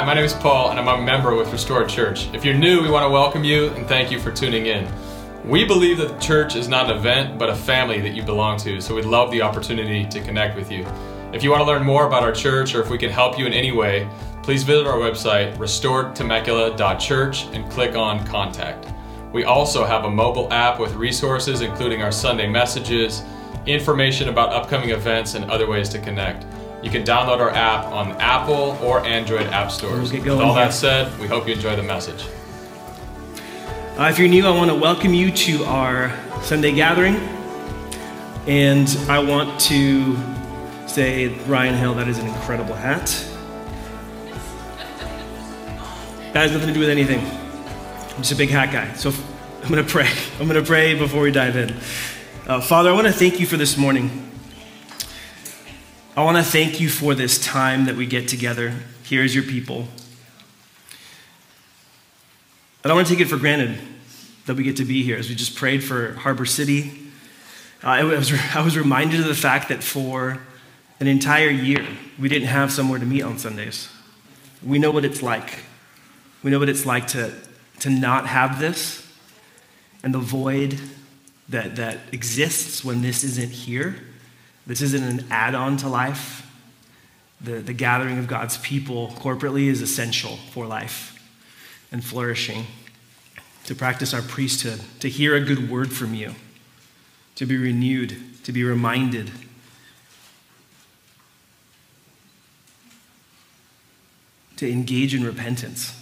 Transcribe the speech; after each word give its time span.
Hi, 0.00 0.06
my 0.06 0.14
name 0.14 0.24
is 0.24 0.32
Paul, 0.32 0.70
and 0.70 0.80
I'm 0.80 0.88
a 0.88 1.02
member 1.02 1.34
with 1.36 1.52
Restored 1.52 1.86
Church. 1.86 2.32
If 2.32 2.42
you're 2.42 2.54
new, 2.54 2.80
we 2.80 2.88
want 2.88 3.04
to 3.04 3.10
welcome 3.10 3.44
you 3.44 3.68
and 3.72 3.86
thank 3.86 4.10
you 4.10 4.18
for 4.18 4.32
tuning 4.32 4.64
in. 4.64 4.90
We 5.44 5.66
believe 5.66 5.98
that 5.98 6.08
the 6.08 6.18
church 6.18 6.56
is 6.56 6.68
not 6.68 6.90
an 6.90 6.96
event, 6.96 7.38
but 7.38 7.50
a 7.50 7.54
family 7.54 8.00
that 8.00 8.14
you 8.14 8.22
belong 8.22 8.56
to, 8.60 8.80
so 8.80 8.94
we'd 8.94 9.04
love 9.04 9.30
the 9.30 9.42
opportunity 9.42 10.06
to 10.06 10.22
connect 10.22 10.56
with 10.56 10.72
you. 10.72 10.86
If 11.34 11.44
you 11.44 11.50
want 11.50 11.60
to 11.60 11.66
learn 11.66 11.82
more 11.82 12.06
about 12.06 12.22
our 12.22 12.32
church 12.32 12.74
or 12.74 12.80
if 12.80 12.88
we 12.88 12.96
can 12.96 13.10
help 13.10 13.38
you 13.38 13.44
in 13.44 13.52
any 13.52 13.72
way, 13.72 14.08
please 14.42 14.62
visit 14.62 14.86
our 14.86 14.96
website, 14.96 15.54
restoredtemecula.church, 15.58 17.44
and 17.48 17.70
click 17.70 17.94
on 17.94 18.26
Contact. 18.26 18.86
We 19.34 19.44
also 19.44 19.84
have 19.84 20.06
a 20.06 20.10
mobile 20.10 20.50
app 20.50 20.80
with 20.80 20.94
resources, 20.94 21.60
including 21.60 22.00
our 22.00 22.10
Sunday 22.10 22.46
messages, 22.48 23.22
information 23.66 24.30
about 24.30 24.54
upcoming 24.54 24.92
events, 24.92 25.34
and 25.34 25.44
other 25.50 25.68
ways 25.68 25.90
to 25.90 25.98
connect. 25.98 26.46
You 26.82 26.88
can 26.90 27.04
download 27.04 27.40
our 27.40 27.50
app 27.50 27.84
on 27.86 28.12
Apple 28.12 28.78
or 28.82 29.04
Android 29.04 29.46
app 29.48 29.70
stores. 29.70 30.12
With 30.12 30.26
all 30.28 30.54
that 30.54 30.72
said, 30.72 31.18
we 31.20 31.26
hope 31.26 31.46
you 31.46 31.52
enjoy 31.52 31.76
the 31.76 31.82
message. 31.82 32.26
Uh, 33.98 34.04
if 34.04 34.18
you're 34.18 34.28
new, 34.28 34.46
I 34.46 34.50
want 34.50 34.70
to 34.70 34.74
welcome 34.74 35.12
you 35.12 35.30
to 35.30 35.64
our 35.64 36.10
Sunday 36.40 36.72
gathering. 36.72 37.16
And 38.46 38.88
I 39.10 39.18
want 39.18 39.60
to 39.62 40.16
say, 40.86 41.28
Ryan 41.44 41.74
Hill, 41.74 41.92
that 41.94 42.08
is 42.08 42.16
an 42.16 42.26
incredible 42.26 42.74
hat. 42.74 43.06
That 46.32 46.48
has 46.48 46.52
nothing 46.52 46.68
to 46.68 46.74
do 46.74 46.80
with 46.80 46.88
anything. 46.88 47.20
I'm 47.20 48.22
just 48.22 48.32
a 48.32 48.36
big 48.36 48.48
hat 48.48 48.72
guy. 48.72 48.94
So 48.94 49.12
I'm 49.62 49.68
going 49.68 49.84
to 49.84 49.90
pray. 49.90 50.08
I'm 50.38 50.48
going 50.48 50.58
to 50.58 50.66
pray 50.66 50.94
before 50.94 51.20
we 51.20 51.30
dive 51.30 51.56
in. 51.56 51.74
Uh, 52.46 52.62
Father, 52.62 52.88
I 52.88 52.94
want 52.94 53.06
to 53.06 53.12
thank 53.12 53.38
you 53.38 53.44
for 53.44 53.58
this 53.58 53.76
morning. 53.76 54.29
I 56.20 56.22
want 56.22 56.36
to 56.36 56.42
thank 56.42 56.82
you 56.82 56.90
for 56.90 57.14
this 57.14 57.38
time 57.42 57.86
that 57.86 57.96
we 57.96 58.04
get 58.04 58.28
together 58.28 58.74
here 59.04 59.22
as 59.22 59.34
your 59.34 59.42
people. 59.42 59.88
I 62.84 62.88
don't 62.88 62.96
want 62.98 63.08
to 63.08 63.14
take 63.14 63.22
it 63.22 63.28
for 63.30 63.38
granted 63.38 63.78
that 64.44 64.54
we 64.54 64.62
get 64.62 64.76
to 64.76 64.84
be 64.84 65.02
here 65.02 65.16
as 65.16 65.30
we 65.30 65.34
just 65.34 65.56
prayed 65.56 65.82
for 65.82 66.12
Harbor 66.12 66.44
City. 66.44 66.92
Uh, 67.82 67.86
I, 67.86 68.04
was, 68.04 68.34
I 68.54 68.60
was 68.60 68.76
reminded 68.76 69.20
of 69.20 69.28
the 69.28 69.34
fact 69.34 69.70
that 69.70 69.82
for 69.82 70.42
an 71.00 71.06
entire 71.06 71.48
year, 71.48 71.86
we 72.18 72.28
didn't 72.28 72.48
have 72.48 72.70
somewhere 72.70 72.98
to 72.98 73.06
meet 73.06 73.22
on 73.22 73.38
Sundays. 73.38 73.88
We 74.62 74.78
know 74.78 74.90
what 74.90 75.06
it's 75.06 75.22
like. 75.22 75.60
We 76.42 76.50
know 76.50 76.58
what 76.58 76.68
it's 76.68 76.84
like 76.84 77.06
to, 77.08 77.32
to 77.78 77.88
not 77.88 78.26
have 78.26 78.60
this 78.60 79.10
and 80.02 80.12
the 80.12 80.18
void 80.18 80.78
that, 81.48 81.76
that 81.76 82.00
exists 82.12 82.84
when 82.84 83.00
this 83.00 83.24
isn't 83.24 83.52
here. 83.52 83.96
This 84.66 84.82
isn't 84.82 85.02
an 85.02 85.26
add 85.30 85.54
on 85.54 85.76
to 85.78 85.88
life. 85.88 86.46
The, 87.40 87.52
the 87.52 87.72
gathering 87.72 88.18
of 88.18 88.26
God's 88.26 88.58
people 88.58 89.08
corporately 89.16 89.66
is 89.66 89.80
essential 89.80 90.36
for 90.36 90.66
life 90.66 91.16
and 91.90 92.04
flourishing, 92.04 92.66
to 93.64 93.74
practice 93.74 94.14
our 94.14 94.22
priesthood, 94.22 94.80
to 95.00 95.08
hear 95.08 95.34
a 95.34 95.40
good 95.40 95.70
word 95.70 95.92
from 95.92 96.14
you, 96.14 96.34
to 97.34 97.46
be 97.46 97.56
renewed, 97.56 98.16
to 98.44 98.52
be 98.52 98.62
reminded. 98.62 99.30
To 104.58 104.70
engage 104.70 105.14
in 105.14 105.24
repentance. 105.24 105.94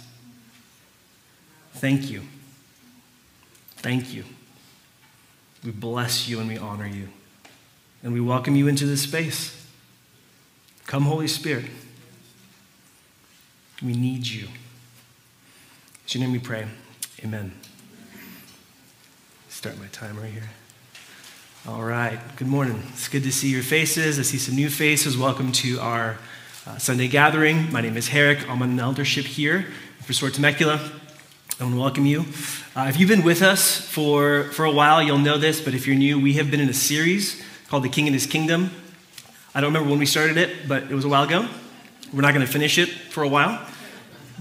Thank 1.73 2.09
you. 2.09 2.23
Thank 3.77 4.13
you. 4.13 4.25
We 5.63 5.71
bless 5.71 6.27
you 6.27 6.39
and 6.39 6.49
we 6.49 6.57
honor 6.57 6.87
you. 6.87 7.07
And 8.01 8.13
we 8.13 8.21
welcome 8.21 8.55
you 8.55 8.69
into 8.69 8.85
this 8.85 9.01
space. 9.01 9.67
Come, 10.87 11.03
Holy 11.03 11.27
Spirit. 11.27 11.65
We 13.83 13.93
need 13.93 14.25
you. 14.25 14.45
In 14.45 14.51
your 16.07 16.21
name 16.21 16.31
we 16.31 16.39
pray. 16.39 16.65
Amen. 17.25 17.51
Start 19.49 19.77
my 19.79 19.87
timer 19.87 20.25
here. 20.25 20.49
All 21.67 21.83
right. 21.83 22.19
Good 22.37 22.47
morning. 22.47 22.81
It's 22.93 23.09
good 23.09 23.23
to 23.23 23.33
see 23.33 23.49
your 23.49 23.63
faces. 23.63 24.17
I 24.17 24.21
see 24.21 24.37
some 24.37 24.55
new 24.55 24.69
faces. 24.69 25.17
Welcome 25.17 25.51
to 25.51 25.81
our 25.81 26.17
uh, 26.65 26.77
Sunday 26.77 27.09
gathering. 27.09 27.69
My 27.69 27.81
name 27.81 27.97
is 27.97 28.07
Jarek. 28.07 28.47
I'm 28.47 28.61
an 28.61 28.79
eldership 28.79 29.25
here 29.25 29.63
for 29.99 30.07
Restored 30.07 30.35
Temecula. 30.35 30.79
I 31.59 31.63
want 31.63 31.75
to 31.75 31.81
welcome 31.81 32.05
you. 32.05 32.21
Uh, 32.77 32.85
if 32.87 32.97
you've 32.97 33.09
been 33.09 33.25
with 33.25 33.41
us 33.41 33.81
for, 33.81 34.45
for 34.51 34.63
a 34.63 34.71
while, 34.71 35.03
you'll 35.03 35.17
know 35.17 35.37
this, 35.37 35.59
but 35.59 35.73
if 35.73 35.85
you're 35.85 35.97
new, 35.97 36.17
we 36.17 36.33
have 36.35 36.49
been 36.49 36.61
in 36.61 36.69
a 36.69 36.73
series 36.73 37.43
called 37.69 37.83
The 37.83 37.89
King 37.89 38.07
and 38.07 38.15
His 38.15 38.25
Kingdom. 38.25 38.71
I 39.53 39.61
don't 39.61 39.69
remember 39.69 39.91
when 39.91 39.99
we 39.99 40.07
started 40.07 40.37
it, 40.37 40.67
but 40.67 40.83
it 40.83 40.91
was 40.91 41.05
a 41.05 41.07
while 41.07 41.23
ago. 41.23 41.47
We're 42.11 42.23
not 42.23 42.33
going 42.33 42.45
to 42.45 42.51
finish 42.51 42.79
it 42.79 42.89
for 42.89 43.21
a 43.21 43.27
while. 43.27 43.63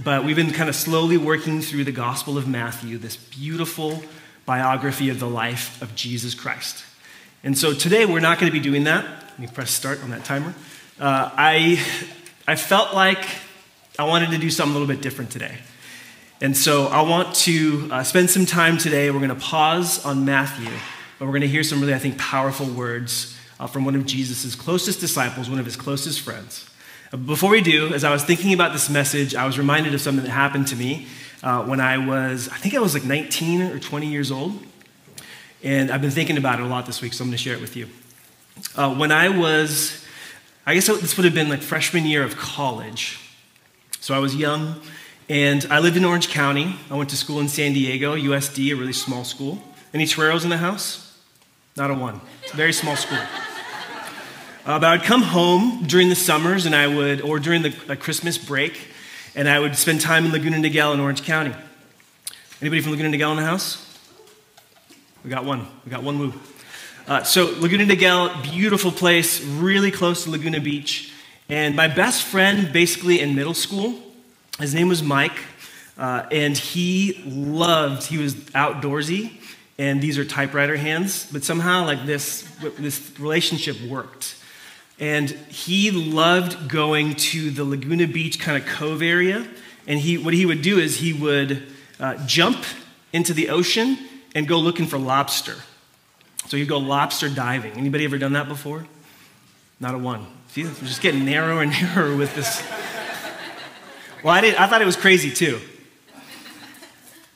But 0.03 0.25
we've 0.25 0.35
been 0.35 0.51
kind 0.51 0.71
of 0.71 0.75
slowly 0.75 1.19
working 1.19 1.61
through 1.61 1.85
the 1.85 1.93
Gospel 1.93 2.39
of 2.39 2.49
Matthew, 2.49 2.97
this 2.97 3.17
beautiful 3.17 4.03
biography 4.47 5.11
of 5.11 5.21
the 5.21 5.29
life 5.29 5.81
of 5.83 5.95
Jesus 5.95 6.35
Christ. 6.35 6.85
And 7.45 7.57
so 7.59 7.75
today 7.75 8.07
we're 8.07 8.21
not 8.21 8.39
going 8.39 8.51
to 8.51 8.59
be 8.59 8.63
doing 8.63 8.85
that. 8.85 9.05
Let 9.05 9.39
me 9.39 9.47
press 9.47 9.71
start 9.71 10.03
on 10.03 10.09
that 10.11 10.25
timer. 10.25 10.55
Uh, 10.99 11.31
I, 11.35 11.85
I 12.47 12.57
felt 12.57 12.95
like 12.95 13.23
I 13.99 14.05
wanted 14.05 14.31
to 14.31 14.39
do 14.39 14.49
something 14.49 14.75
a 14.75 14.79
little 14.79 14.93
bit 14.93 15.03
different 15.03 15.31
today. 15.31 15.59
And 16.41 16.57
so 16.57 16.87
I 16.87 17.03
want 17.03 17.35
to 17.37 17.89
uh, 17.93 18.03
spend 18.05 18.31
some 18.31 18.47
time 18.47 18.79
today. 18.79 19.11
We're 19.11 19.19
going 19.19 19.29
to 19.29 19.35
pause 19.35 20.03
on 20.07 20.25
Matthew, 20.25 20.71
and 21.19 21.29
we're 21.29 21.33
going 21.33 21.43
to 21.43 21.49
hear 21.49 21.63
some 21.63 21.81
really, 21.81 21.95
I 21.95 21.99
think, 21.99 22.17
powerful 22.19 22.67
words 22.67 23.37
uh, 23.59 23.67
from 23.67 23.85
one 23.85 23.95
of 23.95 24.07
Jesus' 24.07 24.55
closest 24.55 25.01
disciples, 25.01 25.51
one 25.51 25.59
of 25.59 25.65
his 25.65 25.77
closest 25.77 26.21
friends. 26.21 26.69
Uh, 27.13 27.17
Before 27.17 27.51
we 27.51 27.61
do, 27.61 27.93
as 27.93 28.05
I 28.05 28.11
was 28.11 28.25
thinking 28.25 28.53
about 28.53 28.73
this 28.73 28.89
message, 28.89 29.35
I 29.35 29.45
was 29.45 29.59
reminded 29.59 29.95
of 29.95 30.01
something 30.01 30.25
that 30.25 30.31
happened 30.31 30.69
to 30.69 30.77
me 30.77 31.07
uh, 31.43 31.65
when 31.65 31.81
I 31.81 31.99
was, 31.99 32.49
I 32.49 32.57
think 32.57 32.75
I 32.75 32.79
was 32.79 32.95
like 32.95 33.05
19 33.05 33.63
or 33.63 33.79
20 33.79 34.07
years 34.07 34.31
old. 34.31 34.63
And 35.65 35.91
I've 35.91 36.01
been 36.01 36.13
thinking 36.13 36.37
about 36.37 36.61
it 36.61 36.63
a 36.63 36.69
lot 36.69 36.87
this 36.87 37.03
week, 37.03 37.13
so 37.13 37.25
I'm 37.25 37.31
going 37.31 37.37
to 37.37 37.43
share 37.43 37.55
it 37.55 37.61
with 37.61 37.75
you. 37.77 37.89
Uh, 38.77 38.95
when 38.95 39.11
I 39.11 39.29
was, 39.29 40.05
I 40.65 40.75
guess 40.75 40.87
this 40.87 41.17
would 41.17 41.25
have 41.25 41.35
been 41.35 41.49
like 41.49 41.63
freshman 41.63 42.07
year 42.07 42.23
of 42.23 42.37
college. 42.37 43.19
So 43.99 44.15
I 44.15 44.21
was 44.21 44.37
young, 44.37 44.81
and 45.29 45.67
I 45.69 45.81
lived 45.81 45.97
in 45.97 46.05
Orange 46.05 46.29
County. 46.29 46.77
I 46.91 46.95
went 46.95 47.11
to 47.11 47.17
school 47.17 47.41
in 47.41 47.49
San 47.49 47.73
Diego, 47.73 48.15
USD, 48.15 48.71
a 48.71 48.75
really 48.75 48.93
small 48.93 49.25
school. 49.25 49.61
Any 49.93 50.07
Toreros 50.07 50.45
in 50.45 50.51
the 50.51 50.59
house? 50.59 51.08
Not 51.79 51.93
a 51.93 51.95
one. 51.95 52.21
It's 52.43 52.53
a 52.53 52.57
very 52.57 52.73
small 52.73 52.97
school. 52.97 53.21
Uh, 54.67 54.81
but 54.81 54.85
I 54.85 54.97
would 54.97 55.05
come 55.05 55.23
home 55.23 55.85
during 55.87 56.09
the 56.09 56.17
summers, 56.17 56.67
and 56.67 56.75
I 56.75 56.89
would, 56.89 57.21
or 57.21 57.39
during 57.39 57.63
the 57.63 57.97
Christmas 57.97 58.37
break, 58.37 58.89
and 59.37 59.49
I 59.49 59.61
would 59.61 59.77
spend 59.77 60.01
time 60.01 60.25
in 60.25 60.33
Laguna 60.33 60.57
Niguel 60.57 60.93
in 60.93 60.99
Orange 60.99 61.23
County. 61.23 61.55
Anybody 62.61 62.83
from 62.83 62.91
Laguna 62.91 63.17
Niguel 63.17 63.31
in 63.31 63.37
the 63.37 63.45
house? 63.45 63.97
We 65.23 65.31
got 65.31 65.45
one. 65.45 65.69
We 65.85 65.93
got 65.93 66.03
one 66.03 66.19
woo. 66.19 66.35
Uh, 67.07 67.23
so 67.23 67.45
Laguna 67.61 67.85
Niguel, 67.85 68.43
beautiful 68.43 68.91
place, 68.91 69.41
really 69.45 69.93
close 69.93 70.25
to 70.25 70.31
Laguna 70.31 70.59
Beach. 70.59 71.13
And 71.49 71.77
my 71.77 71.87
best 71.87 72.25
friend, 72.25 72.73
basically 72.73 73.21
in 73.21 73.37
middle 73.37 73.55
school, 73.55 73.95
his 74.59 74.75
name 74.75 74.89
was 74.89 75.01
Mike, 75.01 75.39
uh, 75.97 76.27
and 76.33 76.59
he 76.59 77.23
loved. 77.25 78.09
He 78.09 78.19
was 78.19 78.35
outdoorsy, 78.35 79.31
and 79.79 80.01
these 80.01 80.19
are 80.19 80.25
typewriter 80.25 80.77
hands. 80.77 81.29
But 81.31 81.45
somehow, 81.45 81.85
like 81.85 82.05
this, 82.05 82.43
this 82.79 83.13
relationship 83.19 83.81
worked. 83.83 84.35
And 84.99 85.31
he 85.31 85.91
loved 85.93 86.69
going 86.69 87.15
to 87.15 87.51
the 87.51 87.65
Laguna 87.65 88.09
Beach 88.09 88.41
kind 88.41 88.61
of 88.61 88.69
cove 88.69 89.01
area. 89.01 89.47
And 89.87 90.01
he, 90.01 90.19
what 90.19 90.35
he 90.35 90.45
would 90.45 90.63
do 90.63 90.79
is 90.79 90.97
he 90.97 91.13
would 91.13 91.63
uh, 92.01 92.17
jump 92.27 92.65
into 93.13 93.33
the 93.33 93.51
ocean 93.51 93.97
and 94.35 94.49
go 94.49 94.59
looking 94.59 94.87
for 94.87 94.99
lobster. 94.99 95.55
So 96.49 96.57
he'd 96.57 96.69
go 96.69 96.79
lobster 96.79 97.29
diving. 97.29 97.73
Anybody 97.73 98.05
ever 98.05 98.19
done 98.19 98.33
that 98.33 98.49
before? 98.49 98.87
Not 99.81 99.95
a 99.95 99.99
one. 99.99 100.27
See, 100.49 100.65
we're 100.65 100.73
just 100.73 101.01
getting 101.01 101.25
narrower 101.25 101.63
and 101.63 101.71
narrower 101.83 102.17
with 102.17 102.35
this. 102.35 102.63
Well, 104.25 104.35
I, 104.35 104.41
did, 104.41 104.57
I 104.57 104.67
thought 104.67 104.83
it 104.83 104.87
was 104.87 104.97
crazy 104.97 105.31
too. 105.31 105.61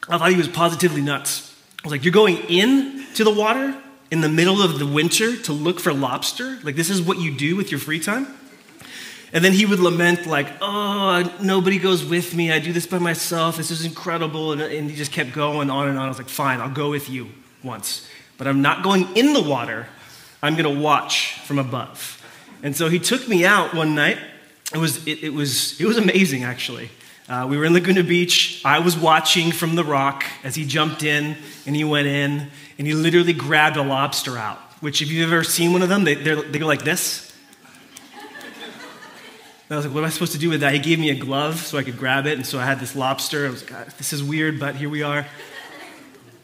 I 0.08 0.18
thought 0.18 0.30
he 0.30 0.36
was 0.36 0.48
positively 0.48 1.00
nuts. 1.00 1.51
I 1.82 1.86
was 1.86 1.92
like, 1.92 2.04
You're 2.04 2.12
going 2.12 2.38
in 2.48 3.06
to 3.14 3.24
the 3.24 3.30
water 3.30 3.76
in 4.10 4.20
the 4.20 4.28
middle 4.28 4.62
of 4.62 4.78
the 4.78 4.86
winter 4.86 5.36
to 5.36 5.52
look 5.52 5.80
for 5.80 5.92
lobster? 5.92 6.58
Like, 6.62 6.76
this 6.76 6.90
is 6.90 7.00
what 7.00 7.18
you 7.18 7.34
do 7.34 7.56
with 7.56 7.70
your 7.70 7.80
free 7.80 7.98
time? 7.98 8.26
And 9.32 9.42
then 9.42 9.52
he 9.54 9.64
would 9.64 9.80
lament, 9.80 10.26
like, 10.26 10.46
oh, 10.60 11.34
nobody 11.42 11.78
goes 11.78 12.04
with 12.04 12.34
me. 12.34 12.52
I 12.52 12.58
do 12.58 12.72
this 12.72 12.86
by 12.86 12.98
myself. 12.98 13.56
This 13.56 13.70
is 13.70 13.86
incredible. 13.86 14.52
And, 14.52 14.60
and 14.60 14.90
he 14.90 14.96
just 14.96 15.10
kept 15.10 15.32
going 15.32 15.70
on 15.70 15.88
and 15.88 15.98
on. 15.98 16.04
I 16.04 16.08
was 16.08 16.18
like, 16.18 16.28
fine, 16.28 16.60
I'll 16.60 16.68
go 16.68 16.90
with 16.90 17.08
you 17.08 17.28
once. 17.64 18.06
But 18.36 18.46
I'm 18.46 18.60
not 18.60 18.82
going 18.82 19.16
in 19.16 19.32
the 19.32 19.40
water. 19.40 19.86
I'm 20.42 20.54
going 20.56 20.72
to 20.72 20.80
watch 20.80 21.38
from 21.46 21.58
above. 21.58 22.22
And 22.62 22.76
so 22.76 22.90
he 22.90 22.98
took 22.98 23.26
me 23.26 23.46
out 23.46 23.72
one 23.72 23.94
night. 23.94 24.18
It 24.74 24.78
was, 24.78 25.06
it, 25.06 25.24
it 25.24 25.32
was, 25.32 25.80
it 25.80 25.86
was 25.86 25.96
amazing, 25.96 26.44
actually. 26.44 26.90
Uh, 27.32 27.46
we 27.46 27.56
were 27.56 27.64
in 27.64 27.72
Laguna 27.72 28.04
Beach. 28.04 28.60
I 28.62 28.80
was 28.80 28.94
watching 28.94 29.52
from 29.52 29.74
the 29.74 29.82
rock 29.82 30.22
as 30.44 30.54
he 30.54 30.66
jumped 30.66 31.02
in 31.02 31.34
and 31.64 31.74
he 31.74 31.82
went 31.82 32.06
in 32.06 32.48
and 32.76 32.86
he 32.86 32.92
literally 32.92 33.32
grabbed 33.32 33.78
a 33.78 33.82
lobster 33.82 34.36
out, 34.36 34.58
which, 34.82 35.00
if 35.00 35.10
you've 35.10 35.32
ever 35.32 35.42
seen 35.42 35.72
one 35.72 35.80
of 35.80 35.88
them, 35.88 36.04
they, 36.04 36.14
they're- 36.14 36.42
go 36.42 36.66
like 36.66 36.82
this. 36.84 37.34
I 39.70 39.76
was 39.76 39.86
like, 39.86 39.94
what 39.94 40.00
am 40.00 40.08
I 40.08 40.10
supposed 40.10 40.32
to 40.32 40.38
do 40.38 40.50
with 40.50 40.60
that? 40.60 40.74
He 40.74 40.78
gave 40.78 40.98
me 40.98 41.08
a 41.08 41.14
glove 41.14 41.56
so 41.56 41.78
I 41.78 41.82
could 41.82 41.96
grab 41.96 42.26
it. 42.26 42.34
And 42.34 42.44
so 42.44 42.58
I 42.58 42.66
had 42.66 42.78
this 42.78 42.94
lobster. 42.94 43.46
I 43.46 43.48
was 43.48 43.62
like, 43.62 43.80
ah, 43.80 43.90
this 43.96 44.12
is 44.12 44.22
weird, 44.22 44.60
but 44.60 44.76
here 44.76 44.90
we 44.90 45.02
are. 45.02 45.26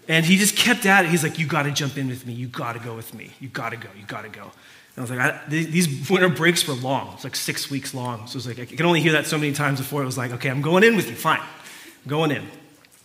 And 0.09 0.25
he 0.25 0.39
just 0.39 0.57
kept 0.57 0.87
at 0.87 1.05
it. 1.05 1.11
He's 1.11 1.23
like, 1.23 1.39
you 1.39 1.47
got 1.47 1.65
to 1.65 1.71
jump 1.71 1.99
in 1.99 2.09
with 2.09 2.25
me. 2.27 2.33
You 2.33 2.47
got 2.47 2.73
to 2.73 2.79
go 2.79 2.97
with 2.97 3.13
me. 3.13 3.33
You 3.41 3.49
got 3.51 3.73
to 3.73 3.77
go. 3.77 3.91
You 3.95 4.07
got 4.07 4.23
to 4.23 4.31
go. 4.31 4.53
I 4.99 5.01
was 5.03 5.11
like, 5.11 5.21
I, 5.21 5.41
these 5.49 6.11
winter 6.11 6.29
breaks 6.29 6.67
were 6.67 6.75
long. 6.75 7.13
It's 7.15 7.25
like 7.25 7.37
six 7.37 7.71
weeks 7.71 7.95
long. 7.95 8.27
So 8.27 8.33
it 8.33 8.35
was 8.35 8.47
like, 8.49 8.59
I 8.59 8.65
could 8.65 8.81
only 8.83 9.01
hear 9.01 9.13
that 9.13 9.27
so 9.27 9.39
many 9.39 9.53
times 9.53 9.79
before. 9.79 10.03
It 10.03 10.07
was 10.07 10.19
like, 10.19 10.33
okay, 10.33 10.49
I'm 10.49 10.61
going 10.61 10.83
in 10.83 10.97
with 10.97 11.09
you. 11.09 11.15
Fine. 11.15 11.41
I'm 11.41 12.09
going 12.09 12.33
in. 12.33 12.47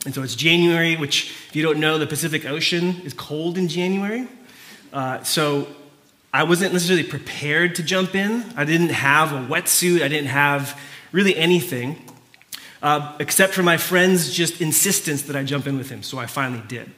And 0.06 0.14
so 0.14 0.24
it's 0.24 0.36
January, 0.36 0.96
which, 0.96 1.32
if 1.50 1.56
you 1.56 1.62
don't 1.62 1.80
know, 1.80 1.98
the 1.98 2.08
Pacific 2.08 2.46
Ocean 2.46 3.02
is 3.06 3.14
cold 3.14 3.58
in 3.58 3.68
January. 3.68 4.28
Uh, 4.92 5.24
so 5.24 5.68
I 6.34 6.44
wasn't 6.44 6.74
necessarily 6.74 7.04
prepared 7.04 7.76
to 7.76 7.84
jump 7.84 8.16
in. 8.16 8.44
I 8.58 8.66
didn't 8.66 8.90
have 8.90 9.32
a 9.32 9.46
wetsuit, 9.48 10.02
I 10.02 10.08
didn't 10.08 10.30
have 10.30 10.80
really 11.12 11.36
anything, 11.38 12.04
uh, 12.82 13.16
except 13.20 13.54
for 13.54 13.62
my 13.62 13.78
friend's 13.78 14.34
just 14.34 14.62
insistence 14.62 15.22
that 15.24 15.36
I 15.36 15.44
jump 15.44 15.68
in 15.68 15.78
with 15.78 15.90
him. 15.90 16.02
So 16.02 16.18
I 16.18 16.26
finally 16.26 16.64
did. 16.68 16.92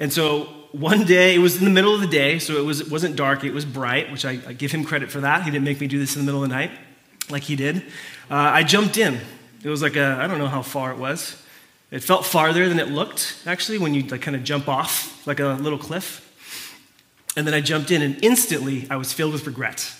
And 0.00 0.12
so 0.12 0.48
one 0.72 1.04
day, 1.04 1.34
it 1.34 1.38
was 1.38 1.58
in 1.58 1.64
the 1.64 1.70
middle 1.70 1.94
of 1.94 2.00
the 2.00 2.06
day, 2.06 2.38
so 2.38 2.58
it, 2.58 2.64
was, 2.64 2.80
it 2.80 2.90
wasn't 2.90 3.16
dark, 3.16 3.44
it 3.44 3.52
was 3.52 3.64
bright, 3.64 4.12
which 4.12 4.24
I, 4.24 4.38
I 4.46 4.52
give 4.52 4.70
him 4.70 4.84
credit 4.84 5.10
for 5.10 5.20
that. 5.20 5.42
He 5.44 5.50
didn't 5.50 5.64
make 5.64 5.80
me 5.80 5.86
do 5.86 5.98
this 5.98 6.14
in 6.14 6.22
the 6.22 6.26
middle 6.26 6.42
of 6.42 6.48
the 6.48 6.54
night 6.54 6.70
like 7.30 7.42
he 7.42 7.56
did. 7.56 7.78
Uh, 8.30 8.34
I 8.36 8.62
jumped 8.62 8.96
in. 8.96 9.18
It 9.62 9.68
was 9.68 9.82
like 9.82 9.96
a, 9.96 10.18
I 10.20 10.26
don't 10.26 10.38
know 10.38 10.46
how 10.46 10.62
far 10.62 10.92
it 10.92 10.98
was. 10.98 11.42
It 11.90 12.02
felt 12.02 12.26
farther 12.26 12.68
than 12.68 12.78
it 12.78 12.88
looked, 12.88 13.42
actually, 13.46 13.78
when 13.78 13.94
you 13.94 14.02
like 14.02 14.20
kind 14.20 14.36
of 14.36 14.44
jump 14.44 14.68
off 14.68 15.26
like 15.26 15.40
a 15.40 15.58
little 15.60 15.78
cliff. 15.78 16.24
And 17.36 17.46
then 17.46 17.54
I 17.54 17.60
jumped 17.60 17.90
in, 17.90 18.02
and 18.02 18.22
instantly 18.22 18.86
I 18.90 18.96
was 18.96 19.12
filled 19.12 19.32
with 19.32 19.46
regret 19.46 19.90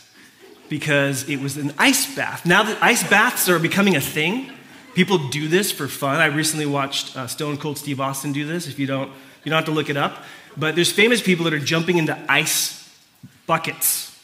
because 0.69 1.29
it 1.29 1.41
was 1.41 1.56
an 1.56 1.73
ice 1.79 2.15
bath. 2.15 2.44
Now 2.44 2.62
that 2.62 2.82
ice 2.82 3.09
baths 3.09 3.49
are 3.49 3.59
becoming 3.59 3.97
a 3.97 4.00
thing, 4.00 4.53
people 4.94 5.29
do 5.29 5.49
this 5.49 5.73
for 5.73 5.88
fun. 5.88 6.17
I 6.17 6.26
recently 6.26 6.67
watched 6.67 7.17
uh, 7.17 7.26
Stone 7.26 7.56
Cold 7.56 7.79
Steve 7.79 8.00
Austin 8.00 8.32
do 8.32 8.47
this. 8.47 8.69
If 8.69 8.79
you 8.79 8.87
don't, 8.87 9.09
you 9.44 9.50
don't 9.50 9.56
have 9.56 9.65
to 9.65 9.70
look 9.70 9.88
it 9.88 9.97
up. 9.97 10.25
But 10.58 10.75
there's 10.75 10.90
famous 10.90 11.22
people 11.22 11.44
that 11.44 11.55
are 11.55 11.58
jumping 11.58 11.99
into 11.99 12.19
ice 12.28 12.78
buckets. 13.46 14.19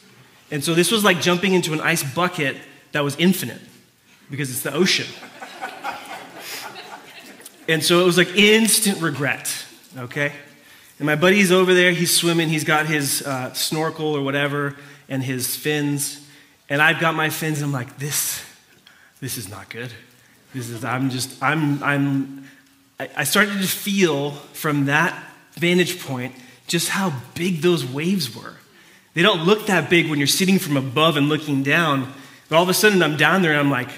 And 0.51 0.63
so 0.63 0.73
this 0.73 0.91
was 0.91 1.03
like 1.03 1.21
jumping 1.21 1.53
into 1.53 1.73
an 1.73 1.81
ice 1.81 2.03
bucket 2.03 2.57
that 2.91 3.03
was 3.03 3.15
infinite 3.15 3.61
because 4.29 4.49
it's 4.49 4.61
the 4.61 4.73
ocean. 4.73 5.07
and 7.67 7.83
so 7.83 8.01
it 8.01 8.05
was 8.05 8.17
like 8.17 8.35
instant 8.35 9.01
regret, 9.01 9.65
okay? 9.97 10.33
And 10.99 11.05
my 11.05 11.15
buddy's 11.15 11.51
over 11.51 11.73
there, 11.73 11.91
he's 11.91 12.15
swimming, 12.15 12.49
he's 12.49 12.63
got 12.63 12.85
his 12.85 13.21
uh, 13.21 13.53
snorkel 13.53 14.15
or 14.15 14.21
whatever 14.21 14.75
and 15.07 15.23
his 15.23 15.55
fins. 15.55 16.25
And 16.69 16.81
I've 16.81 16.99
got 16.99 17.15
my 17.15 17.29
fins, 17.29 17.61
and 17.61 17.67
I'm 17.67 17.71
like, 17.71 17.97
this, 17.97 18.43
this 19.21 19.37
is 19.37 19.49
not 19.49 19.69
good. 19.69 19.91
This 20.53 20.69
is, 20.69 20.83
I'm 20.83 21.09
just, 21.09 21.41
I'm, 21.43 21.83
I'm, 21.83 22.47
I 22.99 23.23
started 23.25 23.61
to 23.61 23.67
feel 23.67 24.31
from 24.31 24.85
that 24.85 25.21
vantage 25.55 26.03
point 26.03 26.35
just 26.67 26.89
how 26.89 27.13
big 27.33 27.61
those 27.61 27.85
waves 27.85 28.35
were. 28.35 28.55
They 29.13 29.21
don't 29.21 29.45
look 29.45 29.67
that 29.67 29.89
big 29.89 30.09
when 30.09 30.19
you're 30.19 30.27
sitting 30.27 30.59
from 30.59 30.77
above 30.77 31.15
and 31.15 31.29
looking 31.29 31.63
down, 31.63 32.11
but 32.49 32.57
all 32.57 32.63
of 32.63 32.69
a 32.69 32.73
sudden 32.73 33.01
I'm 33.01 33.17
down 33.17 33.41
there 33.41 33.51
and 33.51 33.59
I'm 33.59 33.71
like, 33.71 33.89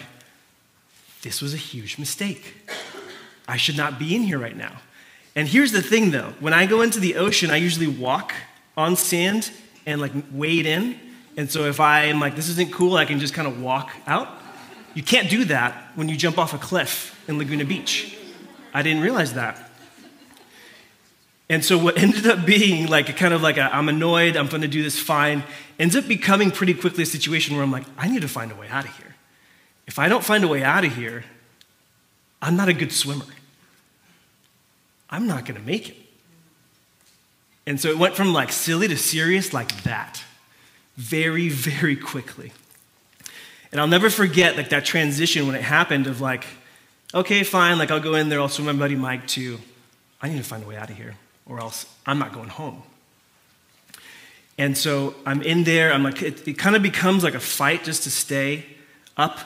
this 1.21 1.42
was 1.42 1.54
a 1.54 1.57
huge 1.57 1.98
mistake. 1.98 2.69
I 3.48 3.57
should 3.57 3.77
not 3.77 3.98
be 3.98 4.15
in 4.15 4.24
here 4.24 4.38
right 4.38 4.56
now. 4.56 4.77
And 5.36 5.48
here's 5.48 5.71
the 5.71 5.81
thing 5.81 6.12
though 6.12 6.33
when 6.39 6.54
I 6.54 6.65
go 6.65 6.81
into 6.81 7.00
the 7.00 7.15
ocean, 7.15 7.50
I 7.51 7.57
usually 7.57 7.88
walk 7.88 8.33
on 8.75 8.95
sand 8.95 9.51
and 9.86 10.01
like 10.01 10.12
wade 10.31 10.65
in. 10.65 11.00
And 11.38 11.50
so 11.51 11.65
if 11.65 11.80
I 11.80 12.06
am 12.06 12.19
like, 12.19 12.36
this 12.36 12.50
isn't 12.50 12.71
cool, 12.71 12.95
I 12.95 13.06
can 13.06 13.19
just 13.19 13.33
kind 13.33 13.48
of 13.48 13.62
walk 13.62 13.92
out. 14.06 14.27
You 14.94 15.03
can't 15.03 15.30
do 15.30 15.45
that 15.45 15.92
when 15.95 16.10
you 16.10 16.18
jump 16.18 16.38
off 16.38 16.53
a 16.53 16.57
cliff 16.57 17.24
in 17.27 17.38
Laguna 17.38 17.65
Beach. 17.65 18.18
I 18.74 18.81
didn't 18.81 19.03
realize 19.03 19.33
that. 19.36 19.67
And 21.50 21.64
so 21.64 21.78
what 21.78 21.98
ended 22.02 22.28
up 22.28 22.46
being 22.46 22.88
like 22.88 23.10
a 23.10 23.14
kind 23.14 23.34
of 23.34 23.42
like 23.42 23.58
i 23.58 23.78
am 23.78 23.90
annoyed, 23.90 24.36
I'm 24.36 24.48
going 24.48 24.62
to 24.62 24.68
do 24.68 24.84
this 24.84 25.00
fine, 25.00 25.44
ends 25.80 25.96
up 25.96 26.08
becoming 26.08 26.52
pretty 26.52 26.74
quickly 26.74 27.04
a 27.04 27.06
situation 27.06 27.56
where 27.56 27.64
I'm 27.64 27.72
like, 27.72 27.86
I 27.98 28.08
need 28.08 28.22
to 28.22 28.28
find 28.28 28.52
a 28.52 28.56
way 28.56 28.68
out 28.70 28.86
of 28.86 28.96
here. 28.98 29.16
If 29.86 30.00
I 30.00 30.10
don't 30.10 30.24
find 30.24 30.44
a 30.44 30.48
way 30.48 30.64
out 30.64 30.84
of 30.84 30.96
here, 30.96 31.24
I'm 32.42 32.56
not 32.56 32.68
a 32.70 32.74
good 32.74 32.92
swimmer. 32.92 33.26
I'm 35.10 35.26
not 35.26 35.46
going 35.46 35.60
to 35.60 35.66
make 35.66 35.90
it. 35.90 35.98
And 37.66 37.80
so 37.80 37.90
it 37.90 37.98
went 37.98 38.16
from 38.16 38.34
like 38.34 38.52
silly 38.52 38.88
to 38.88 38.98
serious 38.98 39.54
like 39.54 39.84
that, 39.84 40.24
very, 40.96 41.50
very 41.50 41.96
quickly. 41.96 42.52
And 43.72 43.82
I'll 43.82 43.88
never 43.88 44.10
forget 44.10 44.56
like 44.56 44.70
that 44.70 44.86
transition 44.86 45.48
when 45.48 45.56
it 45.56 45.64
happened 45.64 46.08
of 46.08 46.22
like, 46.22 46.46
okay, 47.14 47.44
fine, 47.44 47.78
like 47.78 47.92
I'll 47.92 48.00
go 48.00 48.16
in 48.16 48.30
there, 48.30 48.40
I'll 48.40 48.50
swim 48.50 48.68
my 48.68 48.74
buddy 48.74 48.96
Mike 48.96 49.28
too. 49.28 49.60
I 50.22 50.30
need 50.30 50.38
to 50.38 50.44
find 50.44 50.64
a 50.64 50.68
way 50.68 50.78
out 50.78 50.90
of 50.90 50.98
here, 50.98 51.16
or 51.48 51.60
else 51.60 51.86
I'm 52.06 52.20
not 52.20 52.34
going 52.34 52.50
home. 52.50 52.84
And 54.58 54.78
so 54.78 55.16
I'm 55.26 55.42
in 55.42 55.64
there, 55.64 55.94
I'm 55.94 56.04
like, 56.04 56.22
it, 56.22 56.48
it 56.48 56.58
kind 56.58 56.76
of 56.76 56.82
becomes 56.82 57.24
like 57.24 57.36
a 57.36 57.40
fight 57.40 57.84
just 57.84 58.04
to 58.04 58.12
stay 58.12 58.66
up 59.16 59.40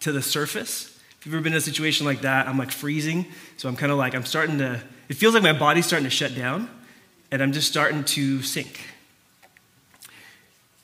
to 0.00 0.12
the 0.12 0.22
surface. 0.22 0.98
If 1.18 1.26
you've 1.26 1.34
ever 1.34 1.42
been 1.42 1.52
in 1.52 1.58
a 1.58 1.62
situation 1.62 2.06
like 2.06 2.22
that, 2.22 2.46
I'm 2.46 2.58
like 2.58 2.70
freezing. 2.70 3.26
So 3.56 3.68
I'm 3.68 3.76
kind 3.76 3.92
of 3.92 3.98
like, 3.98 4.14
I'm 4.14 4.24
starting 4.24 4.58
to, 4.58 4.80
it 5.08 5.14
feels 5.14 5.34
like 5.34 5.42
my 5.42 5.52
body's 5.52 5.86
starting 5.86 6.04
to 6.04 6.14
shut 6.14 6.34
down 6.34 6.68
and 7.30 7.42
I'm 7.42 7.52
just 7.52 7.68
starting 7.68 8.04
to 8.04 8.42
sink. 8.42 8.80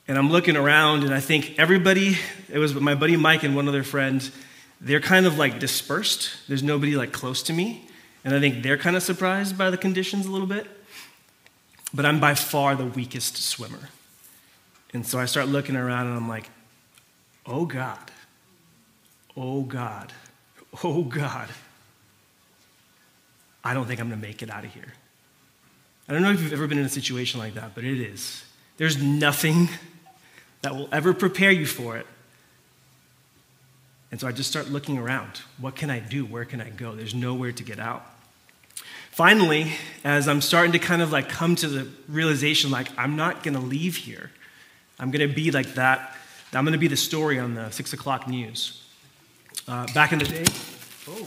And 0.08 0.16
I'm 0.16 0.30
looking 0.30 0.56
around 0.56 1.04
and 1.04 1.12
I 1.12 1.20
think 1.20 1.58
everybody, 1.58 2.16
it 2.52 2.58
was 2.58 2.74
my 2.74 2.94
buddy 2.94 3.16
Mike 3.16 3.42
and 3.42 3.56
one 3.56 3.66
other 3.68 3.82
friend, 3.82 4.30
they're 4.80 5.00
kind 5.00 5.26
of 5.26 5.38
like 5.38 5.58
dispersed. 5.58 6.30
There's 6.48 6.62
nobody 6.62 6.96
like 6.96 7.12
close 7.12 7.42
to 7.44 7.52
me. 7.52 7.85
And 8.26 8.34
I 8.34 8.40
think 8.40 8.62
they're 8.62 8.76
kind 8.76 8.96
of 8.96 9.02
surprised 9.02 9.56
by 9.56 9.70
the 9.70 9.78
conditions 9.78 10.26
a 10.26 10.30
little 10.30 10.46
bit. 10.46 10.66
But 11.94 12.04
I'm 12.04 12.20
by 12.20 12.34
far 12.34 12.74
the 12.74 12.84
weakest 12.84 13.38
swimmer. 13.38 13.88
And 14.92 15.06
so 15.06 15.18
I 15.18 15.24
start 15.24 15.48
looking 15.48 15.76
around 15.76 16.08
and 16.08 16.16
I'm 16.16 16.28
like, 16.28 16.50
oh 17.46 17.64
God, 17.64 18.10
oh 19.34 19.62
God 19.62 20.12
oh 20.84 21.02
God, 21.02 21.48
I 23.64 23.74
don't 23.74 23.86
think 23.86 24.00
I'm 24.00 24.08
going 24.08 24.20
to 24.20 24.26
make 24.26 24.42
it 24.42 24.50
out 24.50 24.64
of 24.64 24.72
here. 24.72 24.92
I 26.08 26.12
don't 26.12 26.22
know 26.22 26.30
if 26.30 26.40
you've 26.40 26.52
ever 26.52 26.66
been 26.66 26.78
in 26.78 26.84
a 26.84 26.90
situation 26.90 27.40
like 27.40 27.54
that, 27.54 27.74
but 27.74 27.84
it 27.84 28.00
is. 28.00 28.44
There's 28.76 29.02
nothing 29.02 29.68
that 30.62 30.74
will 30.74 30.88
ever 30.92 31.12
prepare 31.12 31.50
you 31.50 31.66
for 31.66 31.96
it. 31.96 32.06
And 34.10 34.20
so 34.20 34.28
I 34.28 34.32
just 34.32 34.48
start 34.48 34.68
looking 34.68 34.98
around. 34.98 35.40
What 35.58 35.74
can 35.74 35.90
I 35.90 35.98
do? 35.98 36.24
Where 36.24 36.44
can 36.44 36.60
I 36.60 36.70
go? 36.70 36.94
There's 36.94 37.14
nowhere 37.14 37.52
to 37.52 37.62
get 37.64 37.78
out. 37.78 38.06
Finally, 39.16 39.72
as 40.04 40.28
I'm 40.28 40.42
starting 40.42 40.72
to 40.72 40.78
kind 40.78 41.00
of 41.00 41.10
like 41.10 41.30
come 41.30 41.56
to 41.56 41.68
the 41.68 41.88
realization, 42.06 42.70
like, 42.70 42.88
I'm 42.98 43.16
not 43.16 43.42
going 43.42 43.54
to 43.54 43.60
leave 43.60 43.96
here. 43.96 44.30
I'm 44.98 45.10
going 45.10 45.26
to 45.26 45.34
be 45.34 45.50
like 45.50 45.72
that. 45.72 46.14
I'm 46.52 46.64
going 46.64 46.74
to 46.74 46.78
be 46.78 46.86
the 46.86 46.98
story 46.98 47.38
on 47.38 47.54
the 47.54 47.70
six 47.70 47.94
o'clock 47.94 48.28
news. 48.28 48.84
Uh, 49.66 49.86
back 49.94 50.12
in 50.12 50.18
the 50.18 50.26
day, 50.26 50.44
oh, 51.08 51.26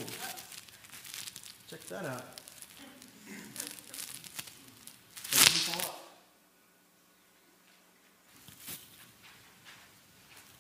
check 1.68 1.82
that 1.88 2.06
out. 2.06 2.26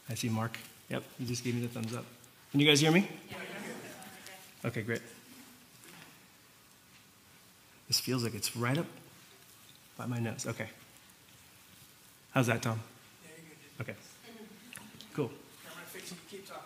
I 0.09 0.15
see 0.15 0.29
Mark. 0.29 0.57
Yep, 0.89 1.03
he 1.19 1.25
just 1.25 1.43
gave 1.43 1.53
me 1.53 1.62
the 1.62 1.67
thumbs 1.67 1.93
up. 1.93 2.05
Can 2.50 2.59
you 2.59 2.65
guys 2.65 2.79
hear 2.79 2.91
me? 2.91 3.07
Okay, 4.65 4.81
great. 4.81 5.01
This 7.89 8.00
feels 8.00 8.24
like 8.24 8.36
it's 8.36 8.55
right 8.55 8.77
up 8.77 8.86
by 9.98 10.05
my 10.05 10.19
nose. 10.19 10.46
Okay. 10.48 10.69
How's 12.31 12.48
that, 12.48 12.62
Tom? 12.62 12.79
Okay. 13.81 13.96
Cool. 15.13 15.25
I'm 15.25 15.31
gonna 15.74 15.86
fix 15.88 16.12
you. 16.12 16.17
Keep 16.29 16.48
talking. 16.48 16.63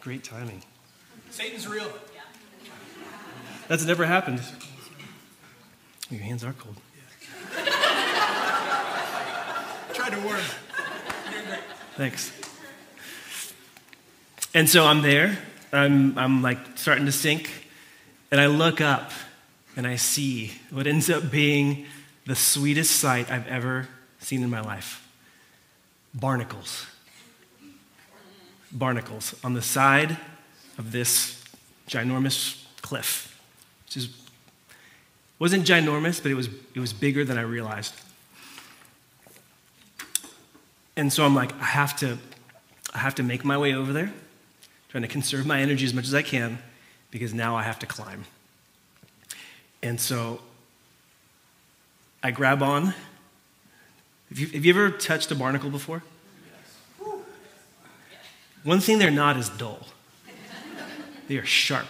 Great 0.00 0.24
timing. 0.24 0.62
Satan's 1.30 1.66
real. 1.66 1.90
Yeah. 2.14 2.20
That's 3.68 3.84
never 3.84 4.06
happened. 4.06 4.40
Your 6.10 6.20
hands 6.20 6.44
are 6.44 6.52
cold. 6.52 6.76
Yeah. 7.56 7.64
Try 9.92 10.10
to 10.10 10.20
warm. 10.20 10.40
Thanks. 11.96 12.32
And 14.54 14.68
so 14.68 14.86
I'm 14.86 15.02
there. 15.02 15.38
I'm, 15.72 16.16
I'm 16.16 16.42
like 16.42 16.58
starting 16.76 17.06
to 17.06 17.12
sink. 17.12 17.50
And 18.30 18.40
I 18.40 18.46
look 18.46 18.80
up 18.80 19.10
and 19.78 19.86
I 19.86 19.94
see 19.94 20.50
what 20.72 20.88
ends 20.88 21.08
up 21.08 21.30
being 21.30 21.86
the 22.26 22.34
sweetest 22.34 22.96
sight 22.96 23.30
I've 23.30 23.46
ever 23.46 23.88
seen 24.18 24.42
in 24.42 24.50
my 24.50 24.60
life 24.60 25.08
barnacles 26.12 26.84
barnacles 28.72 29.36
on 29.44 29.54
the 29.54 29.62
side 29.62 30.16
of 30.78 30.90
this 30.90 31.42
ginormous 31.88 32.64
cliff, 32.82 33.40
which 33.86 33.96
is, 33.96 34.10
wasn't 35.38 35.64
ginormous, 35.64 36.20
but 36.20 36.30
it 36.30 36.34
was, 36.34 36.48
it 36.74 36.80
was 36.80 36.92
bigger 36.92 37.24
than 37.24 37.38
I 37.38 37.42
realized. 37.42 37.94
And 40.96 41.10
so 41.12 41.24
I'm 41.24 41.34
like, 41.34 41.54
I 41.60 41.64
have 41.64 41.96
to, 42.00 42.18
I 42.92 42.98
have 42.98 43.14
to 43.14 43.22
make 43.22 43.44
my 43.44 43.56
way 43.56 43.72
over 43.74 43.92
there, 43.92 44.12
trying 44.90 45.02
to 45.02 45.08
conserve 45.08 45.46
my 45.46 45.60
energy 45.60 45.86
as 45.86 45.94
much 45.94 46.04
as 46.04 46.14
I 46.14 46.22
can, 46.22 46.58
because 47.10 47.32
now 47.32 47.56
I 47.56 47.62
have 47.62 47.78
to 47.78 47.86
climb. 47.86 48.24
And 49.82 50.00
so 50.00 50.40
I 52.22 52.30
grab 52.30 52.62
on. 52.62 52.94
Have 54.28 54.38
you, 54.38 54.46
have 54.48 54.64
you 54.64 54.72
ever 54.72 54.90
touched 54.90 55.30
a 55.30 55.34
barnacle 55.34 55.70
before? 55.70 56.02
One 58.64 58.80
thing 58.80 58.98
they're 58.98 59.10
not 59.10 59.36
is 59.36 59.48
dull, 59.48 59.86
they 61.28 61.38
are 61.38 61.46
sharp. 61.46 61.86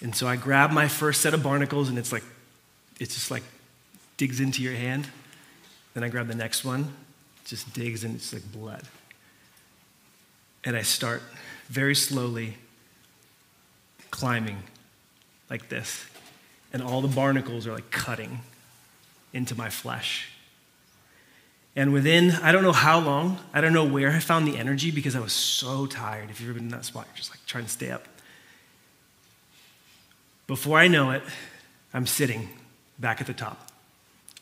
And 0.00 0.14
so 0.14 0.28
I 0.28 0.36
grab 0.36 0.70
my 0.70 0.86
first 0.86 1.20
set 1.20 1.34
of 1.34 1.42
barnacles, 1.42 1.88
and 1.88 1.98
it's 1.98 2.12
like, 2.12 2.24
it's 3.00 3.14
just 3.14 3.30
like 3.30 3.42
digs 4.16 4.40
into 4.40 4.62
your 4.62 4.74
hand. 4.74 5.08
Then 5.94 6.04
I 6.04 6.08
grab 6.08 6.28
the 6.28 6.34
next 6.34 6.64
one, 6.64 6.92
just 7.44 7.72
digs, 7.72 8.04
and 8.04 8.14
it's 8.14 8.32
like 8.32 8.52
blood. 8.52 8.82
And 10.64 10.76
I 10.76 10.82
start 10.82 11.22
very 11.68 11.94
slowly 11.94 12.56
climbing 14.10 14.62
like 15.50 15.68
this. 15.68 16.06
And 16.72 16.82
all 16.82 17.00
the 17.00 17.08
barnacles 17.08 17.66
are 17.66 17.72
like 17.72 17.90
cutting 17.90 18.40
into 19.32 19.54
my 19.54 19.70
flesh. 19.70 20.30
And 21.76 21.92
within, 21.92 22.32
I 22.42 22.50
don't 22.52 22.64
know 22.64 22.72
how 22.72 22.98
long, 22.98 23.38
I 23.52 23.60
don't 23.60 23.72
know 23.72 23.84
where 23.84 24.10
I 24.10 24.18
found 24.18 24.48
the 24.48 24.58
energy 24.58 24.90
because 24.90 25.14
I 25.14 25.20
was 25.20 25.32
so 25.32 25.86
tired. 25.86 26.30
If 26.30 26.40
you've 26.40 26.50
ever 26.50 26.58
been 26.58 26.66
in 26.66 26.72
that 26.72 26.84
spot, 26.84 27.06
you're 27.08 27.16
just 27.16 27.30
like 27.30 27.44
trying 27.46 27.64
to 27.64 27.70
stay 27.70 27.90
up. 27.90 28.04
Before 30.46 30.78
I 30.78 30.88
know 30.88 31.10
it, 31.10 31.22
I'm 31.94 32.06
sitting 32.06 32.48
back 32.98 33.20
at 33.20 33.26
the 33.26 33.34
top 33.34 33.70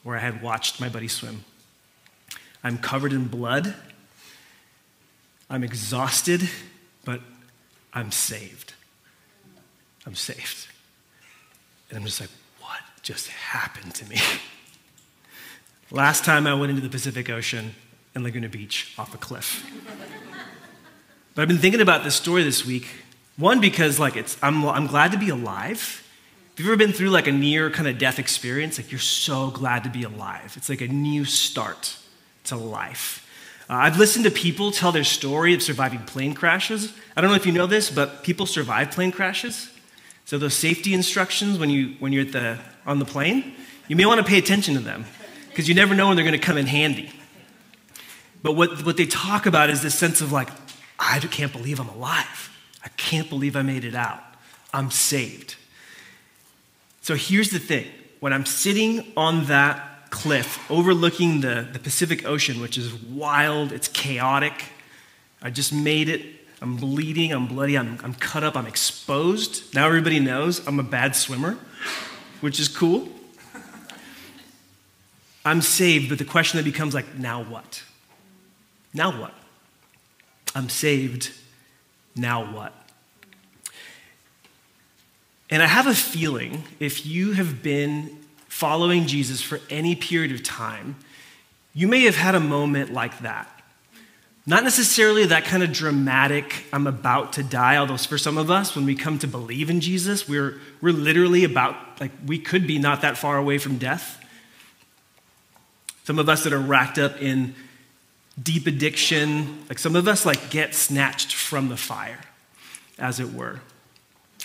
where 0.03 0.17
I 0.17 0.21
had 0.21 0.41
watched 0.41 0.81
my 0.81 0.89
buddy 0.89 1.09
swim. 1.09 1.45
I'm 2.65 2.79
covered 2.79 3.13
in 3.13 3.27
blood. 3.27 3.75
I'm 5.51 5.63
exhausted, 5.63 6.49
but 7.05 7.21
I'm 7.93 8.13
saved. 8.13 8.73
I'm 10.07 10.15
saved. 10.15 10.69
And 11.89 11.99
I'm 11.99 12.05
just 12.05 12.21
like, 12.21 12.31
what 12.61 12.81
just 13.03 13.29
happened 13.29 13.95
to 13.95 14.05
me? 14.07 14.19
Last 15.91 16.25
time 16.25 16.47
I 16.47 16.55
went 16.55 16.71
into 16.71 16.83
the 16.83 16.89
Pacific 16.89 17.31
Ocean 17.31 17.75
in 18.15 18.25
Laguna 18.25 18.49
Beach 18.49 18.93
off 18.99 19.15
a 19.15 19.19
cliff. 19.19 19.65
but 21.35 21.43
I've 21.43 21.49
been 21.49 21.59
thinking 21.59 21.81
about 21.81 22.03
this 22.03 22.17
story 22.17 22.43
this 22.43 22.67
week. 22.67 22.89
One, 23.37 23.61
because 23.61 24.01
like 24.01 24.17
it's, 24.17 24.37
I'm, 24.43 24.65
I'm 24.67 24.87
glad 24.87 25.13
to 25.13 25.19
be 25.19 25.29
alive. 25.29 26.03
If 26.53 26.61
you've 26.61 26.69
ever 26.69 26.77
been 26.77 26.93
through 26.93 27.11
like 27.11 27.27
a 27.27 27.33
near 27.33 27.71
kind 27.71 27.87
of 27.87 27.99
death 27.99 28.19
experience? 28.19 28.79
Like 28.79 28.91
you're 28.91 28.99
so 28.99 29.51
glad 29.51 29.85
to 29.85 29.91
be 29.91 30.03
alive. 30.03 30.55
It's 30.57 30.69
like 30.69 30.81
a 30.81 30.89
new 30.89 31.25
start 31.25 31.97
to 32.45 32.57
life. 32.57 33.23
Uh, 33.69 33.75
I've 33.75 33.99
listened 33.99 34.25
to 34.25 34.31
people 34.31 34.71
tell 34.71 34.91
their 34.91 35.05
story 35.05 35.55
of 35.55 35.63
surviving 35.63 36.01
plane 36.01 36.35
crashes. 36.35 36.93
I 37.17 37.21
don't 37.21 37.31
know 37.31 37.37
if 37.37 37.47
you 37.47 37.53
know 37.53 37.67
this, 37.67 37.91
but 37.91 38.23
people 38.23 38.47
survive 38.47 38.91
plane 38.91 39.13
crashes. 39.13 39.71
So 40.27 40.37
those 40.39 40.55
safety 40.55 40.93
instructions 40.93 41.59
when 41.59 41.71
you 41.71 41.97
when 41.99 42.13
you're 42.13 42.27
at 42.27 42.33
the 42.33 42.59
on 42.85 42.99
the 42.99 43.05
plane, 43.05 43.55
you 43.89 43.97
may 43.97 44.05
want 44.05 44.21
to 44.21 44.27
pay 44.27 44.39
attention 44.39 44.75
to 44.75 44.81
them 44.81 45.07
because 45.49 45.69
you 45.69 45.75
never 45.75 45.95
know 45.95 46.09
when 46.09 46.17
they're 46.17 46.27
going 46.27 46.39
to 46.39 46.47
come 46.47 46.59
in 46.59 46.67
handy. 46.67 47.11
But 48.43 48.53
what, 48.53 48.85
what 48.85 48.97
they 48.97 49.07
talk 49.07 49.47
about 49.47 49.71
is 49.71 49.83
this 49.83 49.99
sense 49.99 50.21
of 50.21 50.31
like, 50.31 50.49
I 50.99 51.19
can't 51.19 51.53
believe 51.53 51.81
I'm 51.81 51.89
alive. 51.89 52.51
I 52.85 52.89
can't 52.91 53.29
believe 53.29 53.57
I 53.57 53.63
made 53.63 53.85
it 53.85 53.95
out. 53.95 54.21
I'm 54.73 54.91
saved. 54.91 55.57
So 57.01 57.15
here's 57.15 57.51
the 57.51 57.59
thing 57.59 57.87
when 58.21 58.33
I'm 58.33 58.47
sitting 58.47 59.13
on 59.17 59.47
that 59.47 60.11
cliff 60.11 60.71
overlooking 60.71 61.41
the, 61.41 61.67
the 61.73 61.79
Pacific 61.79 62.27
Ocean, 62.27 62.61
which 62.61 62.77
is 62.77 62.93
wild, 62.93 63.73
it's 63.73 63.89
chaotic, 63.89 64.65
I 65.41 65.51
just 65.51 65.73
made 65.73 66.09
it. 66.09 66.36
I'm 66.61 66.77
bleeding, 66.77 67.33
I'm 67.33 67.47
bloody, 67.47 67.77
I'm, 67.77 67.99
I'm 68.03 68.15
cut 68.15 68.43
up, 68.43 68.57
I'm 68.57 68.67
exposed. 68.67 69.75
Now 69.75 69.87
everybody 69.87 70.21
knows 70.21 70.67
I'm 70.67 70.81
a 70.81 70.85
bad 70.85 71.15
swimmer, 71.15 71.59
which 72.41 72.59
is 72.59 72.69
cool. 72.69 73.09
I'm 75.45 75.63
saved, 75.63 76.09
but 76.09 76.19
the 76.19 76.25
question 76.25 76.57
that 76.57 76.65
becomes 76.65 76.95
like, 76.95 77.17
now 77.17 77.43
what? 77.43 77.83
Now 78.93 79.21
what? 79.21 79.35
I'm 80.55 80.69
saved, 80.69 81.33
now 82.17 82.53
what? 82.53 82.73
And 85.51 85.63
I 85.63 85.67
have 85.67 85.87
a 85.87 85.95
feeling 85.95 86.65
if 86.81 87.07
you 87.07 87.33
have 87.33 87.63
been 87.63 88.19
following 88.49 89.07
Jesus 89.07 89.43
for 89.43 89.61
any 89.71 89.95
period 89.95 90.33
of 90.33 90.43
time, 90.43 90.97
you 91.75 91.87
may 91.87 92.01
have 92.05 92.17
had 92.17 92.35
a 92.35 92.41
moment 92.41 92.93
like 92.93 93.19
that. 93.21 93.56
Not 94.49 94.63
necessarily 94.63 95.27
that 95.27 95.45
kind 95.45 95.65
of 95.65 95.73
dramatic, 95.73 96.67
I'm 96.73 96.87
about 96.87 97.33
to 97.33 97.43
die, 97.43 97.77
although 97.77 97.97
for 97.97 98.17
some 98.17 98.39
of 98.39 98.49
us, 98.49 98.77
when 98.77 98.85
we 98.85 98.95
come 98.95 99.19
to 99.19 99.27
believe 99.27 99.71
in 99.71 99.81
Jesus, 99.81 100.29
we're, 100.29 100.61
we're 100.81 100.93
literally 100.93 101.43
about, 101.43 101.75
like, 102.01 102.13
we 102.25 102.39
could 102.39 102.65
be 102.65 102.79
not 102.79 103.03
that 103.03 103.19
far 103.19 103.39
away 103.39 103.59
from 103.59 103.77
death. 103.77 104.25
Some 106.05 106.21
of 106.21 106.29
us 106.29 106.45
that 106.45 106.53
are 106.53 106.61
racked 106.61 106.97
up 106.97 107.21
in 107.21 107.57
deep 108.41 108.69
addiction, 108.69 109.65
like 109.69 109.81
some 109.81 109.97
of 109.97 110.07
us 110.07 110.25
like 110.25 110.51
get 110.51 110.75
snatched 110.75 111.35
from 111.35 111.69
the 111.69 111.77
fire, 111.77 112.21
as 113.01 113.19
it 113.19 113.33
were, 113.33 113.61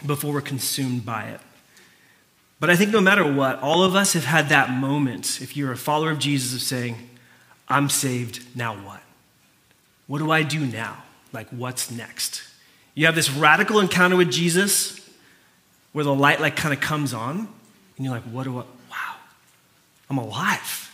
before 0.04 0.34
we're 0.34 0.42
consumed 0.42 1.06
by 1.06 1.26
it. 1.26 1.42
But 2.60 2.72
I 2.72 2.76
think 2.76 2.90
no 2.90 3.02
matter 3.02 3.32
what, 3.32 3.60
all 3.60 3.84
of 3.84 3.96
us 3.96 4.14
have 4.14 4.26
had 4.26 4.50
that 4.50 4.72
moment, 4.72 5.42
if 5.42 5.56
you're 5.56 5.72
a 5.72 5.78
follower 5.78 6.10
of 6.10 6.18
Jesus, 6.18 6.54
of 6.54 6.62
saying, 6.62 6.96
I'm 7.68 7.90
saved, 7.90 8.44
now 8.56 8.74
what? 8.74 9.01
What 10.08 10.20
do 10.20 10.32
I 10.32 10.44
do 10.44 10.66
now? 10.66 11.04
Like, 11.34 11.48
what's 11.50 11.92
next? 11.92 12.44
You 12.96 13.06
have 13.06 13.16
this 13.16 13.30
radical 13.32 13.80
encounter 13.80 14.16
with 14.16 14.32
Jesus 14.32 15.00
where 15.94 16.06
the 16.06 16.14
light 16.14 16.40
like 16.40 16.56
kind 16.56 16.74
of 16.74 16.80
comes 16.80 17.14
on, 17.14 17.38
and 17.38 18.06
you're 18.06 18.14
like, 18.14 18.24
what 18.24 18.44
do 18.44 18.58
I, 18.58 18.62
wow, 18.62 19.16
I'm 20.10 20.18
alive. 20.18 20.94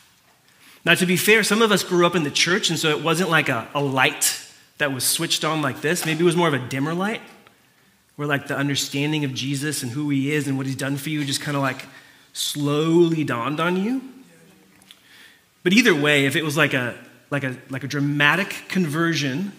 Now, 0.85 0.95
to 0.95 1.05
be 1.05 1.17
fair, 1.17 1.43
some 1.43 1.61
of 1.61 1.71
us 1.71 1.83
grew 1.83 2.05
up 2.05 2.15
in 2.15 2.23
the 2.23 2.31
church, 2.31 2.69
and 2.69 2.79
so 2.79 2.89
it 2.89 3.03
wasn't 3.03 3.29
like 3.29 3.49
a, 3.49 3.67
a 3.73 3.81
light 3.81 4.39
that 4.77 4.93
was 4.93 5.03
switched 5.03 5.43
on 5.43 5.61
like 5.61 5.81
this. 5.81 6.05
Maybe 6.05 6.21
it 6.21 6.23
was 6.23 6.35
more 6.35 6.47
of 6.47 6.53
a 6.53 6.67
dimmer 6.67 6.93
light, 6.93 7.21
where 8.15 8.27
like 8.27 8.47
the 8.47 8.55
understanding 8.55 9.25
of 9.25 9.33
Jesus 9.33 9.83
and 9.83 9.91
who 9.91 10.09
he 10.09 10.31
is 10.31 10.47
and 10.47 10.57
what 10.57 10.65
he's 10.65 10.75
done 10.75 10.97
for 10.97 11.09
you 11.09 11.25
just 11.25 11.41
kind 11.41 11.57
of 11.57 11.63
like 11.63 11.85
slowly 12.33 13.23
dawned 13.23 13.59
on 13.59 13.77
you. 13.77 14.01
But 15.63 15.73
either 15.73 15.93
way, 15.93 16.25
if 16.25 16.35
it 16.35 16.43
was 16.43 16.55
like 16.55 16.73
a 16.73 16.95
like 17.29 17.43
a 17.43 17.57
like 17.69 17.83
a 17.83 17.87
dramatic 17.87 18.63
conversion 18.67 19.51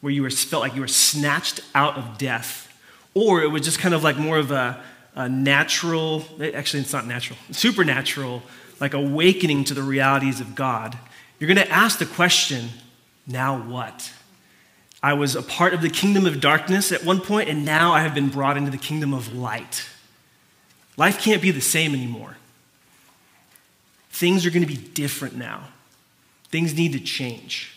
where 0.00 0.12
you 0.12 0.22
were 0.22 0.30
felt 0.30 0.62
like 0.62 0.74
you 0.74 0.80
were 0.80 0.88
snatched 0.88 1.60
out 1.74 1.96
of 1.96 2.18
death, 2.18 2.72
or 3.14 3.42
it 3.42 3.48
was 3.48 3.62
just 3.62 3.78
kind 3.78 3.94
of 3.94 4.04
like 4.04 4.18
more 4.18 4.36
of 4.36 4.50
a, 4.50 4.82
a 5.14 5.28
natural, 5.28 6.24
eh, 6.40 6.50
actually 6.54 6.80
it's 6.80 6.92
not 6.92 7.06
natural, 7.06 7.38
supernatural 7.52 8.42
like 8.80 8.94
awakening 8.94 9.64
to 9.64 9.74
the 9.74 9.82
realities 9.82 10.40
of 10.40 10.54
God, 10.54 10.98
you're 11.38 11.48
going 11.48 11.66
to 11.66 11.72
ask 11.72 11.98
the 11.98 12.06
question 12.06 12.68
now 13.26 13.58
what? 13.58 14.12
I 15.02 15.14
was 15.14 15.36
a 15.36 15.42
part 15.42 15.74
of 15.74 15.82
the 15.82 15.90
kingdom 15.90 16.26
of 16.26 16.40
darkness 16.40 16.92
at 16.92 17.04
one 17.04 17.20
point, 17.20 17.48
and 17.48 17.64
now 17.64 17.92
I 17.92 18.00
have 18.00 18.14
been 18.14 18.28
brought 18.28 18.56
into 18.56 18.70
the 18.70 18.78
kingdom 18.78 19.12
of 19.12 19.34
light. 19.34 19.86
Life 20.96 21.20
can't 21.20 21.42
be 21.42 21.50
the 21.50 21.60
same 21.60 21.94
anymore. 21.94 22.36
Things 24.10 24.46
are 24.46 24.50
going 24.50 24.66
to 24.66 24.68
be 24.68 24.76
different 24.76 25.36
now. 25.36 25.64
Things 26.54 26.76
need 26.76 26.92
to 26.92 27.00
change. 27.00 27.76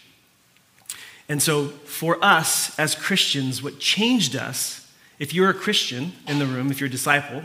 And 1.28 1.42
so, 1.42 1.70
for 1.70 2.24
us 2.24 2.78
as 2.78 2.94
Christians, 2.94 3.64
what 3.64 3.80
changed 3.80 4.36
us, 4.36 4.88
if 5.18 5.34
you're 5.34 5.50
a 5.50 5.54
Christian 5.56 6.12
in 6.28 6.38
the 6.38 6.46
room, 6.46 6.70
if 6.70 6.80
you're 6.80 6.88
a 6.88 6.92
disciple, 6.92 7.42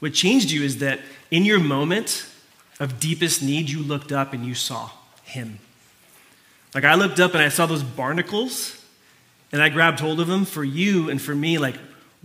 what 0.00 0.12
changed 0.12 0.50
you 0.50 0.64
is 0.64 0.78
that 0.78 0.98
in 1.30 1.44
your 1.44 1.60
moment, 1.60 2.26
of 2.80 2.98
deepest 2.98 3.44
need, 3.44 3.70
you 3.70 3.80
looked 3.80 4.10
up 4.10 4.32
and 4.32 4.44
you 4.44 4.56
saw 4.56 4.90
him. 5.22 5.60
Like 6.74 6.82
I 6.82 6.96
looked 6.96 7.20
up 7.20 7.34
and 7.34 7.44
I 7.44 7.48
saw 7.48 7.66
those 7.66 7.84
barnacles 7.84 8.84
and 9.52 9.62
I 9.62 9.68
grabbed 9.68 10.00
hold 10.00 10.18
of 10.18 10.26
them. 10.26 10.44
For 10.44 10.64
you 10.64 11.08
and 11.08 11.22
for 11.22 11.36
me, 11.36 11.58
like 11.58 11.76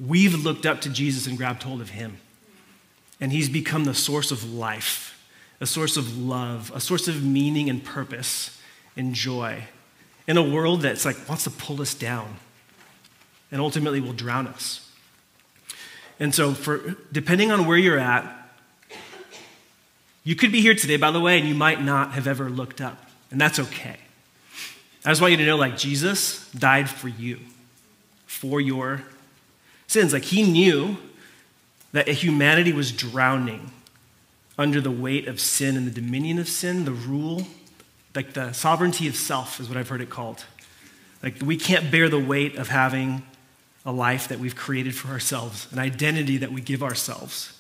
we've 0.04 0.34
looked 0.34 0.66
up 0.66 0.82
to 0.82 0.90
Jesus 0.90 1.28
and 1.28 1.38
grabbed 1.38 1.62
hold 1.62 1.80
of 1.80 1.92
him. 1.92 2.18
And 3.22 3.32
he's 3.32 3.50
become 3.50 3.84
the 3.84 3.94
source 3.94 4.32
of 4.32 4.52
life, 4.52 5.17
a 5.60 5.66
source 5.66 5.98
of 5.98 6.18
love, 6.18 6.72
a 6.76 6.80
source 6.80 7.08
of 7.08 7.24
meaning 7.24 7.70
and 7.70 7.84
purpose 7.84 8.60
and 8.96 9.14
joy 9.14 9.64
in 10.28 10.38
a 10.38 10.44
world 10.44 10.82
that's 10.82 11.06
like 11.06 11.18
wants 11.28 11.46
to 11.46 11.50
pull 11.50 11.82
us 11.82 11.94
down 11.94 12.36
and 13.52 13.62
ultimately 13.62 14.02
will 14.02 14.14
drown 14.14 14.48
us. 14.48 14.90
And 16.20 16.34
so 16.34 16.54
for 16.54 16.96
depending 17.12 17.52
on 17.52 17.66
where 17.68 17.78
you're 17.78 18.00
at, 18.00 18.34
you 20.24 20.36
could 20.36 20.52
be 20.52 20.62
here 20.62 20.76
today, 20.76 20.98
by 20.98 21.12
the 21.12 21.22
way, 21.22 21.40
and 21.40 21.48
you 21.48 21.56
might 21.56 21.82
not 21.82 22.12
have 22.12 22.28
ever 22.28 22.50
looked 22.50 22.82
up, 22.82 23.10
and 23.32 23.40
that's 23.40 23.60
okay. 23.60 23.96
I 25.06 25.12
just 25.12 25.22
want 25.22 25.32
you 25.32 25.38
to 25.38 25.46
know, 25.46 25.56
like, 25.56 25.78
Jesus 25.78 26.52
died 26.52 26.90
for 26.90 27.08
you, 27.08 27.40
for 28.26 28.60
your 28.60 29.04
sins. 29.88 30.12
Like, 30.12 30.26
he 30.26 30.44
knew 30.44 30.98
that 31.94 32.10
humanity 32.10 32.74
was 32.74 32.92
drowning 32.92 33.72
under 34.58 34.82
the 34.82 34.92
weight 34.92 35.28
of 35.28 35.40
sin 35.40 35.78
and 35.78 35.86
the 35.86 35.92
dominion 35.92 36.40
of 36.40 36.48
sin, 36.48 36.86
the 36.86 36.92
rule, 36.92 37.48
like 38.16 38.34
the 38.34 38.52
sovereignty 38.54 39.08
of 39.08 39.16
self 39.16 39.60
is 39.60 39.70
what 39.70 39.78
I've 39.78 39.90
heard 39.90 40.02
it 40.02 40.10
called, 40.10 40.44
Like, 41.22 41.36
we 41.42 41.58
can't 41.58 41.92
bear 41.92 42.10
the 42.10 42.20
weight 42.20 42.56
of 42.56 42.70
having 42.70 43.24
a 43.86 43.92
life 43.92 44.28
that 44.28 44.40
we've 44.40 44.56
created 44.56 44.96
for 44.96 45.10
ourselves, 45.10 45.68
an 45.72 45.80
identity 45.80 46.38
that 46.38 46.52
we 46.52 46.62
give 46.62 46.84
ourselves. 46.84 47.54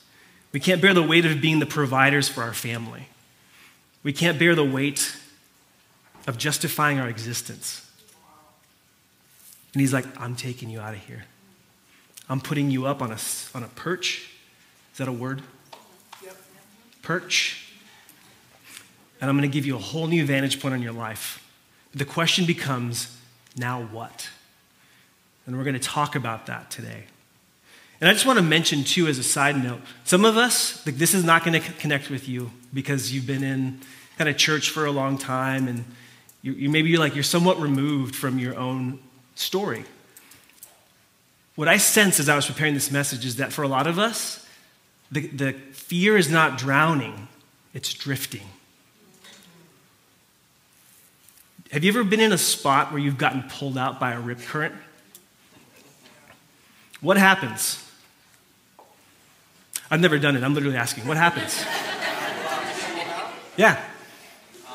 We 0.51 0.59
can't 0.59 0.81
bear 0.81 0.93
the 0.93 1.03
weight 1.03 1.25
of 1.25 1.39
being 1.41 1.59
the 1.59 1.65
providers 1.65 2.27
for 2.27 2.41
our 2.41 2.53
family. 2.53 3.07
We 4.03 4.13
can't 4.13 4.39
bear 4.39 4.55
the 4.55 4.65
weight 4.65 5.15
of 6.25 6.37
justifying 6.37 6.99
our 6.99 7.07
existence. 7.07 7.89
And 9.73 9.81
he's 9.81 9.93
like, 9.93 10.05
I'm 10.19 10.35
taking 10.35 10.69
you 10.69 10.79
out 10.79 10.93
of 10.93 10.99
here. 11.01 11.25
I'm 12.29 12.41
putting 12.41 12.71
you 12.71 12.87
up 12.87 13.01
on 13.01 13.11
a, 13.11 13.17
on 13.55 13.63
a 13.63 13.67
perch. 13.67 14.29
Is 14.91 14.97
that 14.97 15.07
a 15.07 15.13
word? 15.13 15.41
Perch. 17.07 17.63
And 19.21 19.29
I'm 19.29 19.37
going 19.37 19.49
to 19.49 19.53
give 19.53 19.65
you 19.65 19.77
a 19.77 19.79
whole 19.79 20.07
new 20.07 20.25
vantage 20.25 20.61
point 20.61 20.73
on 20.73 20.81
your 20.81 20.91
life. 20.91 21.41
The 21.95 22.03
question 22.03 22.45
becomes 22.45 23.17
now 23.55 23.83
what? 23.93 24.29
And 25.45 25.57
we're 25.57 25.63
going 25.63 25.79
to 25.79 25.79
talk 25.79 26.17
about 26.17 26.47
that 26.47 26.69
today. 26.69 27.05
And 28.01 28.09
I 28.09 28.13
just 28.13 28.25
want 28.25 28.39
to 28.39 28.43
mention, 28.43 28.83
too, 28.83 29.07
as 29.07 29.17
a 29.19 29.23
side 29.23 29.55
note, 29.63 29.79
some 30.03 30.25
of 30.25 30.35
us, 30.35 30.85
like, 30.85 30.97
this 30.97 31.13
is 31.13 31.23
not 31.23 31.45
going 31.45 31.59
to 31.59 31.71
connect 31.75 32.09
with 32.09 32.27
you 32.27 32.51
because 32.73 33.13
you've 33.13 33.25
been 33.25 33.41
in 33.41 33.79
kind 34.17 34.29
of 34.29 34.35
church 34.35 34.69
for 34.69 34.85
a 34.85 34.91
long 34.91 35.17
time 35.17 35.69
and 35.69 35.85
you, 36.41 36.51
you 36.51 36.69
maybe 36.69 36.89
you're 36.89 36.99
like 36.99 37.15
you're 37.15 37.23
somewhat 37.23 37.57
removed 37.61 38.17
from 38.17 38.37
your 38.37 38.57
own 38.57 38.99
story. 39.35 39.85
What 41.55 41.69
I 41.69 41.77
sense 41.77 42.19
as 42.19 42.27
I 42.27 42.35
was 42.35 42.47
preparing 42.47 42.73
this 42.73 42.91
message 42.91 43.25
is 43.25 43.37
that 43.37 43.53
for 43.53 43.63
a 43.63 43.67
lot 43.69 43.87
of 43.87 43.97
us, 43.97 44.43
the, 45.11 45.27
the 45.27 45.53
fear 45.73 46.17
is 46.17 46.29
not 46.29 46.57
drowning, 46.57 47.27
it's 47.73 47.93
drifting. 47.93 48.47
Have 51.71 51.83
you 51.83 51.91
ever 51.91 52.03
been 52.03 52.19
in 52.21 52.31
a 52.31 52.37
spot 52.37 52.91
where 52.91 52.99
you've 53.01 53.17
gotten 53.17 53.43
pulled 53.43 53.77
out 53.77 53.99
by 53.99 54.13
a 54.13 54.19
rip 54.19 54.39
current? 54.41 54.73
What 57.01 57.17
happens? 57.17 57.83
I've 59.91 59.99
never 60.01 60.17
done 60.17 60.35
it. 60.35 60.43
I'm 60.43 60.53
literally 60.53 60.77
asking. 60.77 61.07
What 61.07 61.17
happens? 61.17 61.63
Yeah. 63.57 63.81
Um, 64.67 64.73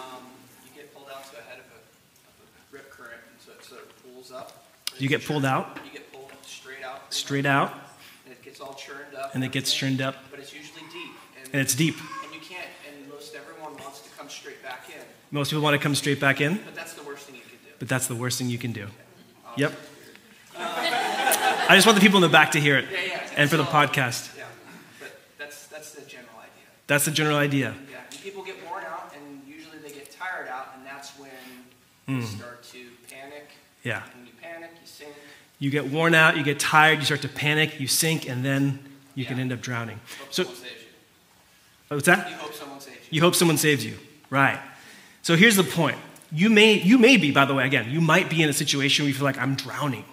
you 0.64 0.70
get 0.74 0.94
pulled 0.94 1.08
out 1.08 1.24
to 1.30 1.38
a 1.38 1.42
head 1.42 1.58
of 1.60 1.66
a, 1.66 1.78
of 1.78 2.72
a 2.72 2.76
rip 2.76 2.90
current, 2.90 3.20
and 3.30 3.40
so 3.40 3.52
it 3.52 3.64
sort 3.64 3.82
of 3.82 4.02
pulls 4.14 4.32
up. 4.32 4.64
You 4.98 5.08
get 5.08 5.24
pulled 5.24 5.44
out, 5.44 5.78
You 5.84 5.92
get 5.92 6.12
pulled 6.12 6.30
straight 6.44 6.82
out. 6.84 7.12
straight 7.12 7.46
out, 7.46 7.72
And 8.24 8.32
it 8.32 8.42
gets 8.42 8.60
all 8.60 8.74
churned 8.74 9.14
up. 9.14 9.21
And 9.34 9.42
it 9.44 9.52
gets 9.52 9.72
churned 9.72 10.00
up, 10.00 10.16
But 10.30 10.40
it's 10.40 10.52
usually 10.54 10.82
deep. 10.92 11.12
And, 11.44 11.48
and 11.54 11.60
it's 11.62 11.74
deep. 11.74 11.96
and 12.24 12.34
you 12.34 12.40
can't, 12.40 12.66
and 12.88 13.08
most 13.08 13.34
everyone 13.34 13.76
wants 13.82 14.00
to 14.00 14.10
come 14.18 14.28
straight 14.28 14.62
back 14.62 14.84
in. 14.88 15.00
Most 15.30 15.50
people 15.50 15.62
want 15.62 15.74
to 15.74 15.82
come 15.82 15.94
straight 15.94 16.20
back 16.20 16.40
in, 16.40 16.60
But 16.64 16.74
that's 16.74 16.94
the 16.94 17.02
worst 17.04 17.26
thing 17.26 17.36
you 17.36 17.42
can 17.42 17.58
do. 17.64 17.70
but 17.78 17.88
that's 17.88 18.06
the 18.06 18.14
worst 18.14 18.38
thing 18.38 18.50
you 18.50 18.58
can 18.58 18.72
do. 18.72 18.86
Yep. 19.56 19.72
I 20.58 21.72
just 21.74 21.86
want 21.86 21.96
the 21.98 22.02
people 22.04 22.18
in 22.18 22.22
the 22.22 22.28
back 22.28 22.52
to 22.52 22.60
hear 22.60 22.76
it, 22.78 22.86
Yeah, 22.92 22.98
yeah. 23.06 23.30
and 23.36 23.48
for 23.50 23.56
the 23.56 23.64
podcast. 23.64 24.36
Yeah. 24.36 24.44
But 25.00 25.12
that's, 25.38 25.66
that's 25.68 25.92
the 25.92 26.02
general 26.02 26.36
idea. 26.38 26.64
That's 26.86 27.04
the 27.06 27.10
general 27.10 27.36
idea. 27.38 27.74
Yeah. 27.90 27.96
And 28.10 28.20
people 28.22 28.42
get 28.44 28.56
worn 28.68 28.84
out, 28.84 29.14
and 29.16 29.42
usually 29.46 29.78
they 29.78 29.90
get 29.90 30.10
tired 30.10 30.48
out, 30.48 30.68
and 30.76 30.86
that's 30.86 31.10
when 31.18 31.30
Hmm. 32.06 32.20
you 32.20 32.26
start 32.26 32.62
to 32.64 32.78
panic. 33.10 33.48
Yeah. 33.84 34.02
When 34.14 34.26
you 34.26 34.32
panic, 34.42 34.70
you 34.80 34.86
sink. 34.86 35.12
You 35.58 35.70
get 35.70 35.86
worn 35.86 36.14
out, 36.14 36.36
you 36.36 36.42
get 36.42 36.58
tired, 36.58 36.98
you 36.98 37.04
start 37.04 37.22
to 37.22 37.28
panic, 37.28 37.78
you 37.80 37.86
sink, 37.86 38.28
and 38.28 38.44
then 38.44 38.80
you 39.14 39.24
can 39.24 39.38
end 39.38 39.52
up 39.52 39.60
drowning. 39.60 40.00
Hope 40.20 40.32
So, 40.32 40.42
someone 40.44 40.60
saves 40.62 40.80
you. 40.80 41.96
what's 41.96 42.06
that? 42.06 42.30
You 42.30 42.36
hope 42.36 42.54
someone 42.54 42.80
saves 42.80 42.96
you. 42.96 43.08
You 43.10 43.20
hope 43.20 43.34
someone 43.34 43.56
saves 43.58 43.84
you. 43.84 43.98
Right. 44.30 44.58
So 45.22 45.36
here's 45.36 45.56
the 45.56 45.64
point. 45.64 45.98
You 46.32 46.48
may, 46.48 46.74
you 46.74 46.96
may 46.98 47.16
be, 47.18 47.30
by 47.30 47.44
the 47.44 47.54
way, 47.54 47.66
again, 47.66 47.90
you 47.90 48.00
might 48.00 48.30
be 48.30 48.42
in 48.42 48.48
a 48.48 48.52
situation 48.54 49.04
where 49.04 49.08
you 49.08 49.14
feel 49.14 49.24
like 49.24 49.38
I'm 49.38 49.54
drowning 49.54 50.04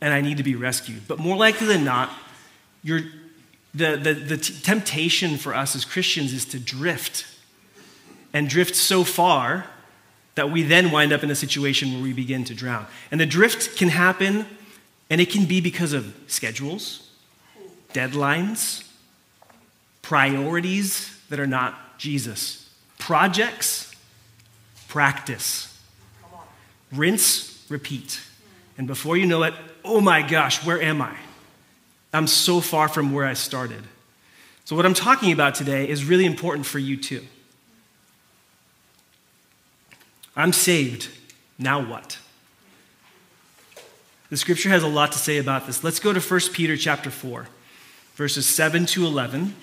and 0.00 0.14
I 0.14 0.20
need 0.20 0.36
to 0.36 0.44
be 0.44 0.54
rescued. 0.54 1.08
But 1.08 1.18
more 1.18 1.36
likely 1.36 1.66
than 1.66 1.84
not, 1.84 2.10
you're, 2.84 3.00
the, 3.74 3.96
the, 3.96 4.14
the 4.14 4.36
t- 4.36 4.54
temptation 4.62 5.36
for 5.36 5.54
us 5.54 5.74
as 5.74 5.84
Christians 5.84 6.32
is 6.32 6.44
to 6.46 6.60
drift 6.60 7.26
and 8.32 8.48
drift 8.48 8.76
so 8.76 9.02
far 9.02 9.66
that 10.36 10.52
we 10.52 10.62
then 10.62 10.92
wind 10.92 11.12
up 11.12 11.24
in 11.24 11.30
a 11.30 11.34
situation 11.34 11.92
where 11.94 12.02
we 12.02 12.12
begin 12.12 12.44
to 12.44 12.54
drown. 12.54 12.86
And 13.10 13.20
the 13.20 13.26
drift 13.26 13.76
can 13.76 13.88
happen, 13.88 14.46
and 15.10 15.20
it 15.20 15.30
can 15.30 15.46
be 15.46 15.60
because 15.60 15.92
of 15.92 16.14
schedules, 16.28 17.07
deadlines, 17.98 18.84
priorities 20.02 21.18
that 21.30 21.40
are 21.40 21.46
not 21.48 21.98
Jesus, 21.98 22.70
projects, 22.98 23.92
practice, 24.86 25.76
rinse, 26.92 27.66
repeat. 27.68 28.20
And 28.76 28.86
before 28.86 29.16
you 29.16 29.26
know 29.26 29.42
it, 29.42 29.54
oh 29.84 30.00
my 30.00 30.22
gosh, 30.22 30.64
where 30.64 30.80
am 30.80 31.02
I? 31.02 31.16
I'm 32.12 32.28
so 32.28 32.60
far 32.60 32.88
from 32.88 33.12
where 33.12 33.26
I 33.26 33.34
started. 33.34 33.82
So, 34.64 34.76
what 34.76 34.86
I'm 34.86 34.94
talking 34.94 35.32
about 35.32 35.56
today 35.56 35.88
is 35.88 36.04
really 36.04 36.24
important 36.24 36.66
for 36.66 36.78
you 36.78 36.96
too. 36.96 37.24
I'm 40.36 40.52
saved. 40.52 41.08
Now 41.58 41.84
what? 41.84 42.18
The 44.30 44.36
scripture 44.36 44.68
has 44.68 44.84
a 44.84 44.88
lot 44.88 45.10
to 45.12 45.18
say 45.18 45.38
about 45.38 45.66
this. 45.66 45.82
Let's 45.82 45.98
go 45.98 46.12
to 46.12 46.20
1 46.20 46.40
Peter 46.52 46.76
chapter 46.76 47.10
4, 47.10 47.48
verses 48.18 48.46
7 48.46 48.84
to 48.84 49.06
11. 49.06 49.54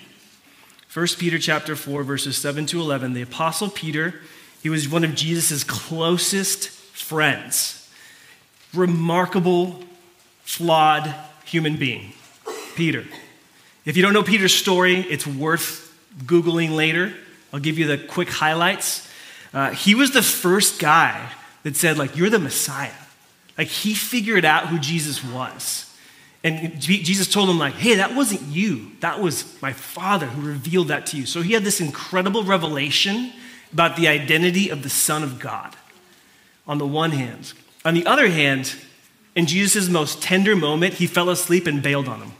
1 0.94 1.06
Peter 1.18 1.38
chapter 1.38 1.76
4, 1.76 2.02
verses 2.02 2.38
7 2.38 2.64
to 2.64 2.80
11. 2.80 3.12
The 3.12 3.20
apostle 3.20 3.68
Peter, 3.68 4.14
he 4.62 4.70
was 4.70 4.88
one 4.88 5.04
of 5.04 5.14
Jesus' 5.14 5.62
closest 5.62 6.70
friends. 6.70 7.86
Remarkable, 8.72 9.84
flawed 10.42 11.14
human 11.44 11.76
being. 11.76 12.14
Peter. 12.76 13.04
If 13.84 13.94
you 13.94 14.02
don't 14.02 14.14
know 14.14 14.22
Peter's 14.22 14.54
story, 14.54 15.00
it's 15.00 15.26
worth 15.26 15.94
Googling 16.24 16.74
later. 16.74 17.12
I'll 17.52 17.60
give 17.60 17.78
you 17.78 17.86
the 17.86 17.98
quick 17.98 18.30
highlights. 18.30 19.06
Uh, 19.52 19.72
he 19.72 19.94
was 19.94 20.12
the 20.12 20.22
first 20.22 20.80
guy 20.80 21.30
that 21.62 21.76
said, 21.76 21.98
like, 21.98 22.16
you're 22.16 22.30
the 22.30 22.38
Messiah. 22.38 22.90
Like, 23.58 23.68
he 23.68 23.92
figured 23.92 24.46
out 24.46 24.68
who 24.68 24.78
Jesus 24.78 25.22
was. 25.22 25.85
And 26.46 26.80
Jesus 26.80 27.26
told 27.26 27.50
him, 27.50 27.58
like, 27.58 27.74
hey, 27.74 27.96
that 27.96 28.14
wasn't 28.14 28.42
you. 28.42 28.92
That 29.00 29.20
was 29.20 29.60
my 29.60 29.72
Father 29.72 30.26
who 30.26 30.46
revealed 30.46 30.86
that 30.88 31.04
to 31.06 31.16
you. 31.16 31.26
So 31.26 31.42
he 31.42 31.54
had 31.54 31.64
this 31.64 31.80
incredible 31.80 32.44
revelation 32.44 33.32
about 33.72 33.96
the 33.96 34.06
identity 34.06 34.68
of 34.68 34.84
the 34.84 34.88
Son 34.88 35.24
of 35.24 35.40
God 35.40 35.74
on 36.64 36.78
the 36.78 36.86
one 36.86 37.10
hand. 37.10 37.52
On 37.84 37.94
the 37.94 38.06
other 38.06 38.28
hand, 38.28 38.76
in 39.34 39.46
Jesus' 39.46 39.88
most 39.88 40.22
tender 40.22 40.54
moment, 40.54 40.94
he 40.94 41.08
fell 41.08 41.30
asleep 41.30 41.66
and 41.66 41.82
bailed 41.82 42.06
on 42.06 42.20
him. 42.20 42.32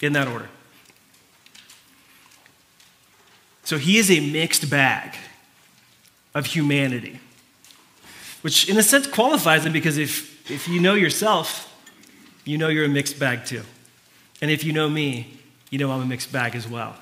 In 0.00 0.12
that 0.12 0.28
order. 0.28 0.48
So 3.64 3.76
he 3.76 3.98
is 3.98 4.08
a 4.08 4.20
mixed 4.20 4.70
bag 4.70 5.16
of 6.32 6.46
humanity, 6.46 7.18
which 8.42 8.68
in 8.68 8.78
a 8.78 8.84
sense 8.84 9.08
qualifies 9.08 9.66
him 9.66 9.72
because 9.72 9.98
if, 9.98 10.48
if 10.48 10.68
you 10.68 10.80
know 10.80 10.94
yourself, 10.94 11.69
you 12.44 12.58
know 12.58 12.68
you're 12.68 12.84
a 12.84 12.88
mixed 12.88 13.18
bag 13.18 13.44
too. 13.44 13.62
And 14.42 14.50
if 14.50 14.64
you 14.64 14.72
know 14.72 14.88
me, 14.88 15.38
you 15.70 15.78
know 15.78 15.90
I'm 15.90 16.02
a 16.02 16.06
mixed 16.06 16.32
bag 16.32 16.54
as 16.54 16.68
well. 16.68 16.96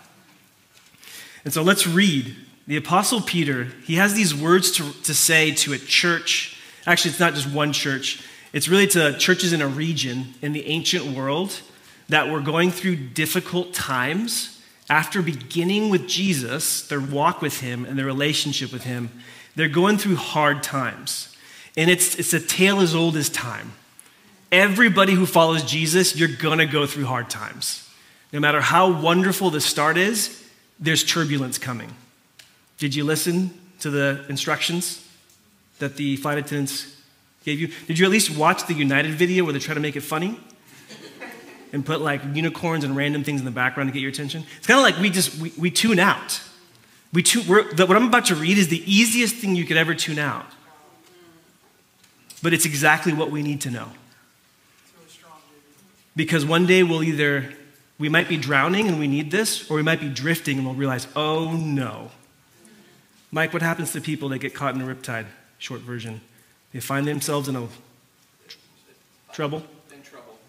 And 1.44 1.52
so 1.52 1.62
let's 1.62 1.86
read. 1.86 2.36
The 2.66 2.76
Apostle 2.76 3.22
Peter, 3.22 3.68
he 3.84 3.94
has 3.94 4.12
these 4.12 4.34
words 4.34 4.72
to, 4.72 4.92
to 5.04 5.14
say 5.14 5.52
to 5.52 5.72
a 5.72 5.78
church. 5.78 6.60
Actually, 6.86 7.12
it's 7.12 7.20
not 7.20 7.34
just 7.34 7.50
one 7.50 7.72
church, 7.72 8.22
it's 8.52 8.68
really 8.68 8.86
to 8.88 9.16
churches 9.18 9.52
in 9.52 9.62
a 9.62 9.66
region 9.66 10.34
in 10.42 10.52
the 10.52 10.66
ancient 10.66 11.16
world 11.16 11.60
that 12.08 12.28
were 12.28 12.40
going 12.40 12.70
through 12.70 12.96
difficult 12.96 13.72
times 13.72 14.62
after 14.90 15.20
beginning 15.20 15.90
with 15.90 16.06
Jesus, 16.06 16.86
their 16.88 17.00
walk 17.00 17.42
with 17.42 17.60
him 17.60 17.84
and 17.84 17.98
their 17.98 18.06
relationship 18.06 18.72
with 18.72 18.84
him. 18.84 19.10
They're 19.54 19.68
going 19.68 19.98
through 19.98 20.16
hard 20.16 20.62
times. 20.62 21.36
And 21.76 21.90
it's, 21.90 22.14
it's 22.16 22.32
a 22.32 22.40
tale 22.40 22.80
as 22.80 22.94
old 22.94 23.16
as 23.16 23.28
time. 23.28 23.72
Everybody 24.50 25.12
who 25.12 25.26
follows 25.26 25.62
Jesus, 25.62 26.16
you're 26.16 26.28
going 26.28 26.58
to 26.58 26.66
go 26.66 26.86
through 26.86 27.04
hard 27.04 27.28
times. 27.28 27.88
No 28.32 28.40
matter 28.40 28.60
how 28.60 29.00
wonderful 29.00 29.50
the 29.50 29.60
start 29.60 29.96
is, 29.96 30.44
there's 30.80 31.04
turbulence 31.04 31.58
coming. 31.58 31.94
Did 32.78 32.94
you 32.94 33.04
listen 33.04 33.58
to 33.80 33.90
the 33.90 34.24
instructions 34.28 35.06
that 35.78 35.96
the 35.96 36.16
flight 36.16 36.38
attendants 36.38 36.96
gave 37.44 37.60
you? 37.60 37.68
Did 37.86 37.98
you 37.98 38.04
at 38.04 38.10
least 38.10 38.36
watch 38.36 38.66
the 38.66 38.74
United 38.74 39.12
video 39.12 39.44
where 39.44 39.52
they 39.52 39.58
try 39.58 39.74
to 39.74 39.80
make 39.80 39.96
it 39.96 40.02
funny? 40.02 40.38
And 41.72 41.84
put 41.84 42.00
like 42.00 42.22
unicorns 42.32 42.84
and 42.84 42.96
random 42.96 43.24
things 43.24 43.40
in 43.40 43.44
the 43.44 43.50
background 43.50 43.90
to 43.90 43.92
get 43.92 44.00
your 44.00 44.10
attention? 44.10 44.44
It's 44.56 44.66
kind 44.66 44.78
of 44.78 44.84
like 44.84 44.98
we 45.02 45.10
just, 45.10 45.38
we, 45.38 45.52
we 45.58 45.70
tune 45.70 45.98
out. 45.98 46.40
We 47.12 47.22
tune, 47.22 47.46
the, 47.74 47.84
what 47.86 47.96
I'm 47.96 48.06
about 48.06 48.26
to 48.26 48.34
read 48.34 48.56
is 48.56 48.68
the 48.68 48.82
easiest 48.90 49.36
thing 49.36 49.54
you 49.54 49.66
could 49.66 49.76
ever 49.76 49.94
tune 49.94 50.18
out. 50.18 50.46
But 52.42 52.54
it's 52.54 52.64
exactly 52.64 53.12
what 53.12 53.30
we 53.30 53.42
need 53.42 53.60
to 53.62 53.70
know. 53.70 53.88
It's 54.82 54.92
really 54.96 55.10
strong, 55.10 55.32
baby. 55.50 56.07
Because 56.18 56.44
one 56.44 56.66
day 56.66 56.82
we'll 56.82 57.04
either, 57.04 57.48
we 57.96 58.08
might 58.08 58.28
be 58.28 58.36
drowning 58.36 58.88
and 58.88 58.98
we 58.98 59.06
need 59.06 59.30
this, 59.30 59.70
or 59.70 59.76
we 59.76 59.84
might 59.84 60.00
be 60.00 60.08
drifting 60.08 60.56
and 60.56 60.66
we'll 60.66 60.74
realize, 60.74 61.06
oh 61.14 61.52
no. 61.52 62.10
Mike, 63.30 63.52
what 63.52 63.62
happens 63.62 63.92
to 63.92 64.00
people 64.00 64.28
that 64.30 64.40
get 64.40 64.52
caught 64.52 64.74
in 64.74 64.80
a 64.80 64.84
riptide? 64.84 65.26
Short 65.58 65.80
version. 65.80 66.20
They 66.72 66.80
find 66.80 67.06
themselves 67.06 67.46
in 67.46 67.54
a 67.54 67.68
Trouble? 69.32 69.62
In 69.92 70.02
trouble. 70.02 70.40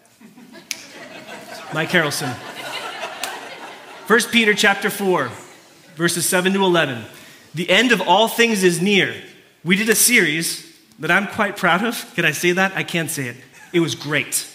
Mike 1.72 1.90
Harrelson. 1.90 2.32
1 4.08 4.20
Peter 4.32 4.54
chapter 4.54 4.90
4, 4.90 5.30
verses 5.94 6.26
7 6.26 6.52
to 6.52 6.64
11. 6.64 7.04
The 7.54 7.70
end 7.70 7.92
of 7.92 8.00
all 8.00 8.26
things 8.26 8.64
is 8.64 8.82
near. 8.82 9.14
We 9.64 9.76
did 9.76 9.88
a 9.88 9.94
series 9.94 10.66
that 10.98 11.12
I'm 11.12 11.28
quite 11.28 11.56
proud 11.56 11.84
of. 11.84 12.12
Can 12.16 12.24
I 12.24 12.32
say 12.32 12.50
that? 12.50 12.72
I 12.74 12.82
can't 12.82 13.08
say 13.08 13.28
it. 13.28 13.36
It 13.72 13.78
was 13.78 13.94
great. 13.94 14.49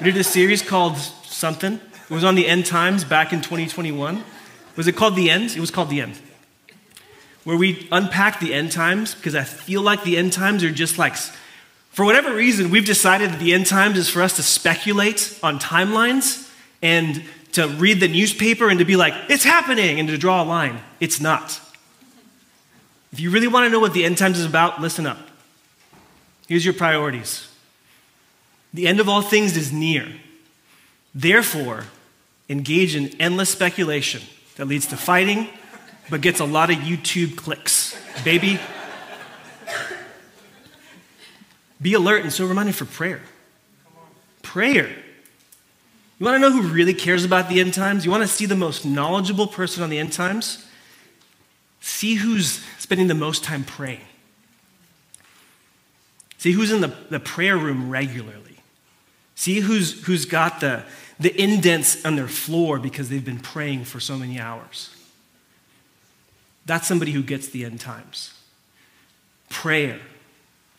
We 0.00 0.06
did 0.06 0.16
a 0.16 0.24
series 0.24 0.62
called 0.62 0.96
something. 0.96 1.74
It 1.74 2.10
was 2.10 2.24
on 2.24 2.34
the 2.34 2.46
end 2.46 2.64
times 2.64 3.04
back 3.04 3.34
in 3.34 3.42
2021. 3.42 4.24
Was 4.74 4.86
it 4.86 4.96
called 4.96 5.14
The 5.14 5.28
End? 5.28 5.50
It 5.50 5.60
was 5.60 5.70
called 5.70 5.90
The 5.90 6.00
End. 6.00 6.18
Where 7.44 7.58
we 7.58 7.86
unpack 7.92 8.40
the 8.40 8.54
end 8.54 8.72
times 8.72 9.14
because 9.14 9.34
I 9.34 9.44
feel 9.44 9.82
like 9.82 10.02
the 10.02 10.16
end 10.16 10.32
times 10.32 10.64
are 10.64 10.70
just 10.70 10.96
like, 10.96 11.16
for 11.90 12.06
whatever 12.06 12.34
reason, 12.34 12.70
we've 12.70 12.86
decided 12.86 13.32
that 13.32 13.40
the 13.40 13.52
end 13.52 13.66
times 13.66 13.98
is 13.98 14.08
for 14.08 14.22
us 14.22 14.36
to 14.36 14.42
speculate 14.42 15.38
on 15.42 15.58
timelines 15.58 16.50
and 16.80 17.22
to 17.52 17.68
read 17.68 18.00
the 18.00 18.08
newspaper 18.08 18.70
and 18.70 18.78
to 18.78 18.86
be 18.86 18.96
like, 18.96 19.12
it's 19.28 19.44
happening, 19.44 20.00
and 20.00 20.08
to 20.08 20.16
draw 20.16 20.42
a 20.42 20.44
line. 20.44 20.80
It's 21.00 21.20
not. 21.20 21.60
If 23.12 23.20
you 23.20 23.30
really 23.30 23.48
want 23.48 23.66
to 23.66 23.70
know 23.70 23.80
what 23.80 23.92
the 23.92 24.06
end 24.06 24.16
times 24.16 24.38
is 24.38 24.46
about, 24.46 24.80
listen 24.80 25.06
up. 25.06 25.18
Here's 26.48 26.64
your 26.64 26.72
priorities. 26.72 27.49
The 28.72 28.86
end 28.86 29.00
of 29.00 29.08
all 29.08 29.22
things 29.22 29.56
is 29.56 29.72
near. 29.72 30.06
Therefore, 31.14 31.84
engage 32.48 32.94
in 32.94 33.08
endless 33.20 33.50
speculation 33.50 34.22
that 34.56 34.66
leads 34.66 34.86
to 34.86 34.96
fighting, 34.96 35.48
but 36.08 36.20
gets 36.20 36.40
a 36.40 36.44
lot 36.44 36.70
of 36.70 36.76
YouTube 36.76 37.36
clicks. 37.36 37.96
Baby, 38.24 38.58
be 41.80 41.94
alert 41.94 42.22
and 42.22 42.32
sober 42.32 42.54
minded 42.54 42.74
for 42.74 42.84
prayer. 42.84 43.22
Prayer. 44.42 44.88
You 46.18 46.26
want 46.26 46.34
to 46.34 46.38
know 46.38 46.52
who 46.52 46.68
really 46.68 46.92
cares 46.92 47.24
about 47.24 47.48
the 47.48 47.60
end 47.60 47.72
times? 47.72 48.04
You 48.04 48.10
want 48.10 48.22
to 48.22 48.28
see 48.28 48.44
the 48.44 48.56
most 48.56 48.84
knowledgeable 48.84 49.46
person 49.46 49.82
on 49.82 49.88
the 49.88 49.98
end 49.98 50.12
times? 50.12 50.66
See 51.80 52.14
who's 52.14 52.62
spending 52.78 53.06
the 53.06 53.14
most 53.14 53.42
time 53.42 53.64
praying. 53.64 54.02
See 56.36 56.52
who's 56.52 56.72
in 56.72 56.82
the, 56.82 56.94
the 57.08 57.20
prayer 57.20 57.56
room 57.56 57.90
regularly. 57.90 58.49
See 59.40 59.60
who's, 59.60 60.04
who's 60.04 60.26
got 60.26 60.60
the, 60.60 60.82
the 61.18 61.34
indents 61.34 62.04
on 62.04 62.14
their 62.14 62.28
floor 62.28 62.78
because 62.78 63.08
they've 63.08 63.24
been 63.24 63.38
praying 63.38 63.86
for 63.86 63.98
so 63.98 64.18
many 64.18 64.38
hours. 64.38 64.94
That's 66.66 66.86
somebody 66.86 67.12
who 67.12 67.22
gets 67.22 67.48
the 67.48 67.64
end 67.64 67.80
times. 67.80 68.34
Prayer. 69.48 69.98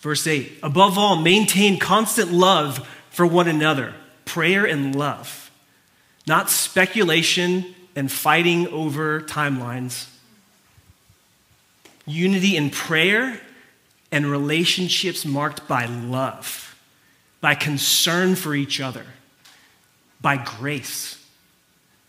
Verse 0.02 0.28
8 0.28 0.60
Above 0.62 1.00
all, 1.00 1.16
maintain 1.16 1.80
constant 1.80 2.32
love 2.32 2.88
for 3.10 3.26
one 3.26 3.48
another. 3.48 3.96
Prayer 4.26 4.64
and 4.64 4.96
love. 4.96 5.50
Not 6.28 6.52
speculation 6.52 7.74
and 7.96 8.12
fighting 8.12 8.68
over 8.68 9.22
timelines. 9.22 10.08
Unity 12.06 12.56
in 12.56 12.70
prayer 12.70 13.42
and 14.12 14.30
relationships 14.30 15.26
marked 15.26 15.68
by 15.68 15.88
love, 15.88 16.71
by 17.42 17.56
concern 17.56 18.36
for 18.36 18.56
each 18.56 18.80
other, 18.80 19.06
by 20.22 20.38
grace. 20.38 21.18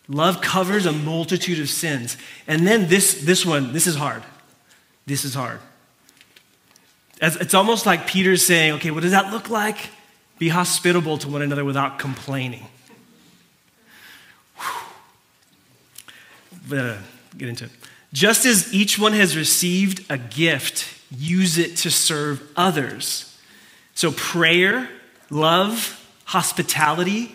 Love 0.09 0.41
covers 0.43 0.85
a 0.85 0.93
multitude 0.93 1.59
of 1.59 1.71
sins. 1.71 2.19
And 2.47 2.67
then 2.67 2.89
this, 2.89 3.25
this 3.25 3.47
one, 3.47 3.73
this 3.73 3.87
is 3.87 3.97
hard. 3.97 4.23
This 5.07 5.25
is 5.25 5.35
hard. 5.35 5.61
It's 7.21 7.55
almost 7.55 7.87
like 7.87 8.07
Peter's 8.07 8.45
saying, 8.45 8.73
okay, 8.75 8.91
what 8.91 9.03
does 9.03 9.13
that 9.13 9.33
look 9.33 9.49
like? 9.49 9.91
Be 10.39 10.49
hospitable 10.49 11.19
to 11.19 11.29
one 11.29 11.41
another 11.41 11.65
without 11.65 11.99
complaining. 11.99 12.67
But, 16.69 16.79
uh, 16.79 16.97
get 17.39 17.49
into 17.49 17.65
it. 17.65 17.71
Just 18.13 18.45
as 18.45 18.73
each 18.75 18.99
one 18.99 19.13
has 19.13 19.37
received 19.37 20.05
a 20.11 20.19
gift, 20.19 20.87
use 21.11 21.59
it 21.59 21.77
to 21.79 21.91
serve 21.91 22.43
others. 22.57 23.39
So, 23.95 24.13
prayer, 24.13 24.89
love, 25.33 25.99
hospitality, 26.27 27.35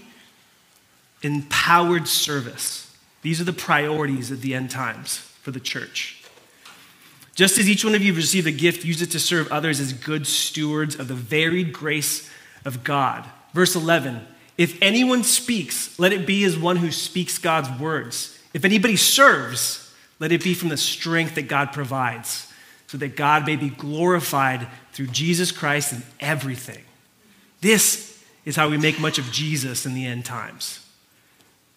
empowered 1.24 2.08
service. 2.08 2.96
These 3.24 3.42
are 3.42 3.46
the 3.46 3.54
priorities 3.54 4.32
at 4.32 4.42
the 4.42 4.54
end 4.54 4.72
times 4.72 5.18
for 5.42 5.52
the 5.52 5.60
church. 5.60 6.24
Just 7.36 7.58
as 7.58 7.70
each 7.70 7.84
one 7.84 7.96
of 7.96 8.02
you 8.02 8.14
received 8.14 8.48
a 8.48 8.52
gift, 8.52 8.86
use 8.86 9.02
it 9.02 9.12
to 9.12 9.20
serve 9.20 9.52
others 9.52 9.80
as 9.80 9.94
good 9.94 10.26
stewards 10.26 10.96
of 10.96 11.08
the 11.08 11.14
varied 11.14 11.74
grace 11.74 12.30
of 12.66 12.84
God. 12.84 13.26
Verse 13.54 13.76
11 13.76 14.26
If 14.58 14.82
anyone 14.82 15.24
speaks, 15.24 16.00
let 16.00 16.14
it 16.14 16.26
be 16.26 16.44
as 16.44 16.58
one 16.58 16.78
who 16.78 16.92
speaks 16.92 17.38
God's 17.38 17.80
words. 17.80 18.40
If 18.54 18.64
anybody 18.64 18.96
serves, 18.96 19.94
let 20.20 20.32
it 20.32 20.44
be 20.44 20.54
from 20.54 20.70
the 20.70 20.78
strength 20.78 21.36
that 21.36 21.48
God 21.48 21.74
provides, 21.74 22.52
so 22.88 22.98
that 22.98 23.16
God 23.16 23.46
may 23.46 23.56
be 23.56 23.70
glorified 23.70 24.68
through 24.94 25.08
Jesus 25.08 25.52
Christ 25.52 25.94
in 25.94 26.02
everything. 26.20 26.84
This 27.62 28.24
is 28.46 28.56
how 28.56 28.70
we 28.70 28.78
make 28.78 29.00
much 29.00 29.18
of 29.18 29.32
Jesus 29.32 29.86
in 29.86 29.94
the 29.94 30.06
end 30.06 30.26
times. 30.26 30.86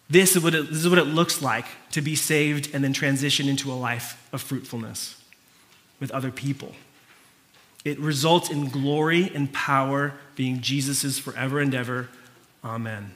This 0.09 0.35
is, 0.35 0.43
what 0.43 0.53
it, 0.53 0.67
this 0.67 0.77
is 0.77 0.89
what 0.89 0.97
it 0.97 1.05
looks 1.05 1.41
like 1.41 1.65
to 1.91 2.01
be 2.01 2.15
saved 2.15 2.73
and 2.73 2.83
then 2.83 2.93
transition 2.93 3.47
into 3.47 3.71
a 3.71 3.75
life 3.75 4.27
of 4.33 4.41
fruitfulness 4.41 5.21
with 5.99 6.11
other 6.11 6.31
people. 6.31 6.73
It 7.83 7.99
results 7.99 8.49
in 8.49 8.69
glory 8.69 9.31
and 9.33 9.51
power 9.51 10.13
being 10.35 10.61
Jesus's 10.61 11.17
forever 11.17 11.59
and 11.59 11.73
ever. 11.73 12.09
Amen. 12.63 13.15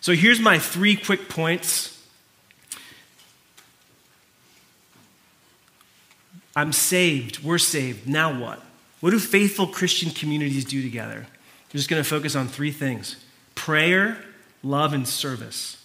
So 0.00 0.12
here's 0.12 0.40
my 0.40 0.58
three 0.58 0.96
quick 0.96 1.28
points. 1.28 1.94
I'm 6.54 6.72
saved. 6.72 7.42
We're 7.44 7.58
saved. 7.58 8.08
Now 8.08 8.38
what? 8.40 8.60
What 9.00 9.10
do 9.10 9.18
faithful 9.18 9.68
Christian 9.68 10.10
communities 10.10 10.64
do 10.64 10.82
together? 10.82 11.26
We're 11.68 11.78
just 11.78 11.88
going 11.88 12.02
to 12.02 12.08
focus 12.08 12.34
on 12.34 12.48
three 12.48 12.72
things 12.72 13.16
prayer, 13.54 14.18
love, 14.62 14.92
and 14.92 15.06
service 15.06 15.78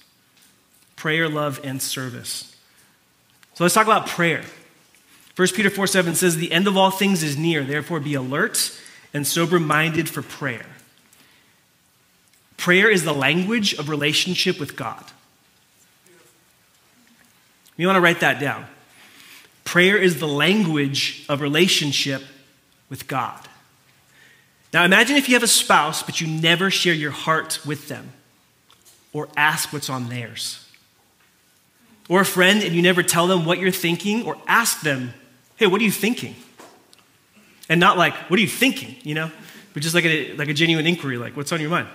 prayer, 1.04 1.28
love, 1.28 1.60
and 1.66 1.82
service. 1.82 2.56
So 3.56 3.66
let's 3.66 3.74
talk 3.74 3.88
about 3.88 4.08
prayer. 4.08 4.44
1 5.36 5.48
Peter 5.50 5.70
4 5.70 5.86
7 5.86 6.16
says, 6.16 6.38
The 6.38 6.52
end 6.52 6.66
of 6.66 6.78
all 6.78 6.92
things 6.92 7.24
is 7.24 7.38
near, 7.38 7.64
therefore 7.66 8.00
be 8.00 8.14
alert 8.14 8.80
and 9.14 9.28
sober 9.28 9.60
minded 9.60 10.10
for 10.10 10.22
prayer. 10.22 10.66
Prayer 12.56 12.90
is 12.90 13.04
the 13.04 13.14
language 13.14 13.74
of 13.74 13.90
relationship 13.90 14.62
with 14.62 14.78
God. 14.78 15.04
You 17.76 17.88
want 17.88 17.98
to 17.98 18.02
write 18.02 18.22
that 18.22 18.40
down. 18.40 18.66
Prayer 19.66 19.98
is 19.98 20.20
the 20.22 20.28
language 20.28 21.26
of 21.28 21.42
relationship 21.42 22.24
with 22.90 23.10
God. 23.10 23.40
Now 24.74 24.84
imagine 24.84 25.16
if 25.16 25.30
you 25.30 25.36
have 25.36 25.44
a 25.44 25.48
spouse, 25.48 26.02
but 26.02 26.20
you 26.20 26.28
never 26.28 26.72
share 26.72 26.96
your 26.96 27.12
heart 27.12 27.60
with 27.66 27.88
them 27.88 28.12
or 29.14 29.30
ask 29.38 29.72
what's 29.72 29.90
on 29.90 30.10
theirs 30.10 30.68
or 32.10 32.22
a 32.22 32.26
friend 32.26 32.64
and 32.64 32.76
you 32.76 32.82
never 32.82 33.04
tell 33.04 33.28
them 33.28 33.46
what 33.46 33.60
you're 33.60 33.72
thinking 33.72 34.26
or 34.26 34.36
ask 34.48 34.82
them, 34.82 35.14
hey, 35.58 35.68
what 35.68 35.80
are 35.80 35.84
you 35.84 35.92
thinking? 35.92 36.36
And 37.70 37.80
not 37.80 37.98
like, 37.98 38.16
what 38.30 38.38
are 38.38 38.42
you 38.42 38.48
thinking, 38.48 38.96
you 39.04 39.14
know? 39.14 39.32
But 39.74 39.84
just 39.84 39.96
like 39.96 40.06
a, 40.06 40.34
like 40.36 40.50
a 40.50 40.54
genuine 40.54 40.86
inquiry, 40.86 41.18
like, 41.18 41.38
what's 41.38 41.52
on 41.52 41.62
your 41.62 41.70
mind? 41.70 41.88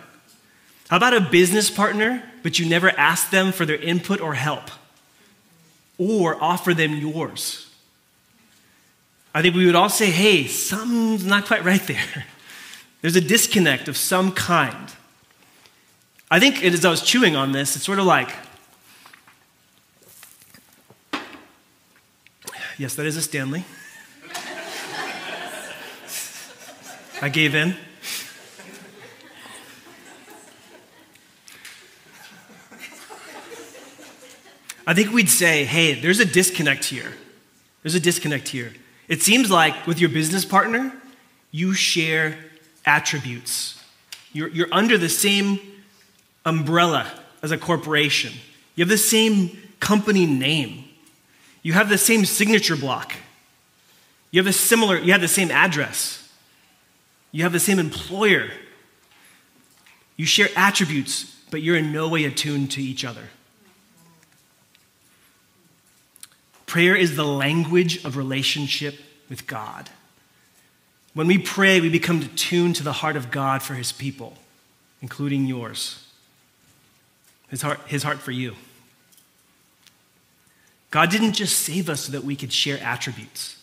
How 0.89 0.97
about 0.97 1.15
a 1.15 1.21
business 1.21 1.71
partner, 1.71 2.23
but 2.43 2.59
you 2.59 2.67
never 2.67 2.91
ask 2.91 3.31
them 3.31 3.53
for 3.53 3.67
their 3.67 3.77
input 3.77 4.21
or 4.21 4.35
help 4.35 4.71
or 5.99 6.43
offer 6.43 6.73
them 6.73 6.95
yours? 6.95 7.69
I 9.35 9.43
think 9.43 9.55
we 9.55 9.67
would 9.67 9.75
all 9.75 9.91
say, 9.91 10.11
hey, 10.11 10.47
something's 10.47 11.27
not 11.27 11.47
quite 11.47 11.65
right 11.65 11.83
there. 11.87 12.25
There's 13.01 13.17
a 13.17 13.21
disconnect 13.21 13.89
of 13.89 13.97
some 13.97 14.33
kind. 14.33 14.93
I 16.31 16.41
think 16.41 16.63
as 16.63 16.85
I 16.85 16.91
was 16.91 17.03
chewing 17.03 17.37
on 17.37 17.53
this, 17.53 17.77
it's 17.77 17.85
sort 17.85 17.99
of 17.99 18.05
like 18.05 18.31
Yes, 22.79 22.95
that 22.95 23.07
is 23.07 23.17
a 23.17 23.23
Stanley. 23.23 23.65
I 27.21 27.29
gave 27.29 27.57
in. 27.57 27.75
I 34.87 34.95
think 34.95 35.13
we'd 35.13 35.29
say, 35.29 35.65
hey, 35.65 36.01
there's 36.01 36.21
a 36.21 36.25
disconnect 36.25 36.85
here. 36.85 37.13
There's 37.83 37.97
a 37.97 38.01
disconnect 38.01 38.47
here. 38.47 38.73
It 39.09 39.23
seems 39.23 39.51
like 39.51 39.89
with 39.89 39.99
your 39.99 40.11
business 40.11 40.45
partner, 40.45 40.93
you 41.51 41.75
share 41.75 42.39
attributes. 42.89 43.81
You're, 44.33 44.49
you're 44.49 44.69
under 44.73 44.99
the 44.99 45.09
same 45.09 45.61
umbrella 46.45 47.07
as 47.43 47.53
a 47.53 47.59
corporation, 47.59 48.33
you 48.75 48.83
have 48.83 48.89
the 48.89 48.99
same 48.99 49.57
company 49.79 50.27
name. 50.27 50.85
You 51.63 51.73
have 51.75 51.89
the 51.89 51.99
same 51.99 52.25
signature 52.25 52.77
block. 52.77 53.15
You 54.31 54.41
have 54.41 54.47
a 54.47 54.53
similar, 54.53 54.99
you 54.99 55.13
have 55.13 55.21
the 55.21 55.29
same 55.29 55.51
address. 55.51 56.29
You 57.31 57.43
have 57.43 57.53
the 57.53 57.61
same 57.61 57.79
employer. 57.79 58.51
You 60.17 60.27
share 60.27 60.49
attributes, 60.57 61.25
but 61.51 61.63
you're 61.63 61.77
in 61.77 61.93
no 61.93 62.09
way 62.09 62.25
attuned 62.25 62.71
to 62.73 62.83
each 62.83 63.05
other. 63.05 63.25
Prayer 66.67 66.97
is 66.97 67.17
the 67.17 67.25
language 67.25 68.05
of 68.05 68.17
relationship 68.17 68.99
with 69.29 69.47
God. 69.47 69.91
When 71.19 71.27
we 71.27 71.39
pray, 71.39 71.81
we 71.81 71.89
become 71.89 72.23
attuned 72.23 72.77
to 72.77 72.85
the 72.85 72.93
heart 72.93 73.17
of 73.17 73.33
God 73.33 73.61
for 73.61 73.75
his 73.75 73.91
people, 73.91 74.35
including 75.03 75.47
yours. 75.47 76.07
His 77.49 77.61
heart, 77.61 77.81
his 77.89 78.05
heart 78.05 78.19
for 78.19 78.31
you. 78.31 78.55
God 80.93 81.11
didn't 81.11 81.33
just 81.33 81.59
save 81.59 81.89
us 81.89 82.03
so 82.03 82.13
that 82.13 82.23
we 82.23 82.37
could 82.37 82.53
share 82.53 82.79
attributes. 82.81 83.61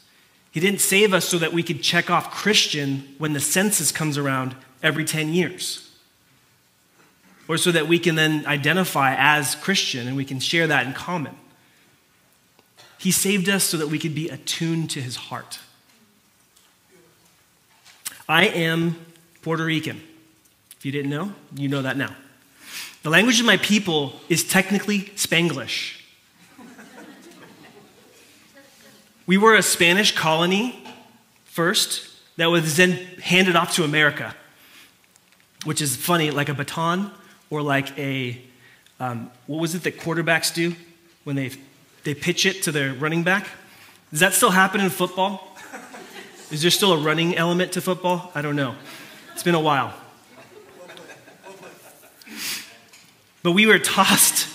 He 0.51 0.59
didn't 0.59 0.81
save 0.81 1.13
us 1.13 1.23
so 1.23 1.37
that 1.37 1.53
we 1.53 1.63
could 1.63 1.81
check 1.81 2.09
off 2.09 2.29
Christian 2.29 3.15
when 3.19 3.31
the 3.31 3.39
census 3.39 3.89
comes 3.89 4.17
around 4.17 4.53
every 4.83 5.05
10 5.05 5.33
years. 5.33 5.89
Or 7.47 7.55
so 7.57 7.71
that 7.71 7.87
we 7.87 7.99
can 7.99 8.15
then 8.15 8.45
identify 8.45 9.15
as 9.17 9.55
Christian 9.55 10.09
and 10.09 10.17
we 10.17 10.25
can 10.25 10.41
share 10.41 10.67
that 10.67 10.85
in 10.85 10.91
common. 10.91 11.37
He 12.97 13.11
saved 13.11 13.47
us 13.47 13.63
so 13.63 13.77
that 13.77 13.87
we 13.87 13.97
could 13.97 14.13
be 14.13 14.27
attuned 14.27 14.89
to 14.89 15.01
his 15.01 15.15
heart. 15.15 15.59
I 18.27 18.47
am 18.47 18.95
Puerto 19.43 19.63
Rican. 19.63 20.01
If 20.77 20.85
you 20.85 20.91
didn't 20.91 21.11
know, 21.11 21.33
you 21.55 21.67
know 21.67 21.83
that 21.83 21.95
now. 21.95 22.15
The 23.03 23.11
language 23.11 23.39
of 23.39 23.45
my 23.45 23.57
people 23.57 24.19
is 24.29 24.43
technically 24.43 25.01
Spanglish. 25.15 26.01
We 29.27 29.37
were 29.37 29.55
a 29.55 29.61
Spanish 29.61 30.15
colony 30.15 30.83
first 31.45 32.09
that 32.37 32.47
was 32.47 32.77
then 32.77 32.93
handed 33.21 33.55
off 33.55 33.75
to 33.75 33.83
America, 33.83 34.35
which 35.63 35.81
is 35.81 35.95
funny, 35.95 36.31
like 36.31 36.49
a 36.49 36.53
baton 36.53 37.11
or 37.49 37.61
like 37.61 37.97
a, 37.97 38.41
um, 38.99 39.31
what 39.45 39.59
was 39.59 39.75
it 39.75 39.83
that 39.83 39.99
quarterbacks 39.99 40.53
do 40.53 40.75
when 41.23 41.35
they, 41.35 41.51
they 42.03 42.15
pitch 42.15 42.45
it 42.45 42.63
to 42.63 42.71
their 42.71 42.93
running 42.93 43.23
back? 43.23 43.47
Does 44.09 44.19
that 44.19 44.33
still 44.33 44.51
happen 44.51 44.81
in 44.81 44.89
football? 44.89 45.54
Is 46.51 46.61
there 46.61 46.71
still 46.71 46.93
a 46.93 46.97
running 46.97 47.35
element 47.35 47.71
to 47.73 47.81
football? 47.81 48.31
I 48.35 48.41
don't 48.41 48.55
know. 48.55 48.75
It's 49.33 49.43
been 49.43 49.55
a 49.55 49.59
while. 49.59 49.93
But 53.41 53.51
we 53.51 53.65
were 53.65 53.79
tossed 53.79 54.47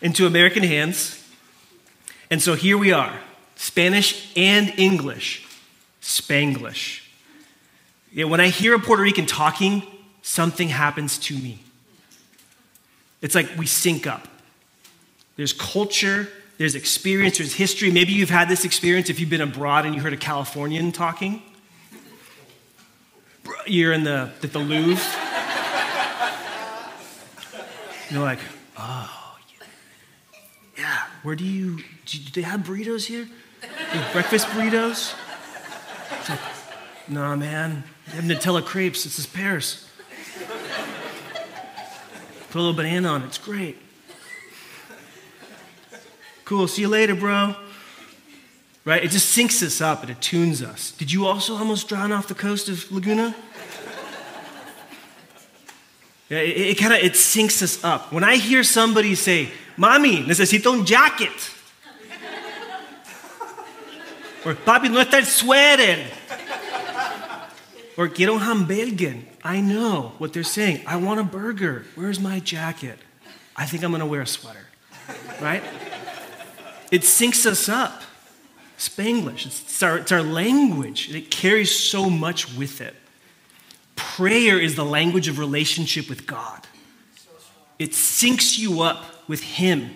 into 0.00 0.26
American 0.26 0.62
hands. 0.62 1.20
And 2.30 2.42
so 2.42 2.54
here 2.54 2.78
we 2.78 2.92
are 2.92 3.18
Spanish 3.56 4.32
and 4.36 4.72
English, 4.76 5.46
Spanglish. 6.00 7.02
Yeah, 8.12 8.26
when 8.26 8.40
I 8.40 8.48
hear 8.48 8.74
a 8.74 8.78
Puerto 8.78 9.02
Rican 9.02 9.26
talking, 9.26 9.82
something 10.22 10.68
happens 10.68 11.18
to 11.18 11.34
me. 11.34 11.58
It's 13.22 13.34
like 13.34 13.48
we 13.56 13.66
sync 13.66 14.06
up. 14.06 14.28
There's 15.36 15.52
culture, 15.52 16.28
there's 16.58 16.74
experience, 16.74 17.38
there's 17.38 17.54
history. 17.54 17.90
Maybe 17.90 18.12
you've 18.12 18.30
had 18.30 18.48
this 18.48 18.64
experience 18.64 19.10
if 19.10 19.18
you've 19.18 19.30
been 19.30 19.40
abroad 19.40 19.86
and 19.86 19.94
you 19.94 20.00
heard 20.00 20.12
a 20.12 20.16
Californian 20.16 20.92
talking. 20.92 21.42
You're 23.66 23.92
in 23.92 24.04
the, 24.04 24.30
at 24.42 24.52
the 24.52 24.58
Louvre. 24.58 25.02
You're 28.10 28.22
like, 28.22 28.38
oh, 28.78 29.38
yeah. 30.78 31.04
Where 31.22 31.34
do 31.34 31.44
you, 31.44 31.78
do 32.06 32.18
they 32.32 32.42
have 32.42 32.60
burritos 32.60 33.06
here? 33.06 33.28
breakfast 34.12 34.46
burritos? 34.48 35.14
It's 36.20 36.30
like, 36.30 36.40
nah, 37.08 37.34
man. 37.34 37.84
They 38.06 38.16
have 38.16 38.24
Nutella 38.24 38.64
crepes. 38.64 39.06
It's 39.06 39.16
his 39.16 39.26
pears. 39.26 39.88
Put 42.50 42.54
a 42.54 42.58
little 42.58 42.74
banana 42.74 43.08
on 43.08 43.22
it. 43.22 43.26
It's 43.26 43.38
great. 43.38 43.78
Cool. 46.44 46.68
See 46.68 46.82
you 46.82 46.88
later, 46.88 47.14
bro. 47.14 47.56
Right? 48.84 49.02
It 49.02 49.10
just 49.10 49.36
syncs 49.36 49.62
us 49.62 49.80
up. 49.80 50.04
It 50.04 50.10
attunes 50.10 50.62
us. 50.62 50.90
Did 50.92 51.10
you 51.10 51.26
also 51.26 51.54
almost 51.56 51.88
drown 51.88 52.12
off 52.12 52.28
the 52.28 52.34
coast 52.34 52.68
of 52.68 52.90
Laguna? 52.92 53.34
Yeah, 56.28 56.38
it, 56.38 56.56
it 56.56 56.78
kind 56.78 56.92
of 56.92 57.00
it 57.00 57.12
syncs 57.12 57.62
us 57.62 57.82
up. 57.84 58.12
When 58.12 58.24
I 58.24 58.36
hear 58.36 58.62
somebody 58.62 59.14
say, 59.14 59.50
"Mami, 59.76 60.24
necesito 60.24 60.72
un 60.72 60.84
jacket," 60.84 61.50
or 64.44 64.54
"Papi, 64.54 64.90
no 64.90 65.00
el 65.00 65.06
suéter," 65.06 66.06
or 67.98 68.08
"Quiero 68.08 68.34
un 68.34 68.40
hamburger," 68.40 69.16
I 69.44 69.60
know 69.60 70.12
what 70.16 70.32
they're 70.32 70.42
saying. 70.42 70.82
I 70.86 70.96
want 70.96 71.20
a 71.20 71.24
burger. 71.24 71.84
Where's 71.94 72.18
my 72.18 72.40
jacket? 72.40 72.98
I 73.54 73.66
think 73.66 73.84
I'm 73.84 73.90
going 73.90 74.00
to 74.00 74.06
wear 74.06 74.22
a 74.22 74.26
sweater. 74.26 74.66
Right? 75.40 75.62
It 76.90 77.02
syncs 77.02 77.46
us 77.46 77.68
up. 77.68 78.02
Spanglish. 78.78 79.46
It's 79.46 79.82
our, 79.82 79.98
it's 79.98 80.12
our 80.12 80.22
language. 80.22 81.14
It 81.14 81.30
carries 81.30 81.74
so 81.74 82.10
much 82.10 82.54
with 82.54 82.80
it. 82.80 82.94
Prayer 83.96 84.58
is 84.58 84.74
the 84.74 84.84
language 84.84 85.28
of 85.28 85.38
relationship 85.38 86.08
with 86.08 86.26
God. 86.26 86.66
It 87.78 87.90
syncs 87.90 88.58
you 88.58 88.82
up 88.82 89.04
with 89.28 89.42
Him, 89.42 89.90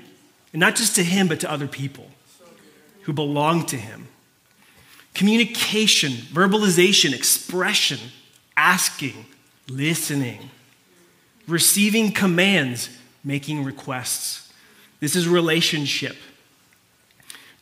and 0.53 0.61
not 0.61 0.77
just 0.77 0.95
to 0.97 1.05
Him, 1.05 1.29
but 1.29 1.41
to 1.41 1.51
other 1.51 1.69
people 1.69 2.11
who 3.03 3.13
belong 3.13 3.67
to 3.67 3.77
Him. 3.77 4.09
Communication, 5.15 6.13
verbalization, 6.13 7.13
expression, 7.13 7.99
asking, 8.57 9.27
listening, 9.69 10.51
receiving 11.47 12.13
commands, 12.13 12.89
making 13.25 13.65
requests. 13.65 14.53
This 15.01 15.17
is 15.17 15.29
relationship. 15.29 16.17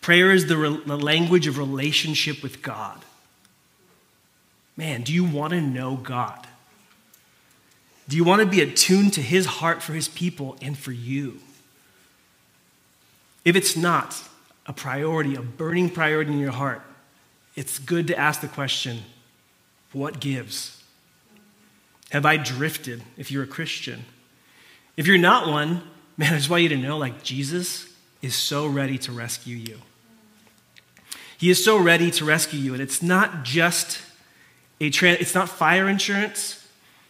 Prayer 0.06 0.30
is 0.30 0.46
the, 0.46 0.56
re- 0.56 0.80
the 0.86 0.96
language 0.96 1.48
of 1.48 1.58
relationship 1.58 2.40
with 2.40 2.62
God. 2.62 3.04
Man, 4.76 5.02
do 5.02 5.12
you 5.12 5.24
want 5.24 5.52
to 5.52 5.60
know 5.60 5.96
God? 5.96 6.46
Do 8.08 8.16
you 8.16 8.22
want 8.22 8.40
to 8.40 8.46
be 8.46 8.60
attuned 8.60 9.14
to 9.14 9.20
his 9.20 9.46
heart 9.46 9.82
for 9.82 9.94
his 9.94 10.06
people 10.06 10.56
and 10.62 10.78
for 10.78 10.92
you? 10.92 11.40
If 13.44 13.56
it's 13.56 13.76
not 13.76 14.22
a 14.64 14.72
priority, 14.72 15.34
a 15.34 15.42
burning 15.42 15.90
priority 15.90 16.30
in 16.30 16.38
your 16.38 16.52
heart, 16.52 16.82
it's 17.56 17.80
good 17.80 18.06
to 18.06 18.16
ask 18.16 18.40
the 18.40 18.46
question 18.46 19.00
what 19.92 20.20
gives? 20.20 20.84
Have 22.10 22.24
I 22.24 22.36
drifted 22.36 23.02
if 23.16 23.32
you're 23.32 23.42
a 23.42 23.48
Christian? 23.48 24.04
If 24.96 25.08
you're 25.08 25.18
not 25.18 25.48
one, 25.48 25.82
man, 26.16 26.32
I 26.32 26.36
just 26.36 26.48
want 26.48 26.62
you 26.62 26.68
to 26.68 26.76
know 26.76 26.96
like 26.96 27.24
Jesus 27.24 27.92
is 28.22 28.36
so 28.36 28.68
ready 28.68 28.98
to 28.98 29.10
rescue 29.10 29.56
you. 29.56 29.80
He 31.38 31.50
is 31.50 31.62
so 31.62 31.76
ready 31.76 32.10
to 32.12 32.24
rescue 32.24 32.58
you. 32.58 32.72
And 32.72 32.82
it's 32.82 33.02
not 33.02 33.44
just 33.44 34.00
a, 34.80 34.90
tra- 34.90 35.12
it's 35.12 35.34
not 35.34 35.48
fire 35.48 35.88
insurance. 35.88 36.66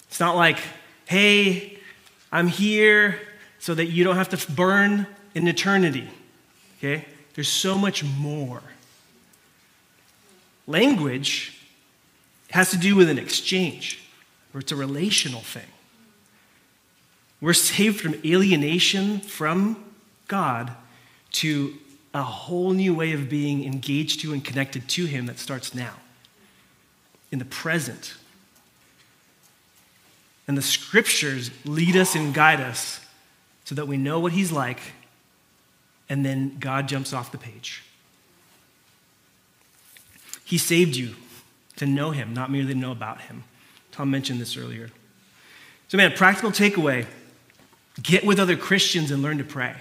It's 0.08 0.20
not 0.20 0.36
like, 0.36 0.58
hey, 1.06 1.78
I'm 2.32 2.48
here 2.48 3.20
so 3.58 3.74
that 3.74 3.86
you 3.86 4.04
don't 4.04 4.16
have 4.16 4.28
to 4.30 4.52
burn 4.52 5.06
in 5.34 5.46
eternity. 5.48 6.08
Okay? 6.78 7.04
There's 7.34 7.48
so 7.48 7.76
much 7.76 8.02
more. 8.04 8.62
Language 10.66 11.60
has 12.50 12.70
to 12.70 12.76
do 12.76 12.96
with 12.96 13.08
an 13.08 13.18
exchange, 13.18 14.02
or 14.54 14.60
it's 14.60 14.72
a 14.72 14.76
relational 14.76 15.40
thing. 15.40 15.66
We're 17.40 17.52
saved 17.52 18.00
from 18.00 18.14
alienation 18.24 19.20
from 19.20 19.84
God 20.26 20.72
to 21.32 21.74
a 22.18 22.24
whole 22.24 22.72
new 22.72 22.94
way 22.94 23.12
of 23.12 23.29
being 23.29 23.64
engaged 23.64 24.20
to 24.20 24.33
and 24.33 24.44
connected 24.44 24.88
to 24.88 25.05
Him 25.07 25.26
that 25.26 25.38
starts 25.38 25.74
now, 25.74 25.94
in 27.31 27.38
the 27.38 27.44
present. 27.44 28.14
And 30.48 30.57
the 30.57 30.62
scriptures 30.62 31.50
lead 31.64 31.96
us 31.96 32.14
and 32.14 32.33
guide 32.33 32.61
us 32.61 33.00
so 33.64 33.74
that 33.74 33.88
we 33.88 33.96
know 33.96 34.20
what 34.20 34.33
He's 34.33 34.52
like, 34.52 34.81
and 36.09 36.24
then 36.24 36.57
God 36.61 36.88
jumps 36.88 37.12
off 37.12 37.33
the 37.33 37.38
page. 37.38 37.83
He 40.44 40.59
saved 40.59 40.94
you 40.94 41.16
to 41.76 41.87
know 41.87 42.12
Him, 42.12 42.33
not 42.33 42.50
merely 42.50 42.74
to 42.74 42.79
know 42.79 42.92
about 42.92 43.22
Him. 43.22 43.42
Tom 43.90 44.11
mentioned 44.11 44.40
this 44.40 44.57
earlier. 44.57 44.90
So, 45.88 45.96
man, 45.96 46.12
practical 46.12 46.50
takeaway 46.50 47.07
get 48.02 48.24
with 48.24 48.38
other 48.38 48.57
Christians 48.57 49.11
and 49.11 49.22
learn 49.22 49.38
to 49.38 49.44
pray. 49.44 49.74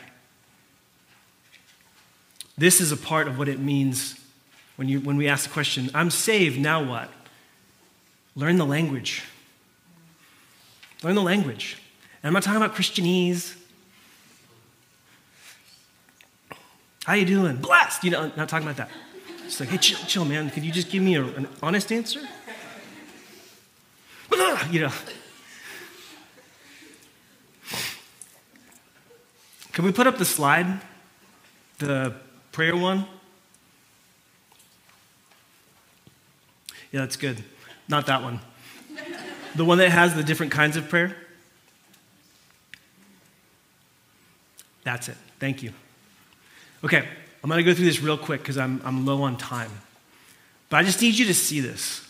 This 2.57 2.79
is 2.79 2.91
a 2.91 2.97
part 2.97 3.27
of 3.27 3.37
what 3.37 3.47
it 3.47 3.59
means 3.59 4.19
when, 4.77 4.87
you, 4.87 4.99
when 4.99 5.17
we 5.17 5.27
ask 5.27 5.45
the 5.45 5.53
question, 5.53 5.89
I'm 5.93 6.09
saved, 6.09 6.59
now 6.59 6.83
what? 6.83 7.09
Learn 8.35 8.57
the 8.57 8.65
language. 8.65 9.23
Learn 11.03 11.15
the 11.15 11.21
language. 11.21 11.77
And 12.21 12.29
I'm 12.29 12.33
not 12.33 12.43
talking 12.43 12.61
about 12.61 12.75
Christianese. 12.75 13.55
How 17.05 17.13
you 17.13 17.25
doing? 17.25 17.57
Blessed. 17.57 18.03
You 18.03 18.11
know, 18.11 18.31
not 18.35 18.49
talking 18.49 18.67
about 18.67 18.77
that. 18.77 18.89
It's 19.45 19.59
like, 19.59 19.69
hey, 19.69 19.77
chill, 19.77 19.99
chill, 20.07 20.25
man. 20.25 20.49
Could 20.49 20.63
you 20.63 20.71
just 20.71 20.89
give 20.89 21.03
me 21.03 21.15
a, 21.15 21.23
an 21.23 21.47
honest 21.61 21.91
answer? 21.91 22.21
You 24.71 24.81
know. 24.81 24.91
Can 29.73 29.85
we 29.85 29.91
put 29.91 30.07
up 30.07 30.17
the 30.17 30.25
slide? 30.25 30.81
The 31.77 32.15
prayer 32.55 32.77
one? 32.77 33.05
Yeah, 36.89 37.01
that's 37.01 37.17
good. 37.17 37.43
Not 37.89 38.05
that 38.05 38.23
one. 38.23 38.39
The 39.55 39.65
one 39.65 39.77
that 39.79 39.89
has 39.89 40.15
the 40.15 40.23
different 40.23 40.53
kinds 40.53 40.77
of 40.77 40.87
prayer? 40.87 41.17
That's 44.85 45.09
it. 45.09 45.17
Thank 45.37 45.63
you. 45.63 45.73
Okay, 46.81 47.05
I'm 47.43 47.49
going 47.49 47.57
to 47.57 47.69
go 47.69 47.75
through 47.75 47.87
this 47.87 47.99
real 47.99 48.17
quick 48.17 48.39
because 48.39 48.57
I'm, 48.57 48.81
I'm 48.85 49.05
low 49.05 49.23
on 49.23 49.35
time. 49.35 49.71
But 50.69 50.77
I 50.77 50.83
just 50.83 51.01
need 51.01 51.15
you 51.15 51.25
to 51.25 51.33
see 51.33 51.59
this. 51.59 52.07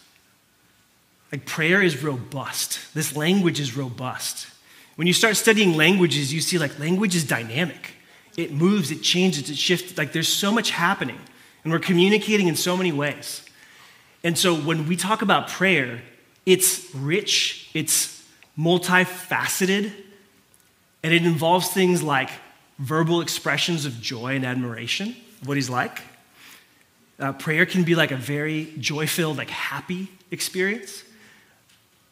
Like, 1.31 1.47
prayer 1.47 1.81
is 1.81 2.03
robust. 2.03 2.93
This 2.93 3.15
language 3.15 3.59
is 3.59 3.75
robust. 3.75 4.45
When 4.95 5.07
you 5.07 5.13
start 5.13 5.37
studying 5.37 5.75
languages, 5.75 6.31
you 6.31 6.39
see 6.39 6.59
like 6.59 6.77
language 6.77 7.15
is 7.15 7.23
dynamic. 7.23 7.94
It 8.37 8.51
moves, 8.51 8.91
it 8.91 9.01
changes, 9.01 9.49
it 9.49 9.57
shifts. 9.57 9.97
Like, 9.97 10.11
there's 10.11 10.27
so 10.27 10.51
much 10.51 10.71
happening, 10.71 11.19
and 11.63 11.71
we're 11.71 11.79
communicating 11.79 12.47
in 12.47 12.55
so 12.55 12.75
many 12.75 12.91
ways. 12.91 13.43
And 14.23 14.37
so, 14.37 14.55
when 14.55 14.87
we 14.87 14.95
talk 14.95 15.21
about 15.21 15.47
prayer, 15.47 16.01
it's 16.45 16.93
rich, 16.93 17.69
it's 17.73 18.23
multifaceted, 18.57 19.91
and 21.03 21.13
it 21.13 21.25
involves 21.25 21.69
things 21.69 22.01
like 22.03 22.29
verbal 22.79 23.21
expressions 23.21 23.85
of 23.85 24.01
joy 24.01 24.35
and 24.35 24.45
admiration 24.45 25.15
of 25.41 25.47
what 25.47 25.57
he's 25.57 25.69
like. 25.69 26.01
Uh, 27.19 27.31
prayer 27.31 27.65
can 27.65 27.83
be 27.83 27.95
like 27.95 28.11
a 28.11 28.17
very 28.17 28.73
joy 28.79 29.07
filled, 29.07 29.37
like 29.37 29.49
happy 29.49 30.09
experience. 30.31 31.03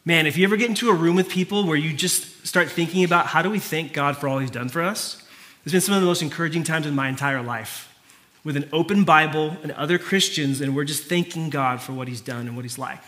Man, 0.04 0.26
if 0.26 0.36
you 0.36 0.44
ever 0.44 0.56
get 0.56 0.68
into 0.68 0.90
a 0.90 0.94
room 0.94 1.16
with 1.16 1.28
people 1.28 1.66
where 1.66 1.76
you 1.76 1.92
just 1.92 2.46
start 2.46 2.70
thinking 2.70 3.04
about 3.04 3.26
how 3.26 3.42
do 3.42 3.50
we 3.50 3.58
thank 3.58 3.92
God 3.92 4.16
for 4.16 4.28
all 4.28 4.38
he's 4.38 4.50
done 4.50 4.68
for 4.68 4.82
us, 4.82 5.22
it's 5.64 5.72
been 5.72 5.80
some 5.80 5.94
of 5.94 6.00
the 6.00 6.06
most 6.06 6.22
encouraging 6.22 6.62
times 6.62 6.86
in 6.86 6.94
my 6.94 7.08
entire 7.08 7.42
life 7.42 7.90
with 8.44 8.56
an 8.56 8.68
open 8.72 9.04
Bible 9.04 9.56
and 9.62 9.72
other 9.72 9.98
Christians, 9.98 10.60
and 10.60 10.76
we're 10.76 10.84
just 10.84 11.04
thanking 11.04 11.48
God 11.48 11.80
for 11.80 11.92
what 11.92 12.06
he's 12.06 12.20
done 12.20 12.46
and 12.46 12.54
what 12.54 12.64
he's 12.64 12.78
like. 12.78 13.02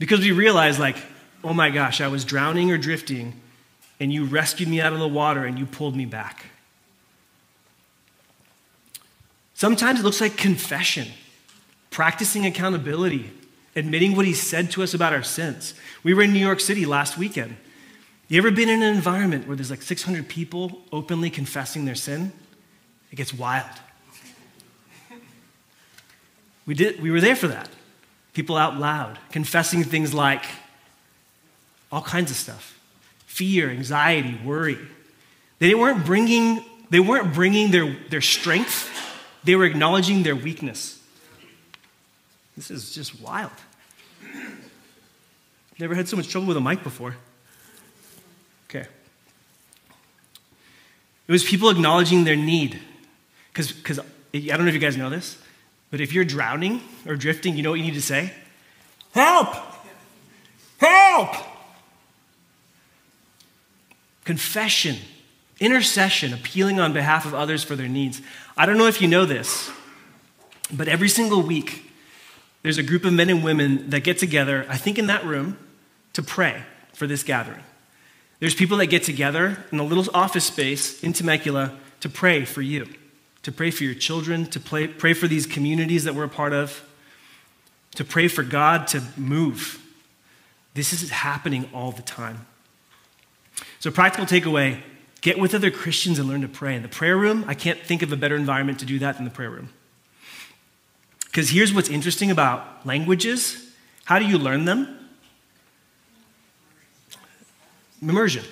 Because 0.00 0.20
we 0.20 0.32
realize, 0.32 0.80
like, 0.80 0.96
oh 1.44 1.54
my 1.54 1.70
gosh, 1.70 2.00
I 2.00 2.08
was 2.08 2.24
drowning 2.24 2.72
or 2.72 2.78
drifting, 2.78 3.40
and 4.00 4.12
you 4.12 4.24
rescued 4.24 4.68
me 4.68 4.80
out 4.80 4.92
of 4.92 4.98
the 4.98 5.06
water 5.06 5.44
and 5.44 5.56
you 5.56 5.64
pulled 5.64 5.94
me 5.94 6.04
back. 6.04 6.46
Sometimes 9.54 10.00
it 10.00 10.02
looks 10.02 10.20
like 10.20 10.36
confession, 10.36 11.06
practicing 11.90 12.44
accountability, 12.44 13.30
admitting 13.76 14.16
what 14.16 14.26
he 14.26 14.32
said 14.32 14.72
to 14.72 14.82
us 14.82 14.92
about 14.92 15.12
our 15.12 15.22
sins. 15.22 15.74
We 16.02 16.14
were 16.14 16.22
in 16.22 16.32
New 16.32 16.40
York 16.40 16.58
City 16.58 16.84
last 16.84 17.16
weekend. 17.16 17.56
You 18.32 18.38
ever 18.38 18.50
been 18.50 18.70
in 18.70 18.82
an 18.82 18.94
environment 18.94 19.46
where 19.46 19.54
there's 19.54 19.68
like 19.68 19.82
600 19.82 20.26
people 20.26 20.80
openly 20.90 21.28
confessing 21.28 21.84
their 21.84 21.94
sin? 21.94 22.32
It 23.10 23.16
gets 23.16 23.34
wild. 23.34 23.68
We, 26.64 26.72
did, 26.72 27.02
we 27.02 27.10
were 27.10 27.20
there 27.20 27.36
for 27.36 27.48
that. 27.48 27.68
People 28.32 28.56
out 28.56 28.78
loud, 28.78 29.18
confessing 29.32 29.84
things 29.84 30.14
like 30.14 30.46
all 31.90 32.00
kinds 32.00 32.30
of 32.30 32.38
stuff 32.38 32.80
fear, 33.26 33.68
anxiety, 33.68 34.40
worry. 34.42 34.78
They 35.58 35.74
weren't 35.74 36.06
bringing, 36.06 36.64
they 36.88 37.00
weren't 37.00 37.34
bringing 37.34 37.70
their, 37.70 37.94
their 38.08 38.22
strength 38.22 38.88
they 39.44 39.56
were 39.56 39.66
acknowledging 39.66 40.22
their 40.22 40.36
weakness. 40.36 40.98
This 42.56 42.70
is 42.70 42.94
just 42.94 43.20
wild. 43.20 43.52
Never 45.78 45.94
had 45.94 46.08
so 46.08 46.16
much 46.16 46.28
trouble 46.28 46.48
with 46.48 46.56
a 46.56 46.62
mic 46.62 46.82
before. 46.82 47.14
Okay. 48.74 48.86
It 51.32 51.36
was 51.36 51.44
people 51.44 51.70
acknowledging 51.70 52.24
their 52.24 52.36
need. 52.36 52.78
Because 53.54 53.98
I 53.98 54.04
don't 54.34 54.60
know 54.60 54.66
if 54.66 54.74
you 54.74 54.80
guys 54.80 54.98
know 54.98 55.08
this, 55.08 55.38
but 55.90 56.02
if 56.02 56.12
you're 56.12 56.26
drowning 56.26 56.82
or 57.06 57.16
drifting, 57.16 57.56
you 57.56 57.62
know 57.62 57.70
what 57.70 57.78
you 57.78 57.86
need 57.86 57.94
to 57.94 58.02
say? 58.02 58.34
Help! 59.12 59.56
Help! 60.76 61.34
Confession 64.26 64.96
Intercession, 65.58 66.34
appealing 66.34 66.80
on 66.80 66.92
behalf 66.92 67.24
of 67.24 67.32
others 67.32 67.64
for 67.64 67.76
their 67.76 67.88
needs. 67.88 68.20
I 68.56 68.66
don't 68.66 68.76
know 68.76 68.88
if 68.88 69.00
you 69.00 69.08
know 69.08 69.24
this, 69.24 69.70
but 70.70 70.88
every 70.88 71.08
single 71.08 71.40
week, 71.40 71.90
there's 72.62 72.76
a 72.76 72.82
group 72.82 73.06
of 73.06 73.14
men 73.14 73.30
and 73.30 73.42
women 73.42 73.88
that 73.88 74.02
get 74.02 74.18
together, 74.18 74.66
I 74.68 74.76
think 74.76 74.98
in 74.98 75.06
that 75.06 75.24
room, 75.24 75.56
to 76.12 76.22
pray 76.22 76.64
for 76.92 77.06
this 77.06 77.22
gathering. 77.22 77.62
There's 78.42 78.56
people 78.56 78.78
that 78.78 78.86
get 78.86 79.04
together 79.04 79.64
in 79.70 79.78
a 79.78 79.84
little 79.84 80.04
office 80.12 80.46
space 80.46 81.00
in 81.00 81.12
Temecula 81.12 81.78
to 82.00 82.08
pray 82.08 82.44
for 82.44 82.60
you, 82.60 82.88
to 83.44 83.52
pray 83.52 83.70
for 83.70 83.84
your 83.84 83.94
children, 83.94 84.46
to 84.46 84.58
pray, 84.58 84.88
pray 84.88 85.12
for 85.12 85.28
these 85.28 85.46
communities 85.46 86.02
that 86.02 86.16
we're 86.16 86.24
a 86.24 86.28
part 86.28 86.52
of, 86.52 86.82
to 87.94 88.04
pray 88.04 88.26
for 88.26 88.42
God 88.42 88.88
to 88.88 89.00
move. 89.16 89.80
This 90.74 90.92
is 90.92 91.10
happening 91.10 91.68
all 91.72 91.92
the 91.92 92.02
time. 92.02 92.46
So, 93.78 93.92
practical 93.92 94.26
takeaway 94.26 94.82
Get 95.20 95.38
with 95.38 95.54
other 95.54 95.70
Christians 95.70 96.18
and 96.18 96.28
learn 96.28 96.40
to 96.40 96.48
pray. 96.48 96.74
In 96.74 96.82
the 96.82 96.88
prayer 96.88 97.16
room, 97.16 97.44
I 97.46 97.54
can't 97.54 97.78
think 97.78 98.02
of 98.02 98.10
a 98.10 98.16
better 98.16 98.34
environment 98.34 98.80
to 98.80 98.84
do 98.84 98.98
that 98.98 99.14
than 99.18 99.24
the 99.24 99.30
prayer 99.30 99.50
room. 99.50 99.68
Because 101.26 101.50
here's 101.50 101.72
what's 101.72 101.88
interesting 101.88 102.32
about 102.32 102.84
languages 102.84 103.68
how 104.06 104.18
do 104.18 104.26
you 104.26 104.36
learn 104.36 104.64
them? 104.64 105.01
Immersion. 108.10 108.44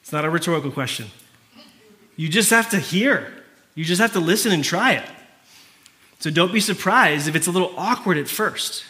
It's 0.00 0.12
not 0.12 0.24
a 0.24 0.30
rhetorical 0.30 0.70
question. 0.70 1.06
You 2.16 2.28
just 2.28 2.50
have 2.50 2.70
to 2.70 2.78
hear, 2.78 3.32
you 3.74 3.84
just 3.84 4.00
have 4.00 4.12
to 4.12 4.20
listen 4.20 4.52
and 4.52 4.62
try 4.62 4.92
it. 4.92 5.08
So 6.20 6.30
don't 6.30 6.52
be 6.52 6.60
surprised 6.60 7.26
if 7.28 7.34
it's 7.34 7.48
a 7.48 7.50
little 7.50 7.74
awkward 7.76 8.16
at 8.16 8.28
first. 8.28 8.84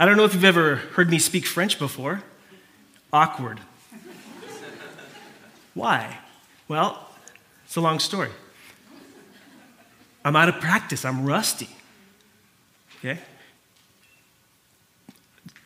I 0.00 0.06
don't 0.06 0.16
know 0.16 0.24
if 0.24 0.32
you've 0.34 0.44
ever 0.44 0.76
heard 0.76 1.10
me 1.10 1.18
speak 1.18 1.44
French 1.44 1.78
before. 1.78 2.22
Awkward. 3.12 3.60
Why? 5.74 6.18
Well, 6.66 7.08
it's 7.64 7.76
a 7.76 7.80
long 7.80 7.98
story. 7.98 8.30
I'm 10.24 10.34
out 10.34 10.48
of 10.48 10.60
practice, 10.60 11.04
I'm 11.04 11.24
rusty. 11.24 11.68
Okay? 12.98 13.18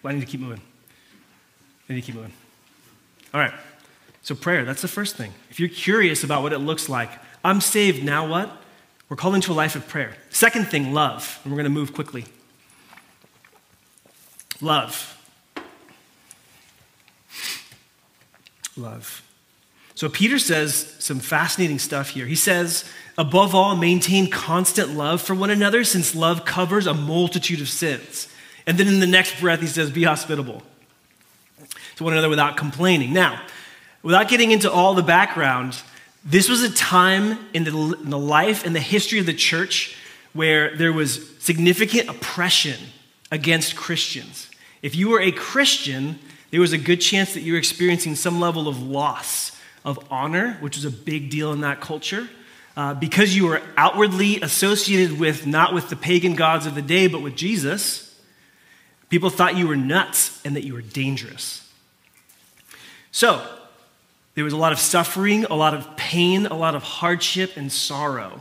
I 0.04 0.12
need 0.12 0.20
to 0.20 0.26
keep 0.26 0.40
moving. 0.40 0.60
I 1.88 1.94
need 1.94 2.00
to 2.00 2.06
keep 2.06 2.16
moving. 2.16 2.32
All 3.34 3.40
right. 3.40 3.54
So, 4.22 4.34
prayer, 4.34 4.64
that's 4.64 4.82
the 4.82 4.88
first 4.88 5.16
thing. 5.16 5.32
If 5.50 5.58
you're 5.58 5.68
curious 5.68 6.22
about 6.22 6.42
what 6.42 6.52
it 6.52 6.58
looks 6.58 6.88
like, 6.88 7.10
I'm 7.44 7.60
saved, 7.60 8.04
now 8.04 8.28
what? 8.28 8.50
We're 9.08 9.16
called 9.16 9.34
into 9.34 9.52
a 9.52 9.54
life 9.54 9.74
of 9.74 9.88
prayer. 9.88 10.16
Second 10.30 10.68
thing, 10.68 10.92
love. 10.92 11.40
And 11.42 11.52
we're 11.52 11.56
going 11.56 11.64
to 11.64 11.70
move 11.70 11.92
quickly. 11.92 12.24
Love. 14.60 15.18
Love. 18.76 19.22
So 19.94 20.08
Peter 20.08 20.38
says 20.38 20.96
some 20.98 21.18
fascinating 21.18 21.78
stuff 21.78 22.10
here. 22.10 22.26
He 22.26 22.34
says, 22.34 22.84
above 23.18 23.54
all, 23.54 23.76
maintain 23.76 24.30
constant 24.30 24.90
love 24.90 25.20
for 25.20 25.34
one 25.34 25.50
another, 25.50 25.84
since 25.84 26.14
love 26.14 26.44
covers 26.44 26.86
a 26.86 26.94
multitude 26.94 27.60
of 27.60 27.68
sins. 27.68 28.28
And 28.66 28.78
then 28.78 28.86
in 28.86 29.00
the 29.00 29.06
next 29.06 29.40
breath, 29.40 29.60
he 29.60 29.66
says, 29.66 29.90
be 29.90 30.04
hospitable 30.04 30.62
to 31.96 32.04
one 32.04 32.12
another 32.12 32.28
without 32.28 32.56
complaining. 32.56 33.12
Now, 33.12 33.40
without 34.02 34.28
getting 34.28 34.50
into 34.50 34.70
all 34.70 34.94
the 34.94 35.02
background, 35.02 35.80
this 36.24 36.48
was 36.48 36.62
a 36.62 36.70
time 36.70 37.38
in 37.52 37.64
the, 37.64 37.72
in 38.02 38.10
the 38.10 38.18
life 38.18 38.64
and 38.64 38.74
the 38.74 38.80
history 38.80 39.18
of 39.18 39.26
the 39.26 39.34
church 39.34 39.96
where 40.32 40.76
there 40.76 40.92
was 40.92 41.28
significant 41.40 42.08
oppression 42.08 42.78
against 43.30 43.76
Christians. 43.76 44.48
If 44.82 44.94
you 44.94 45.08
were 45.08 45.20
a 45.20 45.32
Christian, 45.32 46.18
there 46.50 46.60
was 46.60 46.72
a 46.72 46.78
good 46.78 47.00
chance 47.00 47.34
that 47.34 47.40
you 47.40 47.52
were 47.52 47.58
experiencing 47.58 48.14
some 48.14 48.40
level 48.40 48.68
of 48.68 48.82
loss 48.82 49.58
of 49.84 49.98
honor, 50.10 50.58
which 50.60 50.76
was 50.76 50.84
a 50.84 50.90
big 50.90 51.30
deal 51.30 51.52
in 51.52 51.60
that 51.62 51.80
culture. 51.80 52.28
Uh, 52.74 52.94
because 52.94 53.36
you 53.36 53.46
were 53.46 53.60
outwardly 53.76 54.40
associated 54.40 55.18
with 55.18 55.46
not 55.46 55.74
with 55.74 55.90
the 55.90 55.96
pagan 55.96 56.34
gods 56.34 56.64
of 56.64 56.74
the 56.74 56.80
day, 56.80 57.06
but 57.06 57.20
with 57.20 57.36
Jesus, 57.36 58.18
people 59.10 59.28
thought 59.28 59.56
you 59.56 59.66
were 59.66 59.76
nuts 59.76 60.40
and 60.44 60.56
that 60.56 60.64
you 60.64 60.72
were 60.72 60.80
dangerous. 60.80 61.61
So, 63.12 63.46
there 64.34 64.44
was 64.44 64.52
a 64.52 64.56
lot 64.56 64.72
of 64.72 64.78
suffering, 64.78 65.44
a 65.44 65.54
lot 65.54 65.74
of 65.74 65.96
pain, 65.96 66.46
a 66.46 66.56
lot 66.56 66.74
of 66.74 66.82
hardship 66.82 67.56
and 67.56 67.70
sorrow. 67.70 68.40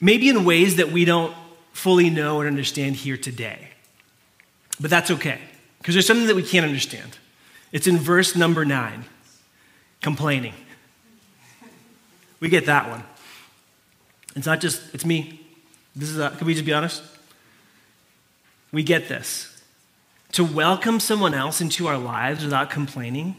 Maybe 0.00 0.28
in 0.28 0.44
ways 0.44 0.76
that 0.76 0.92
we 0.92 1.04
don't 1.04 1.34
fully 1.72 2.08
know 2.08 2.40
and 2.40 2.48
understand 2.48 2.96
here 2.96 3.16
today. 3.16 3.68
But 4.80 4.90
that's 4.90 5.10
okay, 5.10 5.40
because 5.78 5.94
there's 5.94 6.06
something 6.06 6.28
that 6.28 6.36
we 6.36 6.42
can't 6.42 6.64
understand. 6.64 7.18
It's 7.72 7.86
in 7.86 7.98
verse 7.98 8.34
number 8.34 8.64
nine 8.64 9.04
complaining. 10.00 10.54
We 12.38 12.48
get 12.48 12.66
that 12.66 12.88
one. 12.88 13.02
It's 14.36 14.46
not 14.46 14.60
just, 14.60 14.94
it's 14.94 15.04
me. 15.04 15.40
This 15.94 16.08
is, 16.08 16.18
a, 16.18 16.30
can 16.30 16.46
we 16.46 16.54
just 16.54 16.64
be 16.64 16.72
honest? 16.72 17.02
We 18.72 18.82
get 18.82 19.08
this. 19.08 19.49
To 20.32 20.44
welcome 20.44 21.00
someone 21.00 21.34
else 21.34 21.60
into 21.60 21.88
our 21.88 21.98
lives 21.98 22.44
without 22.44 22.70
complaining, 22.70 23.36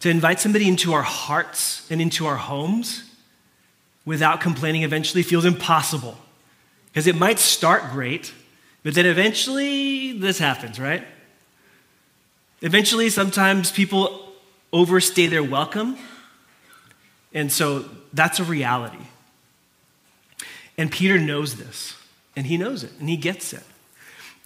to 0.00 0.10
invite 0.10 0.40
somebody 0.40 0.68
into 0.68 0.92
our 0.92 1.02
hearts 1.02 1.90
and 1.90 2.00
into 2.00 2.26
our 2.26 2.36
homes 2.36 3.04
without 4.04 4.40
complaining 4.40 4.82
eventually 4.82 5.22
feels 5.22 5.44
impossible. 5.44 6.18
Because 6.86 7.06
it 7.06 7.16
might 7.16 7.38
start 7.38 7.90
great, 7.92 8.32
but 8.82 8.94
then 8.94 9.06
eventually 9.06 10.18
this 10.18 10.38
happens, 10.38 10.78
right? 10.78 11.04
Eventually, 12.60 13.10
sometimes 13.10 13.72
people 13.72 14.32
overstay 14.72 15.26
their 15.26 15.42
welcome. 15.42 15.98
And 17.32 17.50
so 17.50 17.84
that's 18.12 18.38
a 18.38 18.44
reality. 18.44 19.04
And 20.78 20.90
Peter 20.90 21.18
knows 21.18 21.56
this, 21.56 21.94
and 22.36 22.46
he 22.46 22.56
knows 22.56 22.84
it, 22.84 22.92
and 23.00 23.08
he 23.08 23.16
gets 23.16 23.52
it. 23.52 23.64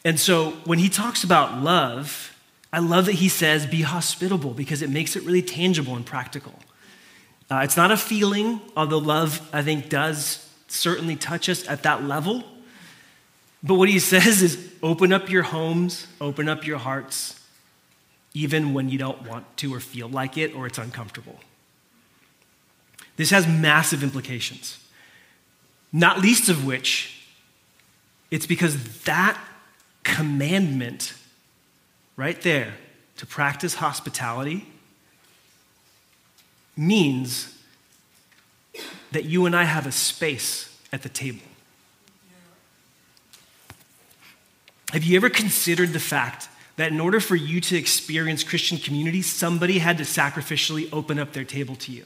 And 0.05 0.19
so 0.19 0.53
when 0.65 0.79
he 0.79 0.89
talks 0.89 1.25
about 1.25 1.63
love, 1.63 2.37
I 2.73 2.79
love 2.79 3.07
that 3.07 3.15
he 3.15 3.29
says, 3.29 3.67
be 3.67 3.83
hospitable, 3.83 4.53
because 4.53 4.83
it 4.83 4.91
makes 4.91 5.17
it 5.17 5.23
really 5.23 5.43
tangible 5.43 5.97
and 5.97 6.05
practical. 6.05 6.55
Uh, 7.51 7.61
it's 7.65 7.77
not 7.77 7.91
a 7.91 7.97
feeling, 7.97 8.61
although 8.77 8.99
love, 8.99 9.49
I 9.53 9.63
think, 9.63 9.89
does 9.89 10.47
certainly 10.69 11.17
touch 11.17 11.49
us 11.49 11.67
at 11.67 11.83
that 11.85 12.05
level. 12.05 12.45
But 13.63 13.75
what 13.75 13.89
he 13.89 13.99
says 14.13 14.43
is 14.43 14.73
open 14.83 15.13
up 15.13 15.31
your 15.31 15.43
homes, 15.43 16.07
open 16.21 16.49
up 16.49 16.67
your 16.67 16.79
hearts, 16.79 17.41
even 18.35 18.75
when 18.75 18.89
you 18.89 18.99
don't 18.99 19.23
want 19.23 19.57
to 19.59 19.75
or 19.75 19.81
feel 19.81 20.09
like 20.09 20.37
it 20.37 20.55
or 20.55 20.67
it's 20.67 20.79
uncomfortable. 20.79 21.41
This 23.17 23.31
has 23.31 23.49
massive 23.49 24.05
implications, 24.05 24.79
not 25.93 26.21
least 26.21 26.49
of 26.49 26.65
which 26.65 27.15
it's 28.31 28.47
because 28.47 29.03
that 29.05 29.43
commandment 30.09 31.15
right 32.17 32.41
there 32.43 32.75
to 33.17 33.27
practice 33.27 33.75
hospitality 33.75 34.67
means 36.77 37.55
that 39.13 39.25
you 39.25 39.47
and 39.47 39.55
I 39.55 39.65
have 39.65 39.87
a 39.87 39.93
space 39.93 40.77
at 40.93 41.03
the 41.03 41.09
table. 41.09 41.41
Have 44.93 45.05
you 45.05 45.17
ever 45.17 45.29
considered 45.29 45.93
the 45.93 46.01
fact 46.01 46.49
that 46.77 46.93
in 46.93 47.01
order 47.01 47.21
for 47.21 47.37
you 47.37 47.61
to 47.61 47.77
experience 47.77 48.43
Christian 48.43 48.79
community, 48.79 49.21
somebody 49.21 49.79
had 49.79 49.99
to 49.99 50.05
sacrificially 50.05 50.89
open 50.93 51.19
up 51.19 51.33
their 51.33 51.45
table 51.45 51.77
to 51.77 51.93
you? 51.93 52.05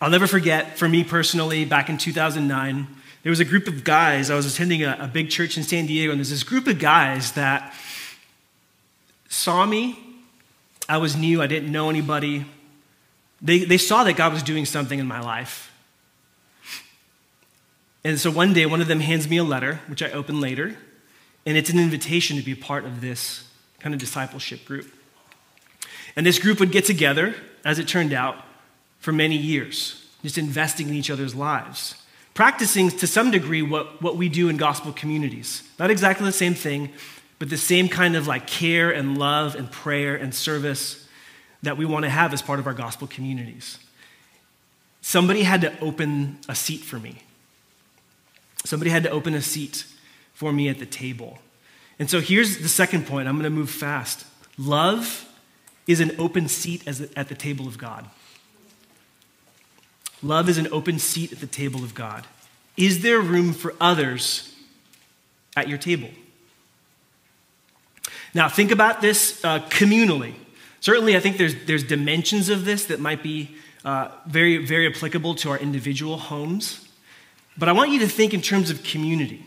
I'll 0.00 0.10
never 0.10 0.26
forget, 0.26 0.78
for 0.78 0.88
me 0.88 1.02
personally, 1.02 1.64
back 1.64 1.88
in 1.88 1.98
2009, 1.98 2.86
there 3.22 3.30
was 3.30 3.40
a 3.40 3.44
group 3.44 3.68
of 3.68 3.84
guys. 3.84 4.30
I 4.30 4.34
was 4.34 4.52
attending 4.52 4.84
a, 4.84 4.96
a 5.00 5.06
big 5.08 5.30
church 5.30 5.56
in 5.56 5.62
San 5.62 5.86
Diego, 5.86 6.12
and 6.12 6.18
there's 6.18 6.30
this 6.30 6.44
group 6.44 6.66
of 6.66 6.78
guys 6.78 7.32
that 7.32 7.74
saw 9.28 9.66
me. 9.66 9.98
I 10.88 10.96
was 10.98 11.16
new, 11.16 11.42
I 11.42 11.46
didn't 11.46 11.70
know 11.70 11.90
anybody. 11.90 12.46
They, 13.42 13.58
they 13.60 13.78
saw 13.78 14.04
that 14.04 14.14
God 14.14 14.32
was 14.32 14.42
doing 14.42 14.64
something 14.64 14.98
in 14.98 15.06
my 15.06 15.20
life. 15.20 15.72
And 18.04 18.18
so 18.18 18.30
one 18.30 18.52
day, 18.52 18.64
one 18.64 18.80
of 18.80 18.88
them 18.88 19.00
hands 19.00 19.28
me 19.28 19.36
a 19.36 19.44
letter, 19.44 19.80
which 19.86 20.02
I 20.02 20.10
open 20.12 20.40
later, 20.40 20.76
and 21.44 21.56
it's 21.56 21.70
an 21.70 21.78
invitation 21.78 22.36
to 22.36 22.42
be 22.42 22.52
a 22.52 22.56
part 22.56 22.84
of 22.84 23.00
this 23.00 23.48
kind 23.80 23.94
of 23.94 24.00
discipleship 24.00 24.64
group. 24.64 24.86
And 26.16 26.24
this 26.24 26.38
group 26.38 26.58
would 26.60 26.72
get 26.72 26.84
together, 26.84 27.34
as 27.64 27.78
it 27.78 27.86
turned 27.86 28.12
out, 28.12 28.36
for 28.98 29.12
many 29.12 29.36
years, 29.36 30.04
just 30.22 30.38
investing 30.38 30.88
in 30.88 30.94
each 30.94 31.10
other's 31.10 31.34
lives, 31.34 31.94
practicing 32.38 32.88
to 32.88 33.04
some 33.04 33.32
degree 33.32 33.62
what, 33.62 34.00
what 34.00 34.14
we 34.14 34.28
do 34.28 34.48
in 34.48 34.56
gospel 34.56 34.92
communities. 34.92 35.68
Not 35.76 35.90
exactly 35.90 36.24
the 36.24 36.30
same 36.30 36.54
thing, 36.54 36.90
but 37.40 37.50
the 37.50 37.56
same 37.56 37.88
kind 37.88 38.14
of 38.14 38.28
like 38.28 38.46
care 38.46 38.92
and 38.92 39.18
love 39.18 39.56
and 39.56 39.68
prayer 39.68 40.14
and 40.14 40.32
service 40.32 41.08
that 41.64 41.76
we 41.76 41.84
want 41.84 42.04
to 42.04 42.08
have 42.08 42.32
as 42.32 42.40
part 42.40 42.60
of 42.60 42.68
our 42.68 42.74
gospel 42.74 43.08
communities. 43.08 43.78
Somebody 45.00 45.42
had 45.42 45.62
to 45.62 45.80
open 45.80 46.38
a 46.48 46.54
seat 46.54 46.82
for 46.82 47.00
me. 47.00 47.22
Somebody 48.64 48.92
had 48.92 49.02
to 49.02 49.10
open 49.10 49.34
a 49.34 49.42
seat 49.42 49.84
for 50.32 50.52
me 50.52 50.68
at 50.68 50.78
the 50.78 50.86
table. 50.86 51.40
And 51.98 52.08
so 52.08 52.20
here's 52.20 52.58
the 52.58 52.68
second 52.68 53.08
point. 53.08 53.26
I'm 53.26 53.34
going 53.34 53.50
to 53.50 53.50
move 53.50 53.68
fast. 53.68 54.24
Love 54.56 55.28
is 55.88 55.98
an 55.98 56.12
open 56.20 56.46
seat 56.46 56.86
at 56.86 57.28
the 57.28 57.34
table 57.34 57.66
of 57.66 57.78
God. 57.78 58.08
Love 60.22 60.48
is 60.48 60.58
an 60.58 60.68
open 60.72 60.98
seat 60.98 61.32
at 61.32 61.40
the 61.40 61.46
table 61.46 61.84
of 61.84 61.94
God. 61.94 62.26
Is 62.76 63.02
there 63.02 63.20
room 63.20 63.52
for 63.52 63.74
others 63.80 64.54
at 65.56 65.68
your 65.68 65.78
table? 65.78 66.10
Now, 68.34 68.48
think 68.48 68.70
about 68.70 69.00
this 69.00 69.44
uh, 69.44 69.60
communally. 69.68 70.34
Certainly, 70.80 71.16
I 71.16 71.20
think 71.20 71.38
there's, 71.38 71.54
there's 71.66 71.82
dimensions 71.82 72.48
of 72.48 72.64
this 72.64 72.84
that 72.86 73.00
might 73.00 73.22
be 73.22 73.56
uh, 73.84 74.10
very, 74.26 74.64
very 74.64 74.86
applicable 74.86 75.34
to 75.36 75.50
our 75.50 75.58
individual 75.58 76.18
homes. 76.18 76.88
But 77.56 77.68
I 77.68 77.72
want 77.72 77.90
you 77.90 77.98
to 78.00 78.08
think 78.08 78.34
in 78.34 78.42
terms 78.42 78.70
of 78.70 78.82
community. 78.82 79.44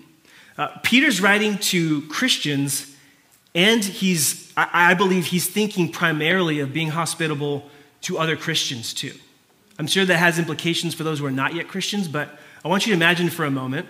Uh, 0.58 0.68
Peter's 0.84 1.22
writing 1.22 1.58
to 1.58 2.02
Christians, 2.08 2.96
and 3.56 3.84
he's, 3.84 4.52
I, 4.58 4.92
I 4.92 4.94
believe 4.94 5.28
he's 5.28 5.48
thinking 5.48 5.92
primarily 5.92 6.60
of 6.60 6.74
being 6.74 6.90
hospitable 6.90 7.70
to 8.02 8.18
other 8.18 8.36
Christians 8.36 8.94
too. 8.94 9.14
I'm 9.80 9.88
sure 9.88 10.06
that 10.06 10.18
has 10.18 10.38
implications 10.38 10.94
for 10.94 11.04
those 11.04 11.20
who 11.20 11.26
are 11.26 11.32
not 11.32 11.56
yet 11.56 11.68
Christians, 11.68 12.08
but 12.08 12.38
I 12.64 12.68
want 12.68 12.86
you 12.86 12.92
to 12.92 12.96
imagine 12.96 13.30
for 13.30 13.46
a 13.46 13.52
moment 13.52 13.88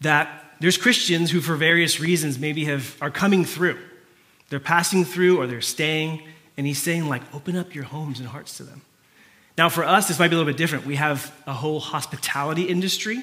that 0.00 0.44
there's 0.60 0.76
Christians 0.76 1.30
who, 1.30 1.40
for 1.40 1.56
various 1.56 2.00
reasons, 2.00 2.38
maybe 2.38 2.64
have, 2.66 2.96
are 3.00 3.10
coming 3.10 3.44
through. 3.44 3.78
They're 4.50 4.60
passing 4.60 5.04
through 5.04 5.40
or 5.40 5.46
they're 5.46 5.60
staying, 5.60 6.22
and 6.56 6.66
he's 6.66 6.82
saying, 6.82 7.08
like, 7.08 7.22
open 7.34 7.56
up 7.56 7.74
your 7.74 7.84
homes 7.84 8.18
and 8.18 8.28
hearts 8.28 8.56
to 8.58 8.64
them. 8.64 8.82
Now, 9.56 9.68
for 9.68 9.84
us, 9.84 10.08
this 10.08 10.18
might 10.18 10.28
be 10.28 10.34
a 10.34 10.38
little 10.38 10.52
bit 10.52 10.58
different. 10.58 10.86
We 10.86 10.96
have 10.96 11.34
a 11.46 11.52
whole 11.52 11.80
hospitality 11.80 12.64
industry. 12.64 13.22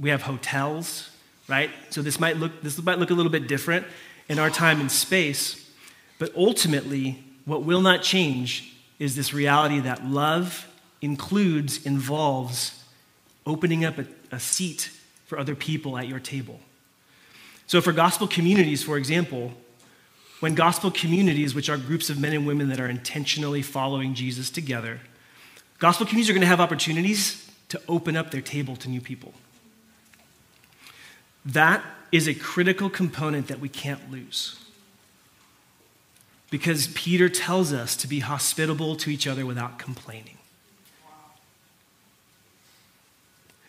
We 0.00 0.10
have 0.10 0.22
hotels, 0.22 1.10
right? 1.48 1.70
So 1.90 2.02
this 2.02 2.20
might 2.20 2.36
look 2.36 2.62
this 2.62 2.80
might 2.82 2.98
look 2.98 3.10
a 3.10 3.14
little 3.14 3.32
bit 3.32 3.48
different 3.48 3.86
in 4.28 4.38
our 4.38 4.50
time 4.50 4.80
and 4.80 4.90
space, 4.90 5.70
but 6.18 6.34
ultimately, 6.36 7.22
what 7.44 7.62
will 7.62 7.80
not 7.80 8.02
change 8.02 8.75
is 8.98 9.16
this 9.16 9.32
reality 9.32 9.80
that 9.80 10.04
love 10.04 10.66
includes, 11.02 11.84
involves 11.84 12.82
opening 13.44 13.84
up 13.84 13.98
a, 13.98 14.06
a 14.32 14.40
seat 14.40 14.90
for 15.26 15.38
other 15.38 15.54
people 15.54 15.98
at 15.98 16.08
your 16.08 16.20
table. 16.20 16.60
So, 17.66 17.80
for 17.80 17.92
gospel 17.92 18.26
communities, 18.26 18.82
for 18.82 18.96
example, 18.96 19.52
when 20.40 20.54
gospel 20.54 20.90
communities, 20.90 21.54
which 21.54 21.68
are 21.68 21.76
groups 21.76 22.10
of 22.10 22.20
men 22.20 22.32
and 22.32 22.46
women 22.46 22.68
that 22.68 22.80
are 22.80 22.88
intentionally 22.88 23.62
following 23.62 24.14
Jesus 24.14 24.50
together, 24.50 25.00
Gospel 25.78 26.06
communities 26.06 26.30
are 26.30 26.32
going 26.32 26.40
to 26.40 26.46
have 26.46 26.60
opportunities 26.60 27.50
to 27.68 27.80
open 27.88 28.16
up 28.16 28.30
their 28.30 28.40
table 28.40 28.76
to 28.76 28.88
new 28.88 29.00
people. 29.00 29.34
That 31.44 31.84
is 32.10 32.26
a 32.26 32.34
critical 32.34 32.88
component 32.88 33.48
that 33.48 33.60
we 33.60 33.68
can't 33.68 34.10
lose. 34.10 34.64
Because 36.50 36.88
Peter 36.88 37.28
tells 37.28 37.72
us 37.72 37.96
to 37.96 38.06
be 38.06 38.20
hospitable 38.20 38.96
to 38.96 39.10
each 39.10 39.26
other 39.26 39.44
without 39.44 39.78
complaining. 39.78 40.38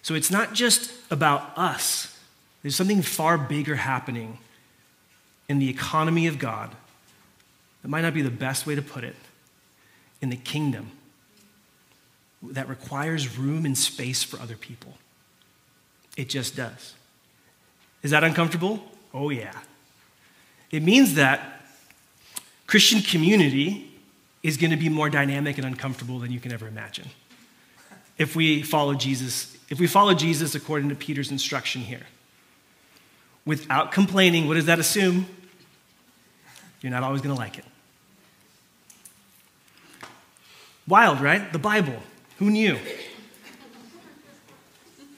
So 0.04 0.14
it's 0.14 0.32
not 0.32 0.54
just 0.54 0.94
about 1.12 1.58
us, 1.58 2.18
there's 2.62 2.76
something 2.76 3.02
far 3.02 3.38
bigger 3.38 3.76
happening 3.76 4.38
in 5.50 5.60
the 5.60 5.70
economy 5.70 6.28
of 6.28 6.40
God. 6.40 6.72
That 7.82 7.90
might 7.90 8.02
not 8.02 8.14
be 8.14 8.22
the 8.22 8.32
best 8.32 8.66
way 8.66 8.76
to 8.76 8.82
put 8.82 9.04
it, 9.04 9.16
in 10.22 10.30
the 10.30 10.36
kingdom 10.36 10.92
that 12.42 12.70
requires 12.70 13.38
room 13.38 13.66
and 13.66 13.78
space 13.78 14.24
for 14.24 14.40
other 14.40 14.56
people. 14.56 14.94
It 16.16 16.30
just 16.30 16.56
does. 16.56 16.94
Is 18.04 18.12
that 18.12 18.24
uncomfortable? 18.24 18.84
Oh, 19.14 19.30
yeah. 19.30 19.60
It 20.72 20.84
means 20.84 21.16
that 21.16 21.57
Christian 22.68 23.02
community 23.02 23.90
is 24.44 24.58
going 24.58 24.72
to 24.72 24.78
be 24.78 24.90
more 24.90 25.10
dynamic 25.10 25.58
and 25.58 25.66
uncomfortable 25.66 26.20
than 26.20 26.32
you 26.32 26.40
can 26.40 26.52
ever 26.52 26.68
imagine. 26.68 27.08
If 28.18 28.36
we 28.36 28.62
follow 28.62 28.94
Jesus, 28.94 29.58
if 29.70 29.80
we 29.80 29.88
follow 29.88 30.14
Jesus 30.14 30.54
according 30.54 30.90
to 30.90 30.96
Peter's 30.96 31.32
instruction 31.32 31.82
here. 31.82 32.06
Without 33.46 33.94
complaining, 33.94 34.48
what 34.48 34.56
does 34.56 34.66
that 34.66 34.80
assume? 34.80 35.26
You're 36.82 36.92
not 36.92 37.04
always 37.04 37.22
going 37.22 37.34
to 37.34 37.40
like 37.40 37.58
it. 37.58 37.66
Wild, 40.88 41.22
right? 41.22 41.52
The 41.54 41.60
Bible. 41.60 42.02
Who 42.40 42.50
knew? 42.50 42.78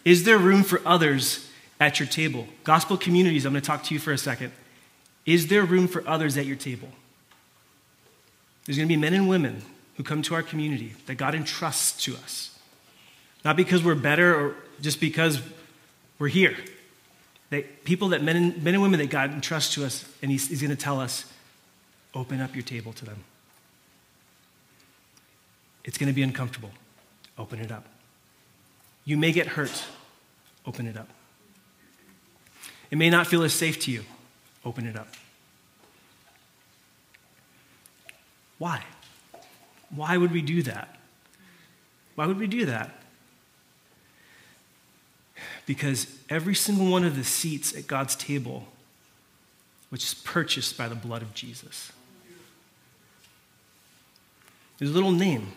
Is 0.05 0.23
there 0.23 0.37
room 0.37 0.63
for 0.63 0.81
others 0.85 1.49
at 1.79 1.99
your 1.99 2.07
table? 2.07 2.47
Gospel 2.63 2.97
communities, 2.97 3.45
I'm 3.45 3.53
going 3.53 3.61
to 3.61 3.67
talk 3.67 3.83
to 3.85 3.93
you 3.93 3.99
for 3.99 4.11
a 4.11 4.17
second. 4.17 4.51
Is 5.25 5.47
there 5.47 5.63
room 5.63 5.87
for 5.87 6.07
others 6.07 6.37
at 6.37 6.45
your 6.45 6.55
table? 6.55 6.89
There's 8.69 8.77
going 8.77 8.87
to 8.87 8.93
be 8.93 9.01
men 9.01 9.15
and 9.15 9.27
women 9.27 9.63
who 9.95 10.03
come 10.03 10.21
to 10.21 10.35
our 10.35 10.43
community 10.43 10.93
that 11.07 11.15
God 11.15 11.33
entrusts 11.33 12.03
to 12.03 12.13
us. 12.13 12.55
Not 13.43 13.55
because 13.55 13.83
we're 13.83 13.95
better 13.95 14.39
or 14.39 14.55
just 14.79 14.99
because 15.01 15.41
we're 16.19 16.27
here. 16.27 16.55
They, 17.49 17.63
people 17.63 18.09
that 18.09 18.21
men 18.21 18.35
and, 18.35 18.63
men 18.63 18.75
and 18.75 18.83
women 18.83 18.99
that 18.99 19.09
God 19.09 19.33
entrusts 19.33 19.73
to 19.73 19.85
us, 19.85 20.07
and 20.21 20.29
He's, 20.29 20.49
he's 20.49 20.61
going 20.61 20.69
to 20.69 20.75
tell 20.75 20.99
us, 20.99 21.25
Open 22.13 22.41
up 22.41 22.53
your 22.55 22.61
table 22.61 22.93
to 22.93 23.05
them. 23.05 23.23
It's 25.83 25.97
going 25.97 26.09
to 26.09 26.13
be 26.13 26.21
uncomfortable. 26.21 26.69
Open 27.39 27.59
it 27.59 27.71
up. 27.71 27.87
You 29.03 29.17
may 29.17 29.31
get 29.31 29.47
hurt. 29.47 29.83
Open 30.67 30.85
it 30.85 30.95
up. 30.95 31.09
It 32.91 32.99
may 32.99 33.09
not 33.09 33.25
feel 33.25 33.41
as 33.41 33.51
safe 33.51 33.79
to 33.85 33.91
you. 33.91 34.03
Open 34.63 34.85
it 34.85 34.95
up. 34.95 35.07
Why? 38.59 38.83
Why 39.89 40.17
would 40.17 40.31
we 40.31 40.43
do 40.43 40.61
that? 40.63 40.97
Why 42.13 42.27
would 42.27 42.37
we 42.37 42.47
do 42.47 42.67
that? 42.67 43.01
Because 45.65 46.07
every 46.29 46.53
single 46.53 46.91
one 46.91 47.03
of 47.03 47.15
the 47.15 47.23
seats 47.23 47.75
at 47.75 47.87
God's 47.87 48.15
table 48.15 48.67
which 49.89 50.03
is 50.03 50.13
purchased 50.13 50.77
by 50.77 50.87
the 50.87 50.95
blood 50.95 51.21
of 51.21 51.33
Jesus. 51.33 51.91
There's 54.77 54.91
a 54.91 54.93
little 54.93 55.11
name, 55.11 55.51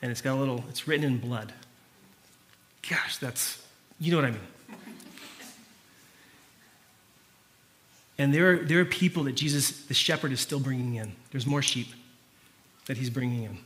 and 0.00 0.10
it's 0.10 0.20
got 0.20 0.34
a 0.34 0.38
little, 0.38 0.64
it's 0.68 0.86
written 0.86 1.04
in 1.04 1.18
blood. 1.18 1.52
Gosh, 2.88 3.16
that's, 3.16 3.64
you 3.98 4.12
know 4.12 4.18
what 4.18 4.26
I 4.26 4.30
mean. 4.30 4.40
And 8.18 8.32
there 8.32 8.52
are, 8.52 8.56
there 8.56 8.80
are 8.80 8.84
people 8.84 9.24
that 9.24 9.34
Jesus, 9.34 9.84
the 9.86 9.94
shepherd, 9.94 10.32
is 10.32 10.40
still 10.40 10.60
bringing 10.60 10.94
in. 10.94 11.12
There's 11.30 11.46
more 11.46 11.62
sheep 11.62 11.88
that 12.86 12.96
he's 12.96 13.10
bringing 13.10 13.42
in. 13.42 13.58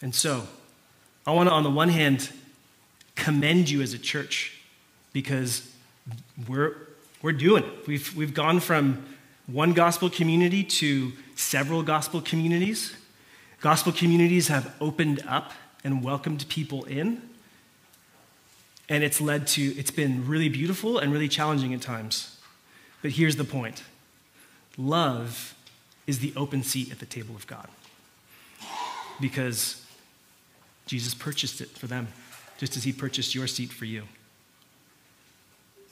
And 0.00 0.14
so, 0.14 0.46
I 1.26 1.32
want 1.32 1.48
to, 1.48 1.52
on 1.52 1.64
the 1.64 1.70
one 1.70 1.88
hand, 1.88 2.30
commend 3.16 3.68
you 3.68 3.82
as 3.82 3.94
a 3.94 3.98
church 3.98 4.60
because 5.12 5.72
we're, 6.46 6.76
we're 7.22 7.32
doing 7.32 7.64
it. 7.64 7.86
We've, 7.86 8.14
we've 8.16 8.34
gone 8.34 8.60
from 8.60 9.04
one 9.46 9.72
gospel 9.72 10.10
community 10.10 10.62
to 10.62 11.12
several 11.34 11.82
gospel 11.82 12.20
communities. 12.20 12.94
Gospel 13.60 13.92
communities 13.92 14.48
have 14.48 14.72
opened 14.80 15.22
up 15.26 15.52
and 15.82 16.04
welcomed 16.04 16.46
people 16.48 16.84
in. 16.84 17.22
And 18.88 19.02
it's 19.02 19.20
led 19.20 19.48
to, 19.48 19.62
it's 19.62 19.90
been 19.90 20.28
really 20.28 20.48
beautiful 20.48 20.98
and 20.98 21.12
really 21.12 21.28
challenging 21.28 21.74
at 21.74 21.80
times. 21.80 22.35
But 23.06 23.12
here's 23.12 23.36
the 23.36 23.44
point 23.44 23.84
love 24.76 25.54
is 26.08 26.18
the 26.18 26.32
open 26.34 26.64
seat 26.64 26.90
at 26.90 26.98
the 26.98 27.06
table 27.06 27.36
of 27.36 27.46
God 27.46 27.68
because 29.20 29.86
Jesus 30.86 31.14
purchased 31.14 31.60
it 31.60 31.68
for 31.68 31.86
them, 31.86 32.08
just 32.58 32.76
as 32.76 32.82
he 32.82 32.92
purchased 32.92 33.32
your 33.32 33.46
seat 33.46 33.72
for 33.72 33.84
you. 33.84 34.02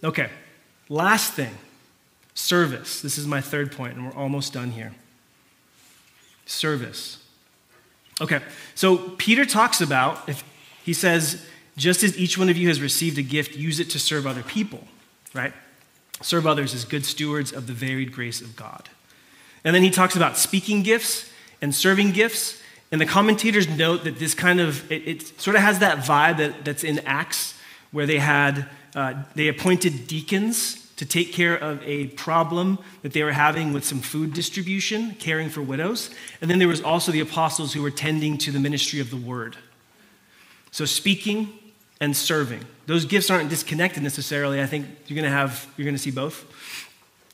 Okay, 0.02 0.28
last 0.88 1.34
thing 1.34 1.56
service. 2.34 3.00
This 3.00 3.16
is 3.16 3.28
my 3.28 3.40
third 3.40 3.70
point, 3.70 3.94
and 3.94 4.06
we're 4.06 4.20
almost 4.20 4.52
done 4.52 4.72
here. 4.72 4.92
Service. 6.46 7.22
Okay, 8.20 8.40
so 8.74 9.10
Peter 9.10 9.44
talks 9.44 9.80
about, 9.80 10.28
if 10.28 10.42
he 10.82 10.92
says, 10.92 11.46
just 11.76 12.02
as 12.02 12.18
each 12.18 12.36
one 12.36 12.48
of 12.48 12.56
you 12.56 12.66
has 12.66 12.80
received 12.80 13.18
a 13.18 13.22
gift, 13.22 13.54
use 13.54 13.78
it 13.78 13.88
to 13.90 14.00
serve 14.00 14.26
other 14.26 14.42
people, 14.42 14.82
right? 15.32 15.52
Serve 16.24 16.46
others 16.46 16.72
as 16.72 16.86
good 16.86 17.04
stewards 17.04 17.52
of 17.52 17.66
the 17.66 17.74
varied 17.74 18.10
grace 18.10 18.40
of 18.40 18.56
God. 18.56 18.88
And 19.62 19.76
then 19.76 19.82
he 19.82 19.90
talks 19.90 20.16
about 20.16 20.38
speaking 20.38 20.82
gifts 20.82 21.30
and 21.60 21.74
serving 21.74 22.12
gifts. 22.12 22.62
And 22.90 22.98
the 22.98 23.04
commentators 23.04 23.68
note 23.68 24.04
that 24.04 24.18
this 24.18 24.32
kind 24.32 24.58
of, 24.58 24.90
it, 24.90 25.06
it 25.06 25.40
sort 25.40 25.54
of 25.54 25.60
has 25.60 25.80
that 25.80 25.98
vibe 25.98 26.38
that, 26.38 26.64
that's 26.64 26.82
in 26.82 27.00
Acts, 27.00 27.52
where 27.92 28.06
they 28.06 28.16
had, 28.16 28.66
uh, 28.94 29.22
they 29.34 29.48
appointed 29.48 30.06
deacons 30.06 30.90
to 30.96 31.04
take 31.04 31.30
care 31.30 31.56
of 31.56 31.82
a 31.82 32.06
problem 32.06 32.78
that 33.02 33.12
they 33.12 33.22
were 33.22 33.32
having 33.32 33.74
with 33.74 33.84
some 33.84 34.00
food 34.00 34.32
distribution, 34.32 35.14
caring 35.18 35.50
for 35.50 35.60
widows. 35.60 36.08
And 36.40 36.50
then 36.50 36.58
there 36.58 36.68
was 36.68 36.80
also 36.80 37.12
the 37.12 37.20
apostles 37.20 37.74
who 37.74 37.82
were 37.82 37.90
tending 37.90 38.38
to 38.38 38.50
the 38.50 38.60
ministry 38.60 38.98
of 38.98 39.10
the 39.10 39.18
word. 39.18 39.58
So 40.70 40.86
speaking 40.86 41.52
and 42.00 42.16
serving. 42.16 42.64
Those 42.86 43.04
gifts 43.04 43.30
aren't 43.30 43.48
disconnected 43.48 44.02
necessarily. 44.02 44.60
I 44.60 44.66
think 44.66 44.86
you're 45.06 45.16
going 45.16 45.30
to 45.30 45.36
have 45.36 45.66
you're 45.76 45.84
going 45.84 45.94
to 45.94 46.02
see 46.02 46.10
both 46.10 46.44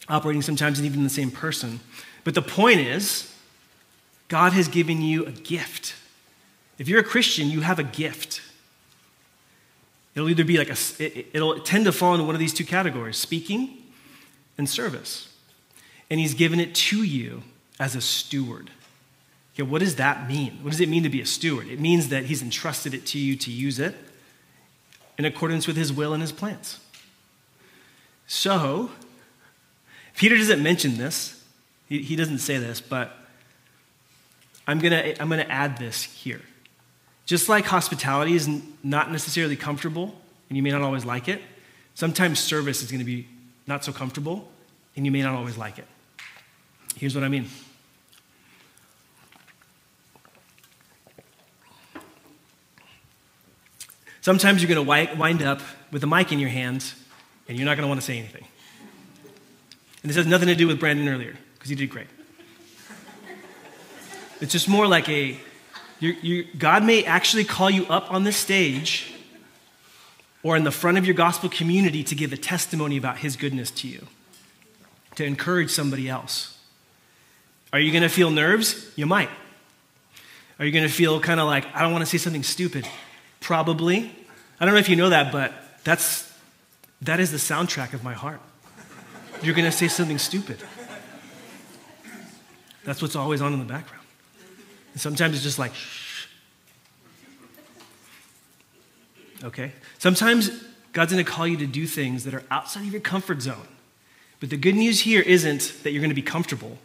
operating 0.09 0.43
sometimes 0.43 0.79
and 0.79 0.87
even 0.87 1.01
in 1.01 1.05
the 1.05 1.11
same 1.11 1.31
person. 1.31 1.81
But 2.25 2.35
the 2.35 2.43
point 2.43 2.81
is 2.81 3.35
God 4.29 4.53
has 4.53 4.69
given 4.69 5.03
you 5.03 5.27
a 5.27 5.33
gift. 5.33 5.95
If 6.79 6.89
you're 6.89 7.01
a 7.01 7.05
Christian, 7.05 7.51
you 7.51 7.61
have 7.61 7.79
a 7.79 7.85
gift. 7.85 8.43
It'll 10.15 10.29
either 10.29 10.45
be 10.45 10.59
like 10.59 10.71
a, 10.71 11.37
it'll 11.37 11.61
tend 11.61 11.85
to 11.85 11.93
fall 11.93 12.15
into 12.15 12.25
one 12.25 12.35
of 12.35 12.41
these 12.41 12.55
two 12.55 12.65
categories 12.65 13.17
speaking 13.17 13.79
and 14.59 14.69
service. 14.69 15.29
And 16.11 16.19
he's 16.19 16.35
given 16.35 16.59
it 16.59 16.75
to 16.75 17.03
you 17.03 17.43
as 17.79 17.95
a 17.95 18.01
steward. 18.01 18.71
Okay, 19.55 19.63
what 19.63 19.81
does 19.81 19.97
that 19.97 20.29
mean? 20.29 20.59
What 20.63 20.71
does 20.71 20.81
it 20.81 20.89
mean 20.89 21.03
to 21.05 21.09
be 21.09 21.21
a 21.21 21.27
steward? 21.27 21.69
It 21.69 21.81
means 21.81 22.09
that 22.09 22.25
he's 22.25 22.43
entrusted 22.43 22.95
it 22.95 23.07
to 23.07 23.19
you 23.19 23.37
to 23.37 23.51
use 23.51 23.79
it 23.79 23.95
in 25.21 25.27
accordance 25.27 25.67
with 25.67 25.77
his 25.77 25.93
will 25.93 26.15
and 26.15 26.23
his 26.23 26.33
plans. 26.33 26.81
So, 28.27 28.91
Peter 30.17 30.35
doesn't 30.35 30.63
mention 30.63 30.97
this, 30.97 31.45
he, 31.91 32.01
he 32.01 32.17
doesn't 32.17 32.39
say 32.39 32.57
this, 32.57 32.81
but 32.81 33.15
I'm 34.67 34.79
going 34.79 34.93
to 34.93 35.21
I'm 35.21 35.29
going 35.29 35.45
to 35.45 35.53
add 35.53 35.77
this 35.77 36.05
here. 36.05 36.41
Just 37.27 37.51
like 37.51 37.67
hospitality 37.67 38.35
is 38.35 38.49
not 38.83 39.13
necessarily 39.13 39.57
comfortable, 39.57 40.19
and 40.49 40.57
you 40.57 40.63
may 40.63 40.71
not 40.71 40.81
always 40.81 41.05
like 41.05 41.29
it, 41.29 41.43
sometimes 41.95 42.41
service 42.41 42.83
is 42.83 42.91
going 42.91 43.01
to 43.01 43.05
be 43.05 43.29
not 43.67 43.85
so 43.85 43.93
comfortable, 43.93 44.49
and 44.97 45.05
you 45.05 45.13
may 45.13 45.21
not 45.21 45.35
always 45.35 45.59
like 45.59 45.79
it. 45.79 45.87
Here's 46.97 47.15
what 47.15 47.25
I 47.25 47.29
mean. 47.29 47.47
Sometimes 54.21 54.63
you're 54.63 54.75
going 54.75 54.85
to 54.85 55.17
wind 55.17 55.43
up 55.43 55.61
with 55.91 56.05
a 56.05 56.07
mic 56.07 56.31
in 56.33 56.39
your 56.39 56.51
hands, 56.51 56.95
and 57.49 57.57
you're 57.57 57.65
not 57.65 57.77
going 57.77 57.85
to 57.85 57.89
want 57.89 58.01
to 58.01 58.07
say 58.07 58.19
anything. 58.19 58.45
And 60.03 60.11
this 60.11 60.17
has 60.17 60.27
nothing 60.27 60.49
to 60.49 60.55
do 60.55 60.67
with 60.67 60.79
Brandon 60.79 61.09
earlier, 61.09 61.37
because 61.55 61.71
he 61.71 61.75
did 61.75 61.91
great. 61.91 62.07
It's 64.41 64.53
just 64.53 64.69
more 64.69 64.87
like 64.87 65.09
a 65.09 65.37
you, 65.99 66.17
you, 66.23 66.47
God 66.57 66.83
may 66.83 67.05
actually 67.05 67.45
call 67.45 67.69
you 67.69 67.85
up 67.87 68.11
on 68.11 68.25
the 68.25 68.33
stage 68.33 69.13
or 70.43 70.57
in 70.57 70.65
the 70.65 70.71
front 70.71 70.97
of 70.97 71.05
your 71.05 71.15
gospel 71.15 71.51
community 71.51 72.03
to 72.05 72.15
give 72.15 72.33
a 72.33 72.39
testimony 72.39 72.97
about 72.97 73.19
his 73.19 73.37
goodness 73.37 73.71
to 73.73 73.89
you, 73.89 74.07
to 75.17 75.25
encourage 75.25 75.71
somebody 75.71 76.09
else. 76.09 76.57
Are 77.71 77.79
you 77.79 77.93
going 77.93 78.03
to 78.03 78.09
feel 78.09 78.31
nerves? 78.31 78.91
You 78.97 79.05
might. 79.05 79.29
Are 80.59 80.65
you 80.65 80.73
going 80.73 80.87
to 80.87 80.93
feel 80.93 81.21
kind 81.21 81.39
of 81.39 81.47
like, 81.47 81.67
I 81.77 81.83
don't 81.83 81.93
want 81.93 82.03
to 82.03 82.11
say 82.11 82.17
something 82.17 82.43
stupid? 82.43 82.89
Probably. 83.41 84.15
I 84.61 84.65
don't 84.65 84.75
know 84.75 84.81
if 84.81 84.89
you 84.89 84.97
know 84.97 85.09
that, 85.09 85.33
but 85.33 85.53
that's, 85.85 86.31
that 87.03 87.19
is 87.21 87.31
the 87.33 87.39
soundtrack 87.39 87.95
of 87.95 88.05
my 88.05 88.13
heart. 88.13 88.41
You're 89.43 89.55
going 89.55 89.71
to 89.71 89.77
say 89.77 89.89
something 89.89 90.19
stupid. 90.19 90.63
That's 92.85 93.01
what's 93.03 93.17
always 93.17 93.41
on 93.41 93.53
in 93.53 93.59
the 93.59 93.65
background. 93.65 94.05
And 94.93 95.01
sometimes 95.01 95.35
it's 95.35 95.43
just 95.43 95.59
like, 95.59 95.75
shh. 95.75 96.27
Okay? 99.43 99.73
Sometimes 99.99 100.51
God's 100.93 101.13
going 101.13 101.25
to 101.25 101.31
call 101.31 101.47
you 101.47 101.57
to 101.59 101.67
do 101.67 101.87
things 101.87 102.25
that 102.25 102.35
are 102.35 102.45
outside 102.51 102.87
of 102.87 102.93
your 102.93 103.01
comfort 103.01 103.41
zone. 103.41 103.69
But 104.41 104.51
the 104.51 104.57
good 104.57 104.75
news 104.75 105.01
here 105.01 105.23
isn't 105.23 105.75
that 105.83 105.93
you're 105.93 106.01
going 106.01 106.11
to 106.11 106.15
be 106.15 106.23
comfortable, 106.23 106.79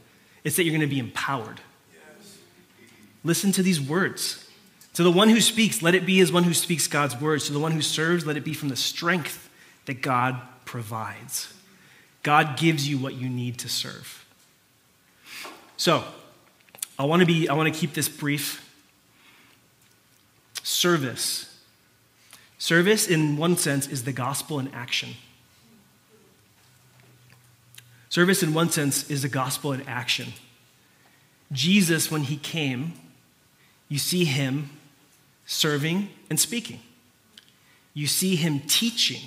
it's 0.43 0.58
that 0.58 0.64
you're 0.64 0.78
going 0.78 0.88
to 0.88 0.93
be 0.93 0.99
empowered. 0.99 1.60
Yes. 1.93 2.38
Listen 3.24 3.51
to 3.53 3.64
these 3.64 3.82
words. 3.82 4.44
To 4.95 5.03
the 5.03 5.11
one 5.11 5.27
who 5.27 5.41
speaks, 5.41 5.81
let 5.81 5.93
it 5.93 6.05
be 6.05 6.21
as 6.21 6.31
one 6.31 6.43
who 6.43 6.53
speaks 6.53 6.87
God's 6.87 7.19
words. 7.19 7.47
To 7.47 7.53
the 7.53 7.59
one 7.59 7.73
who 7.73 7.81
serves, 7.81 8.25
let 8.25 8.37
it 8.37 8.45
be 8.45 8.53
from 8.53 8.69
the 8.69 8.77
strength 8.77 9.49
that 9.85 10.01
God 10.01 10.39
provides. 10.63 11.53
God 12.23 12.57
gives 12.57 12.87
you 12.87 12.97
what 12.97 13.13
you 13.13 13.29
need 13.29 13.57
to 13.59 13.69
serve. 13.69 14.25
So, 15.75 16.05
I 16.97 17.03
want 17.03 17.19
to 17.19 17.25
be 17.25 17.49
I 17.49 17.53
want 17.53 17.71
to 17.71 17.77
keep 17.77 17.93
this 17.93 18.07
brief. 18.07 18.61
Service. 20.63 21.59
Service 22.57 23.05
in 23.07 23.35
one 23.35 23.57
sense 23.57 23.87
is 23.87 24.05
the 24.05 24.13
gospel 24.13 24.59
in 24.59 24.69
action. 24.69 25.09
Service 28.07 28.41
in 28.41 28.53
one 28.53 28.69
sense 28.69 29.09
is 29.11 29.23
the 29.23 29.29
gospel 29.29 29.73
in 29.73 29.81
action. 29.81 30.31
Jesus 31.51 32.09
when 32.09 32.21
he 32.21 32.37
came, 32.37 32.93
you 33.89 33.99
see 33.99 34.23
him 34.23 34.69
serving 35.45 36.09
and 36.29 36.39
speaking. 36.39 36.79
You 37.93 38.07
see 38.07 38.35
him 38.35 38.61
teaching. 38.61 39.21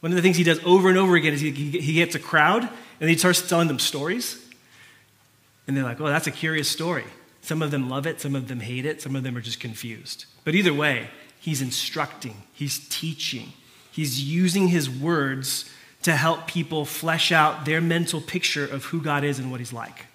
One 0.00 0.12
of 0.12 0.16
the 0.16 0.22
things 0.22 0.36
he 0.36 0.44
does 0.44 0.60
over 0.64 0.88
and 0.88 0.98
over 0.98 1.14
again 1.14 1.32
is 1.32 1.40
he, 1.40 1.50
he 1.50 1.94
gets 1.94 2.14
a 2.14 2.18
crowd 2.18 2.68
and 3.00 3.10
he 3.10 3.16
starts 3.16 3.46
telling 3.46 3.68
them 3.68 3.78
stories. 3.78 4.44
And 5.66 5.76
they're 5.76 5.84
like, 5.84 6.00
oh, 6.00 6.06
that's 6.06 6.26
a 6.26 6.32
curious 6.32 6.68
story. 6.68 7.04
Some 7.42 7.62
of 7.62 7.70
them 7.70 7.88
love 7.88 8.06
it, 8.06 8.20
some 8.20 8.34
of 8.34 8.48
them 8.48 8.60
hate 8.60 8.84
it, 8.84 9.00
some 9.00 9.14
of 9.16 9.22
them 9.22 9.36
are 9.36 9.40
just 9.40 9.60
confused. 9.60 10.26
But 10.44 10.54
either 10.54 10.74
way, 10.74 11.08
he's 11.38 11.62
instructing, 11.62 12.42
he's 12.52 12.86
teaching, 12.88 13.52
he's 13.92 14.22
using 14.22 14.68
his 14.68 14.90
words 14.90 15.70
to 16.02 16.12
help 16.12 16.46
people 16.46 16.84
flesh 16.84 17.30
out 17.30 17.64
their 17.64 17.80
mental 17.80 18.20
picture 18.20 18.64
of 18.64 18.86
who 18.86 19.02
God 19.02 19.24
is 19.24 19.38
and 19.38 19.50
what 19.50 19.60
He's 19.60 19.72
like. 19.72 20.06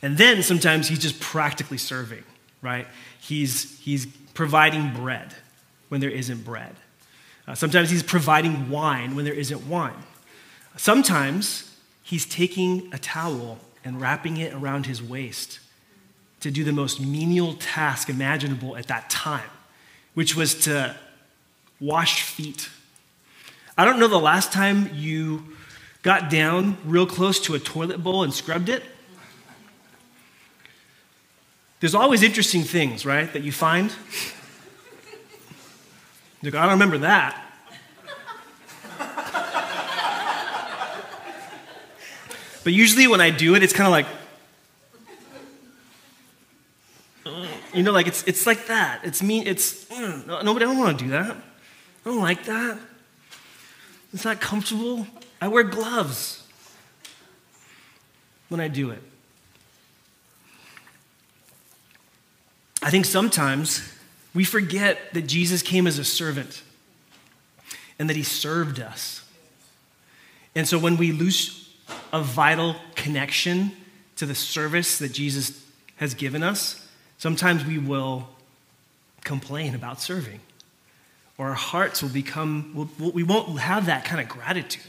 And 0.00 0.16
then 0.16 0.42
sometimes 0.42 0.88
He's 0.88 0.98
just 0.98 1.20
practically 1.20 1.78
serving, 1.78 2.24
right? 2.62 2.86
He's, 3.22 3.78
he's 3.78 4.06
providing 4.34 4.92
bread 4.92 5.32
when 5.88 6.00
there 6.00 6.10
isn't 6.10 6.44
bread. 6.44 6.74
Uh, 7.46 7.54
sometimes 7.54 7.88
He's 7.90 8.02
providing 8.02 8.68
wine 8.68 9.14
when 9.14 9.24
there 9.24 9.32
isn't 9.34 9.64
wine. 9.68 10.02
Sometimes 10.76 11.72
He's 12.02 12.26
taking 12.26 12.92
a 12.92 12.98
towel 12.98 13.60
and 13.84 14.00
wrapping 14.00 14.38
it 14.38 14.52
around 14.52 14.86
His 14.86 15.00
waist 15.00 15.60
to 16.40 16.50
do 16.50 16.64
the 16.64 16.72
most 16.72 17.00
menial 17.00 17.54
task 17.54 18.08
imaginable 18.08 18.76
at 18.76 18.88
that 18.88 19.08
time, 19.08 19.50
which 20.14 20.34
was 20.34 20.56
to 20.64 20.96
wash 21.80 22.22
feet. 22.22 22.70
I 23.78 23.84
don't 23.84 24.00
know 24.00 24.08
the 24.08 24.18
last 24.18 24.52
time 24.52 24.90
you 24.94 25.44
got 26.02 26.28
down 26.28 26.76
real 26.84 27.06
close 27.06 27.38
to 27.42 27.54
a 27.54 27.60
toilet 27.60 28.02
bowl 28.02 28.24
and 28.24 28.34
scrubbed 28.34 28.68
it. 28.68 28.82
There's 31.82 31.96
always 31.96 32.22
interesting 32.22 32.62
things, 32.62 33.04
right, 33.04 33.32
that 33.32 33.42
you 33.42 33.50
find. 33.50 33.92
Like, 36.40 36.54
I 36.54 36.62
don't 36.62 36.74
remember 36.74 36.98
that. 36.98 37.44
But 42.62 42.72
usually 42.72 43.08
when 43.08 43.20
I 43.20 43.30
do 43.30 43.56
it, 43.56 43.64
it's 43.64 43.72
kind 43.72 43.88
of 43.88 43.90
like, 43.90 44.06
you 47.74 47.82
know, 47.82 47.90
like 47.90 48.06
it's, 48.06 48.22
it's 48.28 48.46
like 48.46 48.68
that. 48.68 49.00
It's 49.02 49.20
me, 49.20 49.44
it's, 49.44 49.86
mm, 49.86 50.24
nobody, 50.44 50.64
I 50.64 50.68
don't 50.68 50.78
want 50.78 50.96
to 50.96 51.04
do 51.04 51.10
that. 51.10 51.32
I 51.32 52.04
don't 52.04 52.20
like 52.20 52.44
that. 52.44 52.78
It's 54.14 54.24
not 54.24 54.40
comfortable. 54.40 55.04
I 55.40 55.48
wear 55.48 55.64
gloves 55.64 56.46
when 58.48 58.60
I 58.60 58.68
do 58.68 58.90
it. 58.90 59.02
I 62.82 62.90
think 62.90 63.04
sometimes 63.04 63.88
we 64.34 64.44
forget 64.44 64.98
that 65.14 65.22
Jesus 65.22 65.62
came 65.62 65.86
as 65.86 65.98
a 65.98 66.04
servant 66.04 66.62
and 67.98 68.10
that 68.10 68.16
he 68.16 68.22
served 68.24 68.80
us. 68.80 69.24
And 70.54 70.66
so 70.66 70.78
when 70.78 70.96
we 70.96 71.12
lose 71.12 71.70
a 72.12 72.22
vital 72.22 72.76
connection 72.94 73.72
to 74.16 74.26
the 74.26 74.34
service 74.34 74.98
that 74.98 75.12
Jesus 75.12 75.64
has 75.96 76.14
given 76.14 76.42
us, 76.42 76.88
sometimes 77.18 77.64
we 77.64 77.78
will 77.78 78.28
complain 79.22 79.74
about 79.74 80.00
serving. 80.00 80.40
Or 81.38 81.48
our 81.48 81.54
hearts 81.54 82.02
will 82.02 82.10
become, 82.10 82.88
we'll, 82.98 83.12
we 83.12 83.22
won't 83.22 83.58
have 83.60 83.86
that 83.86 84.04
kind 84.04 84.20
of 84.20 84.28
gratitude. 84.28 84.82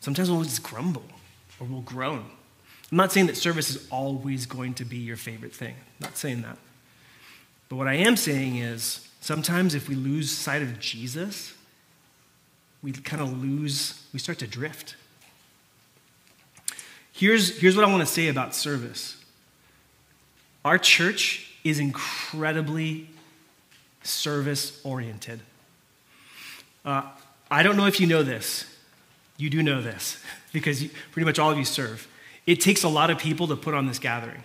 Sometimes 0.00 0.30
we'll 0.30 0.42
just 0.42 0.62
grumble 0.62 1.04
or 1.58 1.66
we'll 1.66 1.80
groan. 1.80 2.26
I'm 2.90 2.98
not 2.98 3.12
saying 3.12 3.26
that 3.26 3.36
service 3.36 3.70
is 3.70 3.88
always 3.90 4.46
going 4.46 4.74
to 4.74 4.84
be 4.84 4.98
your 4.98 5.16
favorite 5.16 5.54
thing. 5.54 5.74
I'm 5.74 6.04
not 6.08 6.16
saying 6.16 6.42
that. 6.42 6.58
But 7.68 7.76
what 7.76 7.88
I 7.88 7.94
am 7.94 8.16
saying 8.16 8.56
is 8.56 9.08
sometimes 9.20 9.74
if 9.74 9.88
we 9.88 9.94
lose 9.94 10.30
sight 10.30 10.62
of 10.62 10.78
Jesus, 10.78 11.54
we 12.82 12.92
kind 12.92 13.22
of 13.22 13.42
lose, 13.42 14.02
we 14.12 14.18
start 14.18 14.38
to 14.40 14.46
drift. 14.46 14.96
Here's, 17.12 17.58
here's 17.58 17.76
what 17.76 17.84
I 17.84 17.90
want 17.90 18.00
to 18.00 18.12
say 18.12 18.28
about 18.28 18.54
service 18.54 19.16
our 20.64 20.78
church 20.78 21.50
is 21.62 21.78
incredibly 21.78 23.08
service 24.02 24.80
oriented. 24.84 25.40
Uh, 26.84 27.02
I 27.50 27.62
don't 27.62 27.76
know 27.76 27.86
if 27.86 28.00
you 28.00 28.06
know 28.06 28.22
this. 28.22 28.64
You 29.36 29.50
do 29.50 29.62
know 29.62 29.82
this 29.82 30.18
because 30.52 30.82
you, 30.82 30.90
pretty 31.12 31.24
much 31.24 31.38
all 31.38 31.50
of 31.50 31.58
you 31.58 31.64
serve. 31.64 32.08
It 32.46 32.60
takes 32.60 32.82
a 32.82 32.88
lot 32.88 33.10
of 33.10 33.18
people 33.18 33.48
to 33.48 33.56
put 33.56 33.74
on 33.74 33.86
this 33.86 33.98
gathering. 33.98 34.42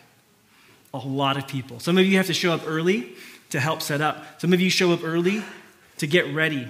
A 0.94 0.98
lot 0.98 1.38
of 1.38 1.48
people. 1.48 1.80
Some 1.80 1.98
of 1.98 2.06
you 2.06 2.18
have 2.18 2.28
to 2.28 2.34
show 2.34 2.52
up 2.52 2.62
early 2.66 3.14
to 3.50 3.60
help 3.60 3.82
set 3.82 4.02
up. 4.02 4.42
Some 4.42 4.54
of 4.54 4.62
you 4.62 4.70
show 4.70 4.92
up 4.92 5.04
early 5.04 5.44
to 5.98 6.08
get 6.08 6.34
ready, 6.34 6.68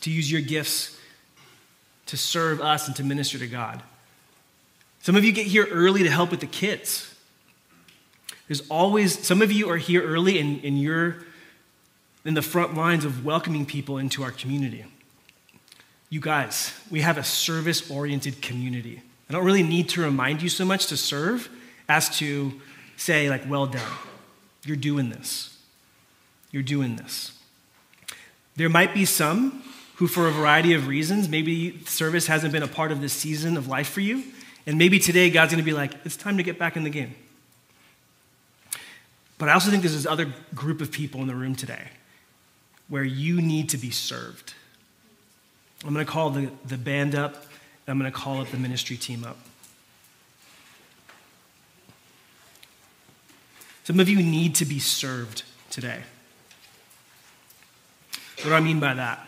to 0.00 0.10
use 0.10 0.30
your 0.30 0.40
gifts 0.40 0.96
to 2.06 2.16
serve 2.16 2.60
us 2.60 2.86
and 2.86 2.96
to 2.96 3.04
minister 3.04 3.38
to 3.38 3.46
God. 3.46 3.82
Some 5.02 5.16
of 5.16 5.24
you 5.24 5.32
get 5.32 5.46
here 5.46 5.66
early 5.70 6.02
to 6.02 6.10
help 6.10 6.30
with 6.30 6.40
the 6.40 6.46
kids. 6.46 7.12
There's 8.48 8.68
always, 8.68 9.24
some 9.24 9.42
of 9.42 9.52
you 9.52 9.68
are 9.70 9.76
here 9.76 10.02
early 10.02 10.38
and, 10.38 10.64
and 10.64 10.80
you're 10.80 11.16
in 12.24 12.34
the 12.34 12.42
front 12.42 12.74
lines 12.74 13.04
of 13.04 13.24
welcoming 13.24 13.66
people 13.66 13.98
into 13.98 14.22
our 14.22 14.30
community. 14.30 14.84
You 16.10 16.20
guys, 16.20 16.72
we 16.90 17.00
have 17.00 17.18
a 17.18 17.24
service 17.24 17.90
oriented 17.90 18.40
community. 18.40 19.02
I 19.28 19.32
don't 19.32 19.44
really 19.44 19.62
need 19.62 19.88
to 19.90 20.02
remind 20.02 20.42
you 20.42 20.48
so 20.48 20.64
much 20.64 20.86
to 20.86 20.96
serve 20.96 21.48
as 21.88 22.16
to 22.18 22.60
say, 22.96 23.28
like, 23.28 23.48
well 23.48 23.66
done. 23.66 23.92
You're 24.64 24.76
doing 24.76 25.10
this. 25.10 25.56
You're 26.50 26.62
doing 26.62 26.96
this. 26.96 27.32
There 28.56 28.68
might 28.68 28.94
be 28.94 29.04
some 29.04 29.62
who, 29.96 30.06
for 30.06 30.26
a 30.28 30.30
variety 30.30 30.72
of 30.72 30.86
reasons, 30.86 31.28
maybe 31.28 31.84
service 31.84 32.26
hasn't 32.26 32.52
been 32.52 32.62
a 32.62 32.68
part 32.68 32.92
of 32.92 33.00
this 33.00 33.12
season 33.12 33.56
of 33.56 33.68
life 33.68 33.88
for 33.88 34.00
you. 34.00 34.24
And 34.66 34.78
maybe 34.78 34.98
today 34.98 35.30
God's 35.30 35.52
going 35.52 35.62
to 35.62 35.64
be 35.64 35.76
like, 35.76 35.92
it's 36.04 36.16
time 36.16 36.36
to 36.36 36.42
get 36.42 36.58
back 36.58 36.76
in 36.76 36.84
the 36.84 36.90
game. 36.90 37.14
But 39.38 39.48
I 39.48 39.52
also 39.52 39.70
think 39.70 39.82
there's 39.82 39.94
this 39.94 40.06
other 40.06 40.32
group 40.54 40.80
of 40.80 40.90
people 40.90 41.20
in 41.20 41.26
the 41.26 41.34
room 41.34 41.54
today 41.54 41.88
where 42.88 43.04
you 43.04 43.40
need 43.40 43.68
to 43.70 43.76
be 43.76 43.90
served. 43.90 44.54
I'm 45.84 45.92
going 45.92 46.04
to 46.04 46.10
call 46.10 46.30
the, 46.30 46.50
the 46.66 46.78
band 46.78 47.14
up, 47.14 47.44
I'm 47.88 47.98
going 47.98 48.10
to 48.10 48.16
call 48.16 48.40
up 48.40 48.48
the 48.48 48.56
ministry 48.56 48.96
team 48.96 49.24
up. 49.24 49.38
Some 53.84 54.00
of 54.00 54.08
you 54.08 54.16
need 54.16 54.56
to 54.56 54.64
be 54.64 54.80
served 54.80 55.44
today. 55.70 56.00
What 58.38 58.46
do 58.46 58.54
I 58.54 58.60
mean 58.60 58.80
by 58.80 58.94
that? 58.94 59.26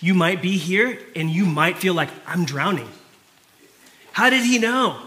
You 0.00 0.14
might 0.14 0.40
be 0.40 0.56
here 0.56 0.98
and 1.16 1.28
you 1.28 1.44
might 1.44 1.78
feel 1.78 1.92
like, 1.92 2.08
I'm 2.26 2.44
drowning. 2.44 2.88
How 4.12 4.30
did 4.30 4.44
he 4.44 4.58
know? 4.58 5.00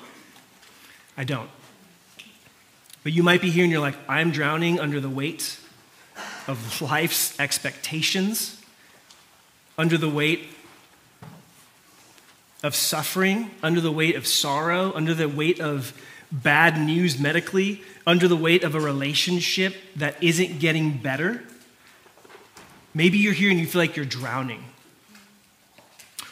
I 1.17 1.23
don't. 1.23 1.49
But 3.03 3.13
you 3.13 3.23
might 3.23 3.41
be 3.41 3.49
here 3.49 3.63
and 3.63 3.71
you're 3.71 3.81
like, 3.81 3.97
I'm 4.07 4.31
drowning 4.31 4.79
under 4.79 4.99
the 4.99 5.09
weight 5.09 5.59
of 6.47 6.81
life's 6.81 7.39
expectations, 7.39 8.61
under 9.77 9.97
the 9.97 10.09
weight 10.09 10.49
of 12.63 12.75
suffering, 12.75 13.51
under 13.61 13.81
the 13.81 13.91
weight 13.91 14.15
of 14.15 14.25
sorrow, 14.25 14.93
under 14.95 15.13
the 15.13 15.27
weight 15.27 15.59
of 15.59 15.93
bad 16.31 16.79
news 16.79 17.19
medically, 17.19 17.83
under 18.07 18.27
the 18.27 18.37
weight 18.37 18.63
of 18.63 18.73
a 18.73 18.79
relationship 18.79 19.75
that 19.97 20.21
isn't 20.23 20.59
getting 20.59 20.97
better. 20.97 21.43
Maybe 22.93 23.17
you're 23.17 23.33
here 23.33 23.51
and 23.51 23.59
you 23.59 23.67
feel 23.67 23.81
like 23.81 23.95
you're 23.95 24.05
drowning. 24.05 24.63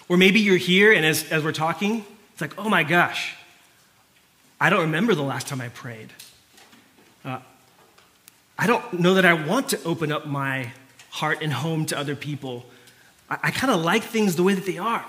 Or 0.07 0.17
maybe 0.17 0.39
you're 0.39 0.57
here 0.57 0.91
and 0.91 1.05
as, 1.05 1.29
as 1.31 1.43
we're 1.43 1.51
talking, 1.51 2.05
it's 2.31 2.41
like, 2.41 2.57
oh 2.57 2.69
my 2.69 2.83
gosh, 2.83 3.35
I 4.59 4.69
don't 4.69 4.81
remember 4.81 5.15
the 5.15 5.23
last 5.23 5.47
time 5.47 5.61
I 5.61 5.69
prayed. 5.69 6.09
Uh, 7.25 7.39
I 8.57 8.67
don't 8.67 8.99
know 8.99 9.15
that 9.15 9.25
I 9.25 9.33
want 9.33 9.69
to 9.69 9.83
open 9.83 10.11
up 10.11 10.25
my 10.25 10.71
heart 11.09 11.39
and 11.41 11.51
home 11.51 11.85
to 11.87 11.97
other 11.97 12.15
people. 12.15 12.65
I, 13.29 13.37
I 13.43 13.51
kind 13.51 13.71
of 13.71 13.81
like 13.81 14.03
things 14.03 14.35
the 14.35 14.43
way 14.43 14.53
that 14.53 14.65
they 14.65 14.77
are. 14.77 15.05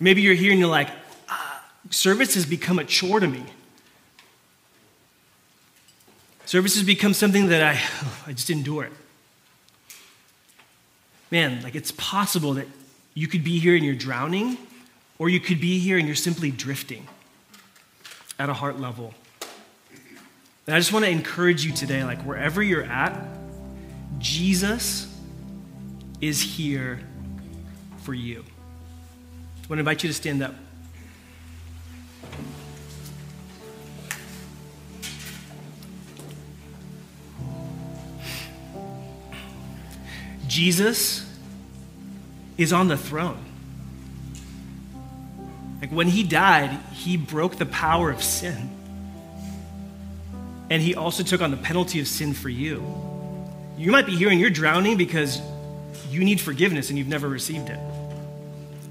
Maybe 0.00 0.22
you're 0.22 0.34
here 0.34 0.50
and 0.50 0.60
you're 0.60 0.68
like, 0.68 0.90
ah, 1.28 1.64
service 1.90 2.34
has 2.34 2.46
become 2.46 2.78
a 2.78 2.84
chore 2.84 3.20
to 3.20 3.28
me. 3.28 3.44
Service 6.46 6.74
has 6.74 6.84
become 6.84 7.14
something 7.14 7.48
that 7.48 7.62
I, 7.62 7.80
I 8.26 8.32
just 8.32 8.50
endure 8.50 8.84
it. 8.84 8.92
Man, 11.30 11.62
like 11.62 11.74
it's 11.74 11.92
possible 11.92 12.54
that 12.54 12.68
you 13.14 13.28
could 13.28 13.44
be 13.44 13.58
here 13.58 13.74
and 13.74 13.84
you're 13.84 13.94
drowning, 13.94 14.58
or 15.18 15.28
you 15.28 15.40
could 15.40 15.60
be 15.60 15.78
here 15.78 15.98
and 15.98 16.06
you're 16.06 16.16
simply 16.16 16.50
drifting 16.50 17.06
at 18.38 18.48
a 18.48 18.54
heart 18.54 18.80
level. 18.80 19.14
And 20.66 20.74
I 20.74 20.78
just 20.78 20.92
want 20.92 21.04
to 21.04 21.10
encourage 21.10 21.64
you 21.64 21.72
today, 21.72 22.04
like 22.04 22.22
wherever 22.22 22.62
you're 22.62 22.84
at, 22.84 23.16
Jesus 24.18 25.12
is 26.20 26.40
here 26.40 27.00
for 27.98 28.14
you. 28.14 28.44
I 29.64 29.66
want 29.66 29.78
to 29.78 29.80
invite 29.80 30.02
you 30.02 30.08
to 30.08 30.14
stand 30.14 30.42
up. 30.42 30.54
Jesus 40.46 41.26
is 42.58 42.74
on 42.74 42.88
the 42.88 42.98
throne. 42.98 43.42
Like 45.80 45.90
when 45.90 46.08
he 46.08 46.22
died, 46.22 46.78
he 46.92 47.16
broke 47.16 47.56
the 47.56 47.64
power 47.64 48.10
of 48.10 48.22
sin. 48.22 48.70
And 50.68 50.82
he 50.82 50.94
also 50.94 51.22
took 51.22 51.40
on 51.40 51.50
the 51.50 51.56
penalty 51.56 52.00
of 52.00 52.06
sin 52.06 52.34
for 52.34 52.50
you. 52.50 52.84
You 53.78 53.90
might 53.90 54.04
be 54.04 54.14
hearing 54.14 54.38
you're 54.38 54.50
drowning 54.50 54.98
because 54.98 55.40
you 56.10 56.22
need 56.22 56.38
forgiveness 56.38 56.90
and 56.90 56.98
you've 56.98 57.08
never 57.08 57.28
received 57.28 57.70
it. 57.70 57.80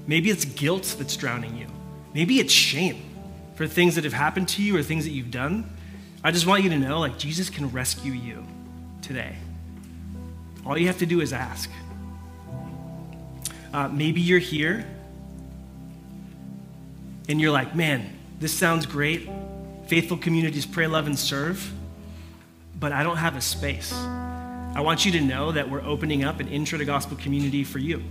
Maybe 0.06 0.30
it's 0.30 0.44
guilt 0.44 0.96
that's 0.98 1.16
drowning 1.16 1.56
you. 1.56 1.66
Maybe 2.12 2.38
it's 2.38 2.52
shame 2.52 3.02
for 3.56 3.66
things 3.66 3.94
that 3.94 4.04
have 4.04 4.12
happened 4.12 4.48
to 4.50 4.62
you 4.62 4.76
or 4.76 4.82
things 4.82 5.04
that 5.04 5.10
you've 5.10 5.30
done. 5.30 5.70
I 6.22 6.30
just 6.30 6.46
want 6.46 6.62
you 6.62 6.70
to 6.70 6.78
know 6.78 7.00
like 7.00 7.18
Jesus 7.18 7.50
can 7.50 7.70
rescue 7.70 8.12
you 8.12 8.44
today. 9.02 9.36
All 10.66 10.78
you 10.78 10.86
have 10.86 10.98
to 10.98 11.06
do 11.06 11.20
is 11.20 11.32
ask. 11.32 11.70
Uh, 13.72 13.88
maybe 13.88 14.20
you're 14.20 14.38
here 14.38 14.86
and 17.28 17.40
you're 17.40 17.50
like, 17.50 17.74
man, 17.74 18.18
this 18.38 18.52
sounds 18.52 18.86
great. 18.86 19.28
Faithful 19.86 20.16
communities 20.16 20.64
pray, 20.64 20.86
love, 20.86 21.06
and 21.06 21.18
serve, 21.18 21.72
but 22.78 22.92
I 22.92 23.02
don't 23.02 23.16
have 23.16 23.36
a 23.36 23.40
space. 23.40 23.92
I 23.92 24.80
want 24.80 25.04
you 25.04 25.12
to 25.12 25.20
know 25.20 25.52
that 25.52 25.68
we're 25.68 25.82
opening 25.82 26.24
up 26.24 26.40
an 26.40 26.48
intro 26.48 26.78
to 26.78 26.84
gospel 26.84 27.16
community 27.16 27.64
for 27.64 27.78
you. 27.78 28.02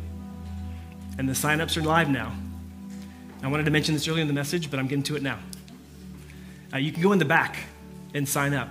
And 1.18 1.30
the 1.30 1.34
signups 1.34 1.78
are 1.78 1.82
live 1.82 2.10
now. 2.10 2.36
I 3.42 3.48
wanted 3.48 3.66
to 3.66 3.72
mention 3.72 3.94
this 3.94 4.08
earlier 4.08 4.22
in 4.22 4.28
the 4.28 4.34
message, 4.34 4.72
but 4.72 4.80
I'm 4.80 4.88
getting 4.88 5.04
to 5.04 5.16
it 5.16 5.22
now. 5.22 5.38
Uh, 6.74 6.78
you 6.78 6.92
can 6.92 7.04
go 7.04 7.12
in 7.12 7.20
the 7.20 7.26
back 7.26 7.58
and 8.14 8.28
sign 8.28 8.54
up. 8.54 8.70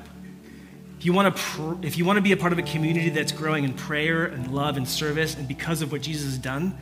If 0.98 1.06
you, 1.06 1.12
want 1.12 1.34
to 1.34 1.42
pr- 1.42 1.86
if 1.86 1.98
you 1.98 2.04
want 2.04 2.16
to 2.16 2.22
be 2.22 2.32
a 2.32 2.36
part 2.36 2.52
of 2.52 2.58
a 2.58 2.62
community 2.62 3.10
that's 3.10 3.32
growing 3.32 3.64
in 3.64 3.74
prayer 3.74 4.24
and 4.24 4.54
love 4.54 4.76
and 4.76 4.88
service, 4.88 5.36
and 5.36 5.46
because 5.46 5.82
of 5.82 5.92
what 5.92 6.00
Jesus 6.00 6.24
has 6.26 6.38
done, 6.38 6.76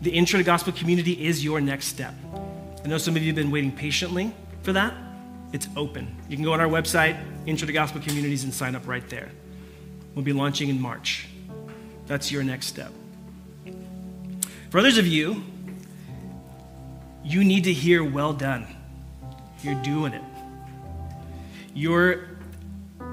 the 0.00 0.10
intro 0.10 0.38
to 0.38 0.44
gospel 0.44 0.72
community 0.72 1.26
is 1.26 1.44
your 1.44 1.60
next 1.60 1.86
step. 1.86 2.14
I 2.84 2.88
know 2.88 2.98
some 2.98 3.16
of 3.16 3.22
you 3.22 3.28
have 3.28 3.36
been 3.36 3.50
waiting 3.50 3.72
patiently 3.72 4.32
for 4.62 4.72
that. 4.72 4.94
It's 5.52 5.68
open. 5.76 6.16
You 6.28 6.36
can 6.36 6.44
go 6.44 6.52
on 6.52 6.60
our 6.60 6.68
website, 6.68 7.16
Intro 7.46 7.66
to 7.66 7.72
Gospel 7.72 8.00
Communities, 8.00 8.44
and 8.44 8.52
sign 8.52 8.74
up 8.74 8.88
right 8.88 9.08
there. 9.08 9.30
We'll 10.14 10.24
be 10.24 10.32
launching 10.32 10.68
in 10.68 10.80
March. 10.80 11.28
That's 12.06 12.32
your 12.32 12.42
next 12.42 12.66
step. 12.66 12.92
For 14.74 14.80
others 14.80 14.98
of 14.98 15.06
you, 15.06 15.40
you 17.22 17.44
need 17.44 17.62
to 17.62 17.72
hear, 17.72 18.02
well 18.02 18.32
done. 18.32 18.66
You're 19.62 19.80
doing 19.84 20.14
it. 20.14 20.22
Your 21.74 22.24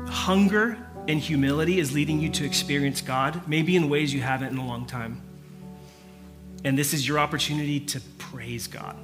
hunger 0.07 0.75
and 1.07 1.19
humility 1.19 1.77
is 1.77 1.93
leading 1.93 2.19
you 2.19 2.29
to 2.29 2.45
experience 2.45 3.01
God, 3.01 3.47
maybe 3.47 3.75
in 3.75 3.89
ways 3.89 4.11
you 4.11 4.21
haven't 4.21 4.47
in 4.47 4.57
a 4.57 4.65
long 4.65 4.87
time. 4.87 5.21
And 6.63 6.75
this 6.75 6.95
is 6.95 7.07
your 7.07 7.19
opportunity 7.19 7.79
to 7.79 8.01
praise 8.17 8.65
God, 8.65 8.95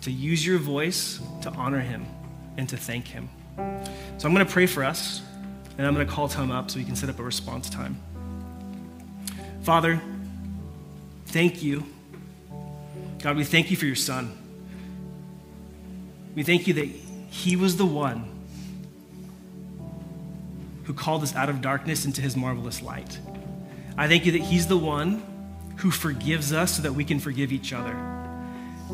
to 0.00 0.10
use 0.10 0.44
your 0.44 0.58
voice 0.58 1.20
to 1.42 1.50
honor 1.50 1.78
Him 1.78 2.04
and 2.56 2.68
to 2.68 2.76
thank 2.76 3.06
Him. 3.06 3.28
So 4.18 4.26
I'm 4.26 4.34
going 4.34 4.44
to 4.44 4.52
pray 4.52 4.66
for 4.66 4.82
us, 4.82 5.22
and 5.78 5.86
I'm 5.86 5.94
going 5.94 6.04
to 6.04 6.12
call 6.12 6.28
Tom 6.28 6.50
up 6.50 6.68
so 6.68 6.80
we 6.80 6.84
can 6.84 6.96
set 6.96 7.08
up 7.08 7.20
a 7.20 7.22
response 7.22 7.70
time. 7.70 7.96
Father, 9.62 10.02
thank 11.30 11.62
you. 11.62 11.84
God, 13.22 13.36
we 13.36 13.44
thank 13.44 13.70
you 13.70 13.76
for 13.76 13.86
your 13.86 13.96
Son. 13.96 14.36
We 16.34 16.42
thank 16.42 16.66
you 16.66 16.74
that 16.74 16.86
He 16.86 17.56
was 17.56 17.76
the 17.76 17.86
one 17.86 18.28
who 20.84 20.94
called 20.94 21.22
us 21.22 21.34
out 21.34 21.48
of 21.48 21.60
darkness 21.60 22.04
into 22.04 22.20
His 22.20 22.36
marvelous 22.36 22.82
light. 22.82 23.18
I 23.96 24.08
thank 24.08 24.26
you 24.26 24.32
that 24.32 24.42
He's 24.42 24.66
the 24.66 24.78
one 24.78 25.22
who 25.76 25.90
forgives 25.90 26.52
us 26.52 26.76
so 26.76 26.82
that 26.82 26.94
we 26.94 27.04
can 27.04 27.20
forgive 27.20 27.52
each 27.52 27.72
other. 27.72 27.94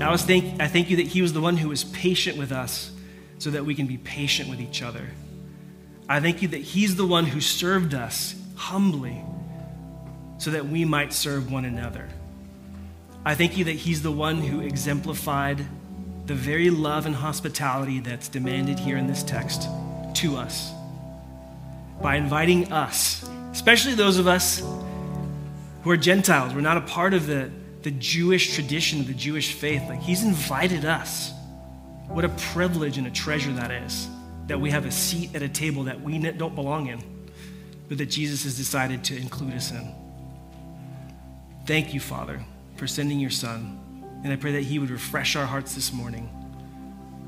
I, 0.00 0.16
thank, 0.16 0.60
I 0.60 0.68
thank 0.68 0.90
you 0.90 0.96
that 0.96 1.06
He 1.06 1.22
was 1.22 1.32
the 1.32 1.40
one 1.40 1.56
who 1.56 1.68
was 1.68 1.84
patient 1.84 2.36
with 2.36 2.52
us 2.52 2.92
so 3.38 3.50
that 3.50 3.64
we 3.64 3.74
can 3.74 3.86
be 3.86 3.98
patient 3.98 4.48
with 4.48 4.60
each 4.60 4.82
other. 4.82 5.06
I 6.08 6.20
thank 6.20 6.42
you 6.42 6.48
that 6.48 6.60
He's 6.60 6.96
the 6.96 7.06
one 7.06 7.26
who 7.26 7.40
served 7.40 7.94
us 7.94 8.34
humbly 8.56 9.22
so 10.38 10.50
that 10.50 10.66
we 10.66 10.84
might 10.84 11.12
serve 11.12 11.50
one 11.50 11.64
another. 11.64 12.08
I 13.26 13.34
thank 13.34 13.56
you 13.56 13.64
that 13.64 13.72
He's 13.72 14.02
the 14.02 14.12
one 14.12 14.36
who 14.36 14.60
exemplified 14.60 15.66
the 16.26 16.34
very 16.34 16.70
love 16.70 17.06
and 17.06 17.14
hospitality 17.14 17.98
that's 17.98 18.28
demanded 18.28 18.78
here 18.78 18.96
in 18.96 19.08
this 19.08 19.24
text 19.24 19.62
to 20.14 20.36
us 20.36 20.72
by 22.00 22.14
inviting 22.14 22.72
us, 22.72 23.28
especially 23.50 23.94
those 23.94 24.18
of 24.18 24.28
us 24.28 24.62
who 25.82 25.90
are 25.90 25.96
Gentiles. 25.96 26.54
We're 26.54 26.60
not 26.60 26.76
a 26.76 26.82
part 26.82 27.14
of 27.14 27.26
the, 27.26 27.50
the 27.82 27.90
Jewish 27.90 28.54
tradition, 28.54 29.00
of 29.00 29.08
the 29.08 29.14
Jewish 29.14 29.54
faith. 29.54 29.82
Like, 29.88 30.02
He's 30.02 30.22
invited 30.22 30.84
us. 30.84 31.32
What 32.06 32.24
a 32.24 32.28
privilege 32.28 32.96
and 32.96 33.08
a 33.08 33.10
treasure 33.10 33.52
that 33.54 33.72
is 33.72 34.06
that 34.46 34.60
we 34.60 34.70
have 34.70 34.86
a 34.86 34.92
seat 34.92 35.34
at 35.34 35.42
a 35.42 35.48
table 35.48 35.82
that 35.84 36.00
we 36.00 36.16
don't 36.20 36.54
belong 36.54 36.86
in, 36.86 37.02
but 37.88 37.98
that 37.98 38.06
Jesus 38.06 38.44
has 38.44 38.56
decided 38.56 39.02
to 39.02 39.16
include 39.16 39.54
us 39.54 39.72
in. 39.72 39.92
Thank 41.66 41.92
you, 41.92 41.98
Father, 41.98 42.44
for 42.76 42.86
sending 42.86 43.18
your 43.18 43.30
Son. 43.30 43.80
And 44.22 44.32
I 44.32 44.36
pray 44.36 44.52
that 44.52 44.62
He 44.62 44.78
would 44.78 44.90
refresh 44.90 45.36
our 45.36 45.46
hearts 45.46 45.74
this 45.74 45.92
morning, 45.92 46.30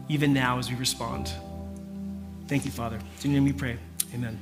even 0.09 0.33
now 0.33 0.59
as 0.59 0.71
we 0.71 0.77
respond. 0.77 1.33
Thank 2.47 2.65
you, 2.65 2.71
Father. 2.71 2.99
In 3.25 3.33
your 3.33 3.41
name 3.41 3.45
we 3.45 3.53
pray. 3.53 3.77
Amen. 4.15 4.39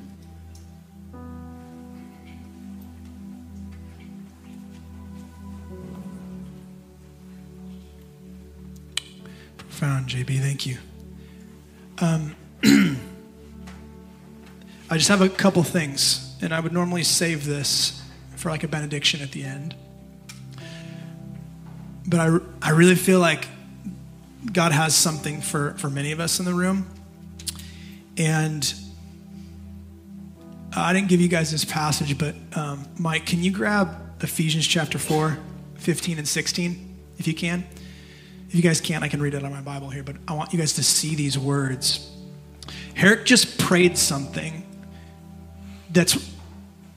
Profound, 9.59 10.09
JB. 10.09 10.41
Thank 10.41 10.67
you. 10.67 10.79
Um, 11.99 12.37
I 14.89 14.97
just 14.97 15.09
have 15.09 15.21
a 15.21 15.29
couple 15.29 15.63
things, 15.65 16.37
and 16.41 16.55
I 16.55 16.61
would 16.61 16.73
normally 16.73 17.03
save 17.03 17.45
this 17.45 18.03
for 18.37 18.51
like 18.51 18.63
a 18.63 18.69
benediction 18.69 19.21
at 19.21 19.33
the 19.33 19.43
end. 19.43 19.75
But 22.09 22.21
I, 22.21 22.39
I 22.63 22.71
really 22.71 22.95
feel 22.95 23.21
like 23.21 23.49
God 24.53 24.73
has 24.73 24.95
something 24.95 25.41
for, 25.41 25.73
for 25.73 25.91
many 25.91 26.13
of 26.13 26.21
us 26.21 26.39
in 26.39 26.45
the 26.45 26.55
room. 26.55 26.87
And 28.17 28.75
I 30.75 30.93
didn't 30.93 31.09
give 31.09 31.21
you 31.21 31.29
guys 31.29 31.51
this 31.51 31.65
passage, 31.65 32.19
but 32.19 32.35
um, 32.55 32.87
Mike, 32.99 33.27
can 33.27 33.43
you 33.43 33.51
grab 33.51 34.23
Ephesians 34.23 34.67
chapter 34.67 34.99
4, 34.99 35.39
15 35.77 36.19
and 36.19 36.29
16, 36.29 36.97
if 37.19 37.27
you 37.27 37.35
can? 37.35 37.67
If 38.49 38.55
you 38.55 38.63
guys 38.63 38.81
can't, 38.81 39.03
I 39.03 39.09
can 39.09 39.21
read 39.21 39.35
it 39.35 39.43
on 39.43 39.51
my 39.51 39.61
Bible 39.61 39.91
here, 39.91 40.03
but 40.03 40.17
I 40.29 40.35
want 40.35 40.53
you 40.53 40.59
guys 40.59 40.75
to 40.75 40.83
see 40.83 41.15
these 41.15 41.39
words. 41.39 42.11
Jarek 42.95 43.25
just 43.25 43.59
prayed 43.59 43.99
something 43.99 44.65
that's 45.91 46.15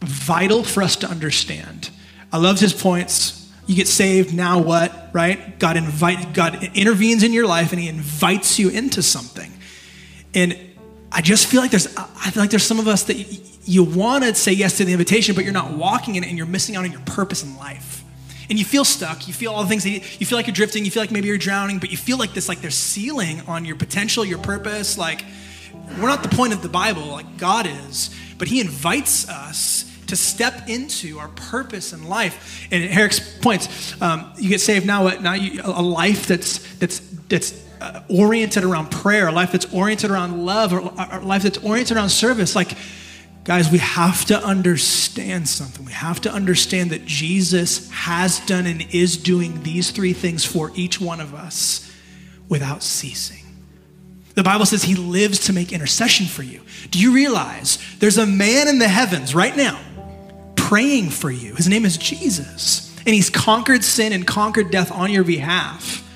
vital 0.02 0.64
for 0.64 0.84
us 0.84 0.98
to 0.98 1.08
understand. 1.08 1.90
I 2.32 2.38
loved 2.38 2.60
his 2.60 2.74
points. 2.74 3.52
You 3.66 3.76
get 3.76 3.88
saved, 3.88 4.34
now 4.34 4.62
what, 4.62 4.92
right? 5.14 5.60
God 5.60 5.78
invite 5.78 6.34
God 6.34 6.64
intervenes 6.76 7.24
in 7.24 7.34
your 7.34 7.48
life 7.48 7.72
and 7.72 7.80
he 7.80 7.88
invites 7.88 8.60
you 8.60 8.70
into 8.70 9.02
something. 9.02 9.52
And 10.34 10.58
I 11.12 11.22
just 11.22 11.48
feel 11.48 11.62
like 11.62 11.72
there's 11.72 11.96
I 11.98 12.32
feel 12.32 12.44
like 12.44 12.52
there's 12.52 12.66
some 12.66 12.80
of 12.80 12.88
us 12.88 13.04
that 13.04 13.16
you 13.66 13.84
want 13.84 14.24
to 14.24 14.36
say 14.36 14.52
yes 14.52 14.78
to 14.78 14.86
the 14.86 14.92
invitation, 14.92 15.36
but 15.36 15.44
you're 15.44 15.54
not 15.54 15.72
walking 15.74 16.16
in 16.16 16.24
it 16.24 16.28
and 16.28 16.38
you're 16.38 16.48
missing 16.48 16.76
out 16.76 16.86
on 16.86 16.92
your 16.92 17.02
purpose 17.02 17.44
in 17.44 17.56
life. 17.58 18.04
And 18.50 18.58
you 18.58 18.66
feel 18.66 18.84
stuck. 18.84 19.28
You 19.28 19.34
feel 19.34 19.52
all 19.52 19.62
the 19.62 19.70
things 19.70 19.84
that 19.84 19.92
you, 19.92 20.02
you 20.18 20.26
feel 20.26 20.38
like 20.38 20.48
you're 20.48 20.56
drifting. 20.56 20.84
You 20.84 20.90
feel 20.90 21.04
like 21.04 21.12
maybe 21.12 21.28
you're 21.28 21.38
drowning, 21.38 21.78
but 21.78 21.92
you 21.92 21.98
feel 21.98 22.18
like 22.18 22.34
this, 22.34 22.50
like 22.50 22.62
there's 22.62 22.76
ceiling 22.76 23.42
on 23.42 23.64
your 23.64 23.76
potential, 23.76 24.26
your 24.26 24.40
purpose. 24.40 24.98
Like, 24.98 25.24
we're 26.00 26.08
not 26.08 26.24
the 26.24 26.30
point 26.30 26.54
of 26.54 26.64
the 26.64 26.70
Bible, 26.70 27.06
like 27.08 27.38
God 27.38 27.68
is, 27.68 28.10
but 28.40 28.48
He 28.48 28.60
invites 28.60 29.30
us 29.30 29.89
to 30.10 30.16
step 30.16 30.68
into 30.68 31.20
our 31.20 31.30
purpose 31.30 31.94
in 31.94 32.08
life. 32.08 32.68
And 32.72 32.90
Jarek's 32.90 33.20
points, 33.20 34.00
um, 34.02 34.32
you 34.38 34.50
get 34.50 34.62
saved 34.62 34.86
now. 34.86 35.08
Now? 35.08 35.34
You, 35.34 35.62
a 35.64 35.82
life 35.82 36.28
that's 36.28 36.60
that's 36.76 37.00
that's 37.30 37.66
uh, 37.82 38.02
oriented 38.10 38.64
around 38.64 38.92
prayer, 38.92 39.28
a 39.28 39.32
life 39.32 39.52
that's 39.52 39.72
oriented 39.74 40.12
around 40.12 40.46
love, 40.46 40.74
or 40.74 40.80
a 40.80 41.20
life 41.22 41.44
that's 41.44 41.60
oriented 41.60 41.96
around 41.96 42.10
service. 42.10 42.56
Like, 42.56 42.74
guys, 43.44 43.72
we 43.72 43.78
have 43.78 44.26
to 44.26 44.44
understand 44.44 45.48
something. 45.48 45.86
We 45.86 45.94
have 45.94 46.20
to 46.22 46.32
understand 46.32 46.90
that 46.90 47.06
Jesus 47.06 47.90
has 47.92 48.40
done 48.42 48.66
and 48.66 48.86
is 48.94 49.18
doing 49.18 49.64
these 49.64 49.92
three 49.92 50.14
things 50.14 50.44
for 50.44 50.72
each 50.76 51.00
one 51.00 51.22
of 51.22 51.34
us 51.34 51.90
without 52.50 52.84
ceasing. 52.84 53.38
The 54.36 54.44
Bible 54.44 54.66
says 54.66 54.84
he 54.84 54.96
lives 54.96 55.40
to 55.48 55.54
make 55.54 55.74
intercession 55.74 56.26
for 56.26 56.44
you. 56.44 56.62
Do 56.92 57.00
you 57.00 57.14
realize 57.14 57.78
there's 58.00 58.18
a 58.18 58.26
man 58.26 58.68
in 58.68 58.80
the 58.80 58.88
heavens 58.88 59.36
right 59.36 59.56
now 59.56 59.80
praying 60.70 61.10
for 61.10 61.32
you? 61.32 61.56
His 61.56 61.68
name 61.68 61.84
is 61.84 61.98
Jesus. 61.98 62.96
And 63.00 63.16
he's 63.16 63.32
conquered 63.32 63.84
sin 63.84 64.14
and 64.14 64.26
conquered 64.26 64.70
death 64.70 64.92
on 64.92 65.12
your 65.12 65.24
behalf. 65.24 66.08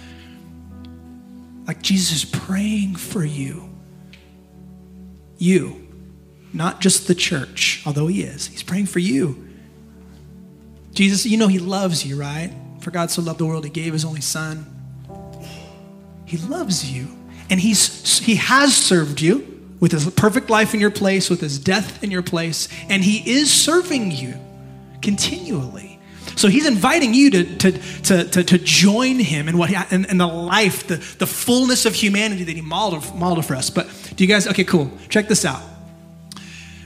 Like 1.66 1.82
Jesus 1.82 2.24
is 2.24 2.26
praying 2.26 2.97
for 2.97 3.26
you. 3.26 3.68
You, 5.39 5.88
not 6.54 6.82
just 6.82 7.08
the 7.08 7.16
church, 7.16 7.82
although 7.84 8.06
he 8.06 8.22
is. 8.22 8.45
He's 8.45 8.62
praying 8.62 8.86
for 8.86 8.99
you. 8.99 9.49
Jesus, 10.91 11.26
you 11.26 11.38
know 11.38 11.47
he 11.47 11.58
loves 11.58 12.06
you, 12.06 12.16
right? 12.16 12.54
For 12.82 12.91
God 12.91 13.10
so 13.10 13.24
loved 13.24 13.39
the 13.39 13.47
world, 13.47 13.64
he 13.64 13.72
gave 13.72 13.91
his 13.91 14.06
only 14.06 14.22
son. 14.22 14.68
He 16.26 16.38
loves 16.38 16.91
you. 16.91 17.08
And 17.49 17.60
he's, 17.60 18.20
he 18.20 18.36
has 18.36 18.78
served 18.78 19.20
you 19.20 19.49
with 19.80 19.93
his 19.93 20.08
perfect 20.12 20.51
life 20.51 20.76
in 20.76 20.80
your 20.80 20.91
place, 20.91 21.32
with 21.32 21.41
his 21.41 21.58
death 21.58 22.04
in 22.04 22.12
your 22.12 22.22
place, 22.22 22.70
and 22.88 23.04
he 23.04 23.32
is 23.32 23.51
serving 23.51 24.12
you 24.12 24.36
continually. 25.04 25.99
So 26.36 26.47
he's 26.47 26.66
inviting 26.66 27.14
you 27.14 27.30
to, 27.32 27.58
to, 27.58 27.72
to, 27.72 28.24
to, 28.24 28.43
to 28.43 28.58
join 28.58 29.20
him 29.20 29.47
in 29.47 29.58
what 29.58 29.72
in, 29.91 30.06
in 30.06 30.18
the 30.18 30.28
life, 30.28 30.88
the, 30.88 30.95
the 30.95 31.28
fullness 31.28 31.86
of 31.86 31.93
humanity 31.93 32.43
that 32.45 32.56
he 32.56 32.62
modeled, 32.62 33.16
modeled 33.16 33.45
for 33.45 33.56
us. 33.56 33.70
But 33.70 33.88
do 34.16 34.24
you 34.24 34.28
guys, 34.28 34.47
okay, 34.47 34.64
cool. 34.64 34.89
Check 35.10 35.28
this 35.28 35.45
out. 35.45 35.62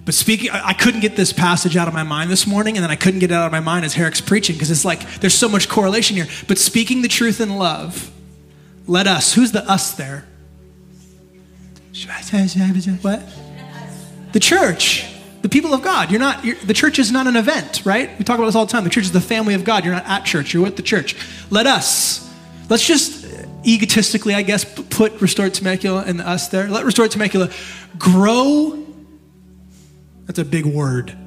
But 0.03 0.13
speaking, 0.13 0.51
I 0.51 0.72
couldn't 0.72 1.01
get 1.01 1.18
this 1.18 1.34
passage 1.34 1.76
out 1.76 1.89
of 1.89 1.93
my 1.93 2.03
mind 2.03 2.30
this 2.32 2.47
morning, 2.47 2.78
and 2.78 2.84
then 2.84 2.91
I 2.91 2.95
couldn't 2.95 3.20
get 3.20 3.30
it 3.30 3.34
out 3.34 3.45
of 3.45 3.51
my 3.51 3.59
mind 3.59 3.84
as 3.84 3.93
Jarek's 3.93 4.22
preaching 4.22 4.55
because 4.55 4.72
it's 4.72 4.86
like 4.86 5.20
there's 5.20 5.34
so 5.34 5.49
much 5.49 5.68
correlation 5.68 6.15
here. 6.15 6.28
But 6.47 6.57
speaking 6.57 7.01
the 7.01 7.09
truth 7.09 7.41
in 7.41 7.57
love, 7.57 8.09
let 8.88 9.05
us, 9.05 9.34
who's 9.34 9.51
the 9.51 9.70
us 9.70 9.91
there? 9.91 10.26
What? 13.01 13.22
The 14.32 14.39
church, 14.39 15.05
the 15.47 15.53
people 15.53 15.73
of 15.73 15.81
God. 15.81 16.11
You're 16.11 16.19
not, 16.19 16.43
you're, 16.43 16.55
the 16.57 16.73
church 16.73 16.99
is 16.99 17.11
not 17.11 17.27
an 17.27 17.35
event, 17.35 17.85
right? 17.85 18.09
We 18.17 18.25
talk 18.25 18.37
about 18.37 18.47
this 18.47 18.55
all 18.55 18.65
the 18.65 18.71
time. 18.71 18.83
The 18.83 18.89
church 18.89 19.05
is 19.05 19.11
the 19.11 19.21
family 19.21 19.53
of 19.53 19.63
God. 19.63 19.85
You're 19.85 19.93
not 19.93 20.05
at 20.05 20.25
church, 20.25 20.53
you're 20.53 20.63
with 20.63 20.75
the 20.75 20.83
church. 20.83 21.15
Let 21.49 21.67
us, 21.67 22.29
let's 22.69 22.85
just 22.85 23.25
egotistically, 23.65 24.33
I 24.33 24.41
guess, 24.41 24.65
put 24.65 25.21
Restored 25.21 25.53
Temecula 25.53 26.03
and 26.05 26.19
the 26.19 26.27
us 26.27 26.49
there. 26.49 26.67
Let 26.67 26.85
Restored 26.85 27.11
Temecula 27.11 27.49
grow 27.97 28.87
that's 30.27 30.39
a 30.39 30.45
big 30.45 30.65
word. 30.65 31.17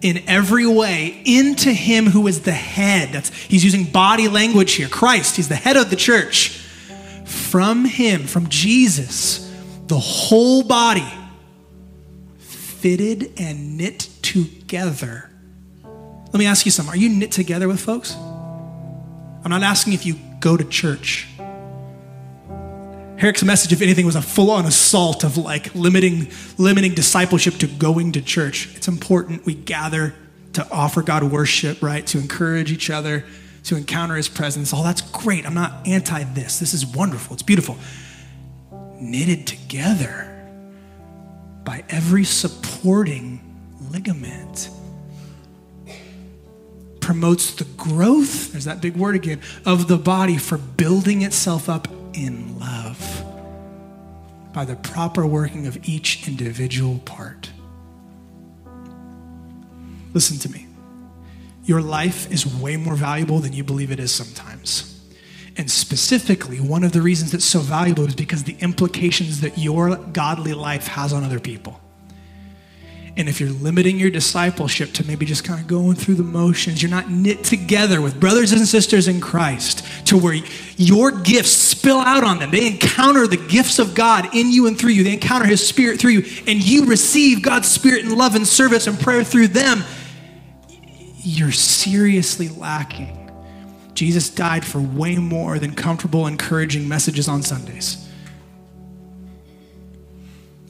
In 0.00 0.22
every 0.26 0.66
way, 0.66 1.22
into 1.24 1.72
him 1.72 2.06
who 2.06 2.26
is 2.26 2.42
the 2.42 2.52
head. 2.52 3.10
That's, 3.12 3.30
he's 3.30 3.64
using 3.64 3.84
body 3.84 4.28
language 4.28 4.72
here. 4.72 4.88
Christ, 4.88 5.36
he's 5.36 5.48
the 5.48 5.56
head 5.56 5.76
of 5.76 5.90
the 5.90 5.96
church. 5.96 6.50
From 7.24 7.84
him, 7.84 8.24
from 8.24 8.48
Jesus, 8.48 9.52
the 9.86 9.98
whole 9.98 10.62
body, 10.62 11.06
fitted 12.80 13.32
and 13.38 13.76
knit 13.76 14.08
together. 14.22 15.30
Let 15.84 16.34
me 16.34 16.46
ask 16.46 16.64
you 16.64 16.70
something. 16.70 16.94
Are 16.94 16.96
you 16.96 17.08
knit 17.08 17.32
together 17.32 17.66
with 17.66 17.80
folks? 17.80 18.14
I'm 18.14 19.50
not 19.50 19.62
asking 19.62 19.94
if 19.94 20.06
you 20.06 20.16
go 20.40 20.56
to 20.56 20.64
church. 20.64 21.26
Jarek's 23.16 23.42
message, 23.42 23.72
if 23.72 23.82
anything, 23.82 24.06
was 24.06 24.14
a 24.14 24.22
full-on 24.22 24.64
assault 24.64 25.24
of 25.24 25.36
like 25.36 25.74
limiting, 25.74 26.30
limiting 26.56 26.94
discipleship 26.94 27.54
to 27.54 27.66
going 27.66 28.12
to 28.12 28.22
church. 28.22 28.68
It's 28.76 28.86
important 28.86 29.44
we 29.44 29.54
gather 29.54 30.14
to 30.52 30.70
offer 30.70 31.02
God 31.02 31.24
worship, 31.24 31.82
right? 31.82 32.06
To 32.08 32.18
encourage 32.18 32.70
each 32.70 32.90
other, 32.90 33.24
to 33.64 33.76
encounter 33.76 34.14
His 34.14 34.28
presence. 34.28 34.72
All 34.72 34.84
that's 34.84 35.00
great. 35.00 35.46
I'm 35.46 35.54
not 35.54 35.84
anti 35.86 36.22
this. 36.22 36.60
This 36.60 36.74
is 36.74 36.86
wonderful. 36.86 37.34
It's 37.34 37.42
beautiful. 37.42 37.76
Knitted 39.00 39.48
together 39.48 40.37
by 41.68 41.84
every 41.90 42.24
supporting 42.24 43.38
ligament 43.90 44.70
promotes 46.98 47.54
the 47.56 47.64
growth, 47.76 48.52
there's 48.52 48.64
that 48.64 48.80
big 48.80 48.96
word 48.96 49.14
again, 49.14 49.38
of 49.66 49.86
the 49.86 49.98
body 49.98 50.38
for 50.38 50.56
building 50.56 51.20
itself 51.20 51.68
up 51.68 51.86
in 52.14 52.58
love 52.58 53.22
by 54.54 54.64
the 54.64 54.76
proper 54.76 55.26
working 55.26 55.66
of 55.66 55.86
each 55.86 56.26
individual 56.26 57.00
part. 57.00 57.50
Listen 60.14 60.38
to 60.38 60.48
me. 60.50 60.66
Your 61.66 61.82
life 61.82 62.32
is 62.32 62.46
way 62.46 62.78
more 62.78 62.94
valuable 62.94 63.40
than 63.40 63.52
you 63.52 63.62
believe 63.62 63.92
it 63.92 64.00
is 64.00 64.10
sometimes. 64.10 64.87
And 65.58 65.68
specifically, 65.68 66.60
one 66.60 66.84
of 66.84 66.92
the 66.92 67.02
reasons 67.02 67.34
it's 67.34 67.44
so 67.44 67.58
valuable 67.58 68.06
is 68.06 68.14
because 68.14 68.44
the 68.44 68.56
implications 68.60 69.40
that 69.40 69.58
your 69.58 69.96
godly 69.96 70.54
life 70.54 70.86
has 70.86 71.12
on 71.12 71.24
other 71.24 71.40
people. 71.40 71.80
And 73.16 73.28
if 73.28 73.40
you're 73.40 73.50
limiting 73.50 73.98
your 73.98 74.10
discipleship 74.10 74.92
to 74.92 75.04
maybe 75.04 75.26
just 75.26 75.42
kind 75.42 75.60
of 75.60 75.66
going 75.66 75.96
through 75.96 76.14
the 76.14 76.22
motions, 76.22 76.80
you're 76.80 76.90
not 76.90 77.10
knit 77.10 77.42
together 77.42 78.00
with 78.00 78.20
brothers 78.20 78.52
and 78.52 78.64
sisters 78.64 79.08
in 79.08 79.20
Christ 79.20 79.84
to 80.06 80.16
where 80.16 80.38
your 80.76 81.10
gifts 81.10 81.50
spill 81.50 81.98
out 81.98 82.22
on 82.22 82.38
them. 82.38 82.52
They 82.52 82.68
encounter 82.68 83.26
the 83.26 83.36
gifts 83.36 83.80
of 83.80 83.96
God 83.96 84.32
in 84.36 84.52
you 84.52 84.68
and 84.68 84.78
through 84.78 84.90
you. 84.90 85.02
They 85.02 85.14
encounter 85.14 85.46
His 85.46 85.66
Spirit 85.66 85.98
through 85.98 86.12
you, 86.12 86.42
and 86.46 86.62
you 86.62 86.86
receive 86.86 87.42
God's 87.42 87.66
Spirit 87.66 88.04
and 88.04 88.16
love 88.16 88.36
and 88.36 88.46
service 88.46 88.86
and 88.86 88.96
prayer 89.00 89.24
through 89.24 89.48
them. 89.48 89.82
You're 91.16 91.50
seriously 91.50 92.48
lacking. 92.48 93.27
Jesus 93.98 94.30
died 94.30 94.64
for 94.64 94.80
way 94.80 95.16
more 95.16 95.58
than 95.58 95.74
comfortable, 95.74 96.28
encouraging 96.28 96.86
messages 96.86 97.26
on 97.26 97.42
Sundays. 97.42 98.08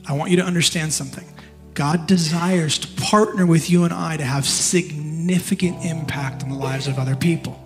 I 0.07 0.15
want 0.15 0.31
you 0.31 0.39
to 0.39 0.43
understand 0.43 0.95
something. 0.95 1.27
God 1.75 2.07
desires 2.07 2.79
to 2.79 2.89
partner 3.03 3.45
with 3.45 3.69
you 3.69 3.85
and 3.85 3.93
I 3.93 4.17
to 4.17 4.25
have 4.25 4.47
significant 4.47 5.85
impact 5.85 6.43
on 6.43 6.49
the 6.49 6.57
lives 6.57 6.87
of 6.87 6.99
other 6.99 7.15
people. 7.15 7.63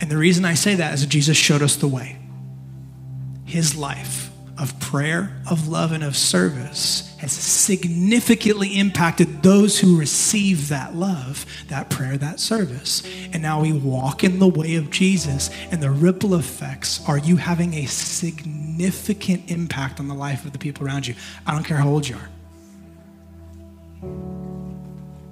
And 0.00 0.10
the 0.10 0.16
reason 0.16 0.44
I 0.44 0.54
say 0.54 0.74
that 0.74 0.92
is 0.92 1.02
that 1.02 1.06
Jesus 1.06 1.36
showed 1.36 1.62
us 1.62 1.76
the 1.76 1.86
way. 1.86 2.18
His 3.44 3.76
life 3.76 4.27
of 4.58 4.78
prayer, 4.80 5.32
of 5.48 5.68
love, 5.68 5.92
and 5.92 6.02
of 6.02 6.16
service 6.16 7.14
has 7.18 7.32
significantly 7.32 8.78
impacted 8.78 9.42
those 9.42 9.78
who 9.78 9.98
receive 9.98 10.68
that 10.68 10.94
love, 10.94 11.46
that 11.68 11.90
prayer, 11.90 12.16
that 12.16 12.40
service. 12.40 13.02
And 13.32 13.42
now 13.42 13.60
we 13.60 13.72
walk 13.72 14.24
in 14.24 14.38
the 14.38 14.48
way 14.48 14.76
of 14.76 14.90
Jesus, 14.90 15.50
and 15.70 15.82
the 15.82 15.90
ripple 15.90 16.34
effects 16.34 17.06
are 17.08 17.18
you 17.18 17.36
having 17.36 17.74
a 17.74 17.86
significant 17.86 19.50
impact 19.50 20.00
on 20.00 20.08
the 20.08 20.14
life 20.14 20.44
of 20.44 20.52
the 20.52 20.58
people 20.58 20.86
around 20.86 21.06
you. 21.06 21.14
I 21.46 21.52
don't 21.52 21.64
care 21.64 21.76
how 21.76 21.88
old 21.88 22.08
you 22.08 22.16
are. 22.16 22.28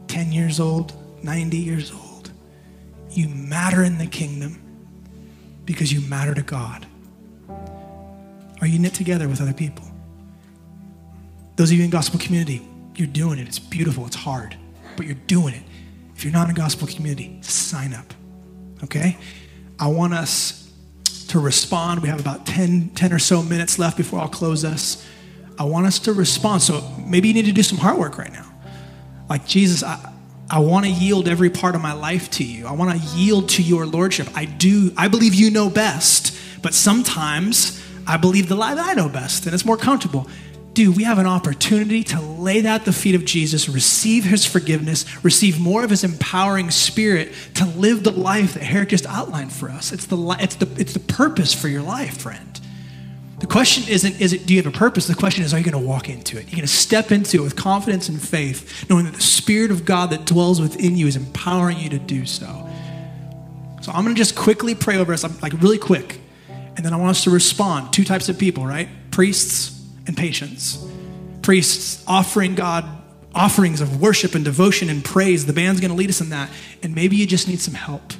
10 0.08 0.32
years 0.32 0.60
old, 0.60 0.92
90 1.22 1.56
years 1.56 1.92
old. 1.92 2.30
You 3.10 3.28
matter 3.28 3.82
in 3.82 3.98
the 3.98 4.06
kingdom 4.06 4.62
because 5.64 5.92
you 5.92 6.00
matter 6.08 6.34
to 6.34 6.42
God. 6.42 6.86
Are 8.60 8.66
you 8.66 8.78
knit 8.78 8.94
together 8.94 9.28
with 9.28 9.40
other 9.40 9.52
people? 9.52 9.84
Those 11.56 11.70
of 11.70 11.78
you 11.78 11.84
in 11.84 11.90
gospel 11.90 12.18
community, 12.18 12.66
you're 12.94 13.06
doing 13.06 13.38
it. 13.38 13.48
It's 13.48 13.58
beautiful, 13.58 14.06
it's 14.06 14.16
hard, 14.16 14.56
but 14.96 15.06
you're 15.06 15.16
doing 15.26 15.54
it. 15.54 15.62
If 16.14 16.24
you're 16.24 16.32
not 16.32 16.48
in 16.48 16.54
gospel 16.54 16.86
community, 16.86 17.38
sign 17.42 17.92
up. 17.92 18.14
Okay? 18.84 19.18
I 19.78 19.88
want 19.88 20.14
us 20.14 20.70
to 21.28 21.38
respond. 21.38 22.00
We 22.00 22.08
have 22.08 22.20
about 22.20 22.46
10, 22.46 22.90
10 22.90 23.12
or 23.12 23.18
so 23.18 23.42
minutes 23.42 23.78
left 23.78 23.96
before 23.96 24.20
I'll 24.20 24.28
close 24.28 24.64
us. 24.64 25.06
I 25.58 25.64
want 25.64 25.86
us 25.86 25.98
to 26.00 26.12
respond. 26.12 26.62
So 26.62 26.82
maybe 27.06 27.28
you 27.28 27.34
need 27.34 27.46
to 27.46 27.52
do 27.52 27.62
some 27.62 27.78
hard 27.78 27.98
work 27.98 28.18
right 28.18 28.32
now. 28.32 28.46
Like, 29.28 29.46
Jesus, 29.46 29.82
I, 29.82 30.12
I 30.48 30.60
want 30.60 30.86
to 30.86 30.90
yield 30.90 31.28
every 31.28 31.50
part 31.50 31.74
of 31.74 31.80
my 31.80 31.92
life 31.92 32.30
to 32.32 32.44
you. 32.44 32.66
I 32.66 32.72
want 32.72 32.98
to 32.98 33.06
yield 33.08 33.48
to 33.50 33.62
your 33.62 33.86
lordship. 33.86 34.28
I 34.34 34.44
do. 34.44 34.92
I 34.96 35.08
believe 35.08 35.34
you 35.34 35.50
know 35.50 35.68
best, 35.68 36.36
but 36.62 36.72
sometimes 36.72 37.82
I 38.06 38.16
believe 38.16 38.48
the 38.48 38.54
lie 38.54 38.74
that 38.74 38.86
I 38.86 38.94
know 38.94 39.08
best, 39.08 39.46
and 39.46 39.54
it's 39.54 39.64
more 39.64 39.76
comfortable. 39.76 40.28
Dude, 40.74 40.96
we 40.96 41.04
have 41.04 41.18
an 41.18 41.26
opportunity 41.26 42.04
to 42.04 42.20
lay 42.20 42.60
that 42.60 42.82
at 42.82 42.84
the 42.84 42.92
feet 42.92 43.14
of 43.14 43.24
Jesus, 43.24 43.66
receive 43.68 44.24
his 44.24 44.44
forgiveness, 44.44 45.06
receive 45.24 45.58
more 45.58 45.82
of 45.82 45.88
his 45.88 46.04
empowering 46.04 46.70
spirit 46.70 47.32
to 47.54 47.64
live 47.64 48.04
the 48.04 48.10
life 48.10 48.54
that 48.54 48.62
Jarek 48.62 48.88
just 48.88 49.06
outlined 49.06 49.52
for 49.52 49.70
us. 49.70 49.90
It's 49.90 50.04
the, 50.04 50.36
it's 50.38 50.56
the, 50.56 50.68
it's 50.78 50.92
the 50.92 51.00
purpose 51.00 51.54
for 51.54 51.68
your 51.68 51.80
life, 51.80 52.18
friend. 52.18 52.60
The 53.38 53.46
question 53.46 53.84
isn't, 53.88 54.20
is 54.20 54.32
it, 54.32 54.46
do 54.46 54.54
you 54.54 54.62
have 54.62 54.72
a 54.72 54.76
purpose? 54.76 55.06
The 55.06 55.14
question 55.14 55.44
is, 55.44 55.52
are 55.52 55.58
you 55.58 55.64
going 55.64 55.82
to 55.82 55.88
walk 55.88 56.08
into 56.08 56.38
it? 56.38 56.44
You're 56.44 56.56
going 56.56 56.60
to 56.62 56.66
step 56.66 57.10
into 57.10 57.38
it 57.38 57.42
with 57.42 57.56
confidence 57.56 58.08
and 58.08 58.20
faith, 58.20 58.88
knowing 58.88 59.04
that 59.04 59.14
the 59.14 59.22
Spirit 59.22 59.70
of 59.70 59.84
God 59.84 60.10
that 60.10 60.24
dwells 60.26 60.60
within 60.60 60.96
you 60.96 61.06
is 61.06 61.16
empowering 61.16 61.78
you 61.78 61.90
to 61.90 61.98
do 61.98 62.24
so. 62.26 62.46
So 63.82 63.92
I'm 63.92 64.04
going 64.04 64.14
to 64.14 64.18
just 64.18 64.36
quickly 64.36 64.74
pray 64.74 64.96
over 64.96 65.12
us, 65.12 65.24
I'm 65.24 65.38
like 65.40 65.52
really 65.62 65.78
quick. 65.78 66.20
And 66.76 66.84
then 66.84 66.92
I 66.92 66.96
want 66.96 67.10
us 67.10 67.24
to 67.24 67.30
respond. 67.30 67.92
Two 67.92 68.04
types 68.04 68.28
of 68.28 68.38
people, 68.38 68.66
right? 68.66 68.88
Priests 69.10 69.82
and 70.06 70.16
patients. 70.16 70.86
Priests 71.42 72.04
offering 72.06 72.54
God 72.54 72.84
offerings 73.36 73.80
of 73.80 74.00
worship 74.00 74.34
and 74.34 74.44
devotion 74.44 74.88
and 74.88 75.04
praise. 75.04 75.46
The 75.46 75.52
band's 75.52 75.80
going 75.80 75.90
to 75.90 75.96
lead 75.96 76.08
us 76.08 76.20
in 76.20 76.30
that. 76.30 76.50
And 76.82 76.94
maybe 76.94 77.16
you 77.16 77.26
just 77.26 77.46
need 77.46 77.60
some 77.60 77.74
help. 77.74 78.14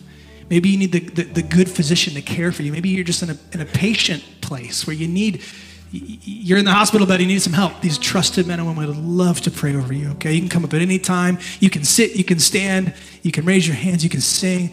Maybe 0.48 0.68
you 0.68 0.78
need 0.78 0.92
the, 0.92 1.00
the, 1.00 1.22
the, 1.22 1.42
good 1.42 1.68
physician 1.68 2.14
to 2.14 2.22
care 2.22 2.52
for 2.52 2.62
you. 2.62 2.70
Maybe 2.70 2.90
you're 2.90 3.02
just 3.02 3.22
in 3.22 3.30
a, 3.30 3.38
in 3.52 3.60
a 3.60 3.64
patient 3.64 4.22
place 4.42 4.86
where 4.86 4.94
you 4.94 5.08
need, 5.08 5.42
you're 5.90 6.58
in 6.58 6.64
the 6.64 6.70
hospital 6.70 7.04
bed, 7.04 7.20
you 7.20 7.26
need 7.26 7.42
some 7.42 7.54
help. 7.54 7.80
These 7.80 7.98
trusted 7.98 8.46
men 8.46 8.60
and 8.60 8.68
women 8.68 8.86
would 8.86 8.96
love 8.96 9.40
to 9.40 9.50
pray 9.50 9.74
over 9.74 9.92
you, 9.92 10.10
okay? 10.10 10.34
You 10.34 10.40
can 10.40 10.48
come 10.48 10.64
up 10.64 10.72
at 10.72 10.82
any 10.82 11.00
time. 11.00 11.38
You 11.58 11.70
can 11.70 11.82
sit, 11.82 12.14
you 12.14 12.22
can 12.22 12.38
stand, 12.38 12.94
you 13.22 13.32
can 13.32 13.44
raise 13.44 13.66
your 13.66 13.76
hands, 13.76 14.04
you 14.04 14.10
can 14.10 14.20
sing. 14.20 14.72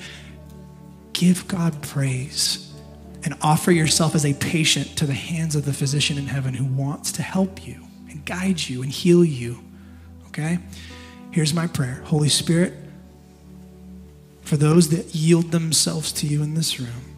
Give 1.14 1.48
God 1.48 1.82
praise 1.82 2.62
and 3.24 3.36
offer 3.41 3.71
yourself 3.71 4.15
as 4.15 4.26
a 4.26 4.34
patient 4.34 4.97
to 4.97 5.05
the 5.05 5.13
hands 5.13 5.55
of 5.55 5.65
the 5.65 5.74
physician 5.74 6.17
in 6.17 6.28
heaven 6.28 6.53
who 6.53 6.65
wants 6.65 7.11
to 7.13 7.21
help 7.21 7.65
you 7.65 7.82
and 8.09 8.26
guide 8.26 8.59
you 8.59 8.82
and 8.82 8.91
heal 8.91 9.24
you, 9.24 9.63
okay? 10.28 10.59
Here's 11.32 11.53
my 11.53 11.67
prayer 11.67 12.01
Holy 12.05 12.30
Spirit, 12.30 12.74
for 14.41 14.57
those 14.57 14.89
that 14.89 15.15
yield 15.15 15.51
themselves 15.51 16.11
to 16.13 16.28
you 16.28 16.43
in 16.43 16.53
this 16.53 16.80
room, 16.80 17.15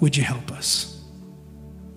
would 0.00 0.16
you 0.16 0.22
help 0.22 0.52
us? 0.52 1.02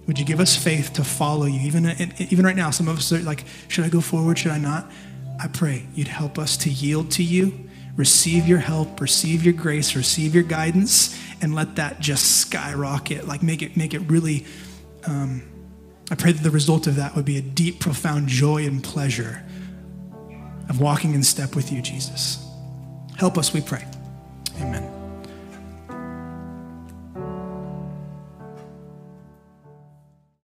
Would 0.07 0.17
you 0.17 0.25
give 0.25 0.39
us 0.39 0.55
faith 0.55 0.93
to 0.93 1.03
follow 1.03 1.45
you? 1.45 1.59
Even, 1.59 1.85
uh, 1.85 1.95
even 2.17 2.45
right 2.45 2.55
now, 2.55 2.71
some 2.71 2.87
of 2.87 2.97
us 2.97 3.11
are 3.11 3.19
like, 3.19 3.43
should 3.67 3.85
I 3.85 3.89
go 3.89 4.01
forward? 4.01 4.39
Should 4.39 4.51
I 4.51 4.57
not? 4.57 4.91
I 5.39 5.47
pray 5.47 5.85
you'd 5.93 6.07
help 6.07 6.39
us 6.39 6.57
to 6.57 6.69
yield 6.69 7.11
to 7.11 7.23
you, 7.23 7.68
receive 7.99 8.47
your 8.47 8.59
help, 8.59 9.01
receive 9.01 9.43
your 9.43 9.53
grace, 9.53 9.93
receive 9.93 10.33
your 10.33 10.45
guidance, 10.45 11.19
and 11.41 11.53
let 11.53 11.75
that 11.75 11.99
just 11.99 12.37
skyrocket. 12.37 13.27
Like 13.27 13.43
make 13.43 13.61
it 13.61 13.75
make 13.75 13.93
it 13.93 13.99
really. 13.99 14.45
Um, 15.05 15.43
I 16.09 16.15
pray 16.15 16.31
that 16.31 16.41
the 16.41 16.49
result 16.49 16.87
of 16.87 16.95
that 16.95 17.15
would 17.15 17.25
be 17.25 17.37
a 17.37 17.41
deep, 17.41 17.79
profound 17.79 18.29
joy 18.29 18.65
and 18.65 18.83
pleasure 18.83 19.43
of 20.69 20.79
walking 20.79 21.13
in 21.13 21.21
step 21.21 21.55
with 21.55 21.71
you, 21.71 21.81
Jesus. 21.81 22.43
Help 23.17 23.37
us, 23.37 23.53
we 23.53 23.61
pray. 23.61 23.85